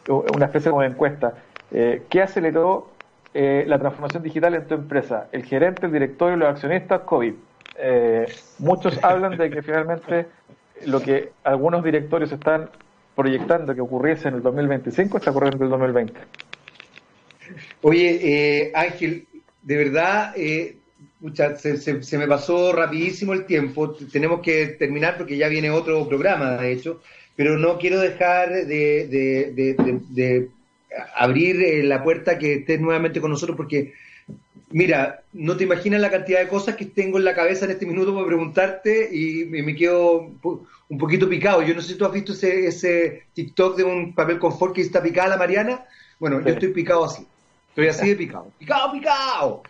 una 0.09 0.47
especie 0.47 0.73
de 0.73 0.87
encuesta. 0.87 1.35
Eh, 1.73 2.03
¿Qué 2.09 2.23
aceleró 2.23 2.91
eh, 3.35 3.64
la 3.66 3.79
transformación 3.79 4.23
digital 4.23 4.55
en 4.55 4.66
tu 4.66 4.75
empresa? 4.75 5.29
El 5.33 5.45
gerente, 5.45 5.87
el 5.87 5.93
directorio, 5.93 6.37
los 6.37 6.49
accionistas, 6.49 7.03
COVID. 7.03 7.35
Eh, 7.79 8.27
muchos 8.59 8.99
hablan 9.05 9.37
de 9.37 9.51
que 9.51 9.62
finalmente 9.62 10.27
lo 10.87 11.01
que 11.01 11.33
algunos 11.45 11.85
directorios 11.85 12.33
están 12.33 12.71
proyectando 13.14 13.75
que 13.75 13.81
ocurriese 13.81 14.29
en 14.29 14.35
el 14.35 14.43
2025 14.43 15.18
está 15.18 15.31
ocurriendo 15.31 15.59
en 15.59 15.64
el 15.64 15.71
2020. 15.71 16.21
Oye, 17.83 18.21
eh, 18.23 18.73
Ángel, 18.75 19.27
de 19.62 19.77
verdad, 19.77 20.33
eh, 20.37 20.77
se, 21.59 22.18
me 22.18 22.27
pasó 22.27 22.73
rapidísimo 22.73 23.33
el 23.33 23.45
tiempo. 23.45 23.93
Tenemos 24.12 24.41
que 24.41 24.68
terminar 24.79 25.18
porque 25.18 25.37
ya 25.37 25.49
viene 25.49 25.71
otro 25.71 26.07
programa, 26.09 26.57
de 26.57 26.73
hecho, 26.73 27.03
pero 27.37 27.59
no 27.59 27.79
quiero 27.79 27.99
dejar 28.01 28.51
de, 28.66 30.49
abrir 31.16 31.62
eh, 31.62 31.82
la 31.82 32.03
puerta 32.03 32.38
que 32.38 32.55
estés 32.55 32.80
nuevamente 32.80 33.20
con 33.20 33.30
nosotros 33.30 33.57
porque 33.57 33.93
Mira, 34.72 35.24
no 35.32 35.57
te 35.57 35.64
imaginas 35.64 36.01
la 36.01 36.11
cantidad 36.11 36.38
de 36.38 36.49
cosas 36.49 36.76
que 36.76 36.86
tengo 36.86 37.18
en 37.18 37.24
la 37.24 37.34
cabeza 37.34 37.64
en 37.64 37.72
este 37.72 37.86
minuto 37.86 38.14
para 38.14 38.26
preguntarte 38.26 39.09
y 39.12 39.45
me 39.47 39.74
quedo 39.74 40.30
un 40.88 40.99
poquito 40.99 41.28
picado. 41.28 41.62
Yo 41.62 41.74
no 41.74 41.80
sé 41.80 41.88
si 41.88 41.99
tú 41.99 42.05
has 42.05 42.12
visto 42.12 42.32
ese, 42.32 42.66
ese 42.66 43.24
TikTok 43.34 43.76
de 43.76 43.82
un 43.82 44.14
papel 44.14 44.38
confort 44.38 44.72
que 44.72 44.82
está 44.82 45.03
picada 45.03 45.30
la 45.30 45.38
Mariana. 45.38 45.86
Bueno, 46.20 46.41
yo 46.41 46.53
estoy 46.53 46.68
picado 46.68 47.05
así. 47.05 47.26
Estoy 47.70 47.88
así 47.88 48.11
de 48.11 48.16
picado. 48.16 48.53
¡Picado, 48.59 48.93
picado! 48.93 49.62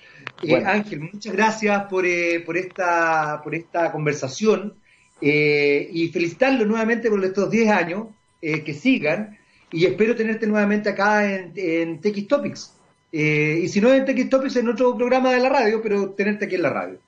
Eh, 0.42 0.62
Ángel, 0.66 1.00
muchas 1.00 1.32
gracias 1.32 1.84
por, 1.84 2.04
eh, 2.04 2.40
por, 2.44 2.58
esta, 2.58 3.40
por 3.42 3.54
esta 3.54 3.92
conversación 3.92 4.74
eh, 5.22 5.88
y 5.90 6.08
felicitarlo 6.08 6.66
nuevamente 6.66 7.08
por 7.08 7.24
estos 7.24 7.50
10 7.50 7.70
años, 7.70 8.08
que 8.42 8.72
sigan 8.72 9.38
y 9.72 9.86
espero 9.86 10.14
tenerte 10.16 10.46
nuevamente 10.46 10.88
acá 10.90 11.30
en, 11.30 11.52
en 11.56 12.00
Topics. 12.28 12.74
y 13.12 13.68
si 13.68 13.80
no 13.80 13.92
en 13.92 14.04
TX 14.04 14.30
Topics, 14.30 14.56
en 14.56 14.68
otro 14.68 14.96
programa 14.96 15.32
de 15.32 15.40
la 15.40 15.48
radio, 15.48 15.80
pero 15.82 16.10
tenerte 16.10 16.46
aquí 16.46 16.56
en 16.56 16.62
la 16.62 16.70
radio. 16.70 16.98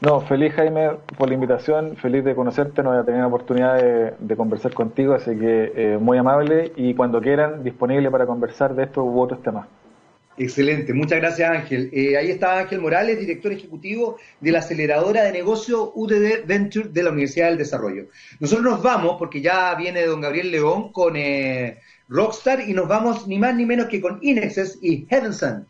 No, 0.00 0.20
feliz 0.20 0.52
Jaime 0.52 0.90
por 1.16 1.28
la 1.28 1.34
invitación, 1.34 1.96
feliz 1.96 2.24
de 2.24 2.34
conocerte, 2.34 2.82
no 2.82 2.90
voy 2.90 2.98
a 2.98 3.04
tener 3.04 3.20
la 3.20 3.28
oportunidad 3.28 3.80
de, 4.18 4.36
conversar 4.36 4.74
contigo, 4.74 5.14
así 5.14 5.36
que 5.38 5.72
eh, 5.74 5.98
muy 5.98 6.18
amable 6.18 6.72
y 6.76 6.94
cuando 6.94 7.20
quieran 7.20 7.62
disponible 7.64 8.10
para 8.10 8.26
conversar 8.26 8.74
de 8.74 8.84
estos 8.84 9.04
u 9.04 9.20
otros 9.20 9.42
temas. 9.42 9.66
Excelente, 10.36 10.92
muchas 10.92 11.20
gracias 11.20 11.48
Ángel. 11.48 11.90
Eh, 11.92 12.16
ahí 12.16 12.30
está 12.30 12.58
Ángel 12.58 12.80
Morales, 12.80 13.20
director 13.20 13.52
ejecutivo 13.52 14.16
de 14.40 14.50
la 14.50 14.58
aceleradora 14.58 15.22
de 15.22 15.30
negocio 15.30 15.92
UDD 15.94 16.44
Venture 16.44 16.88
de 16.88 17.02
la 17.04 17.10
Universidad 17.10 17.48
del 17.50 17.58
Desarrollo. 17.58 18.08
Nosotros 18.40 18.64
nos 18.64 18.82
vamos 18.82 19.14
porque 19.16 19.40
ya 19.40 19.72
viene 19.76 20.04
don 20.04 20.20
Gabriel 20.20 20.50
León 20.50 20.90
con 20.90 21.16
eh, 21.16 21.78
Rockstar 22.08 22.68
y 22.68 22.74
nos 22.74 22.88
vamos 22.88 23.28
ni 23.28 23.38
más 23.38 23.54
ni 23.54 23.64
menos 23.64 23.86
que 23.86 24.00
con 24.00 24.18
Inexes 24.22 24.78
y 24.82 25.06
Heaven 25.06 25.32
Sent. 25.32 25.68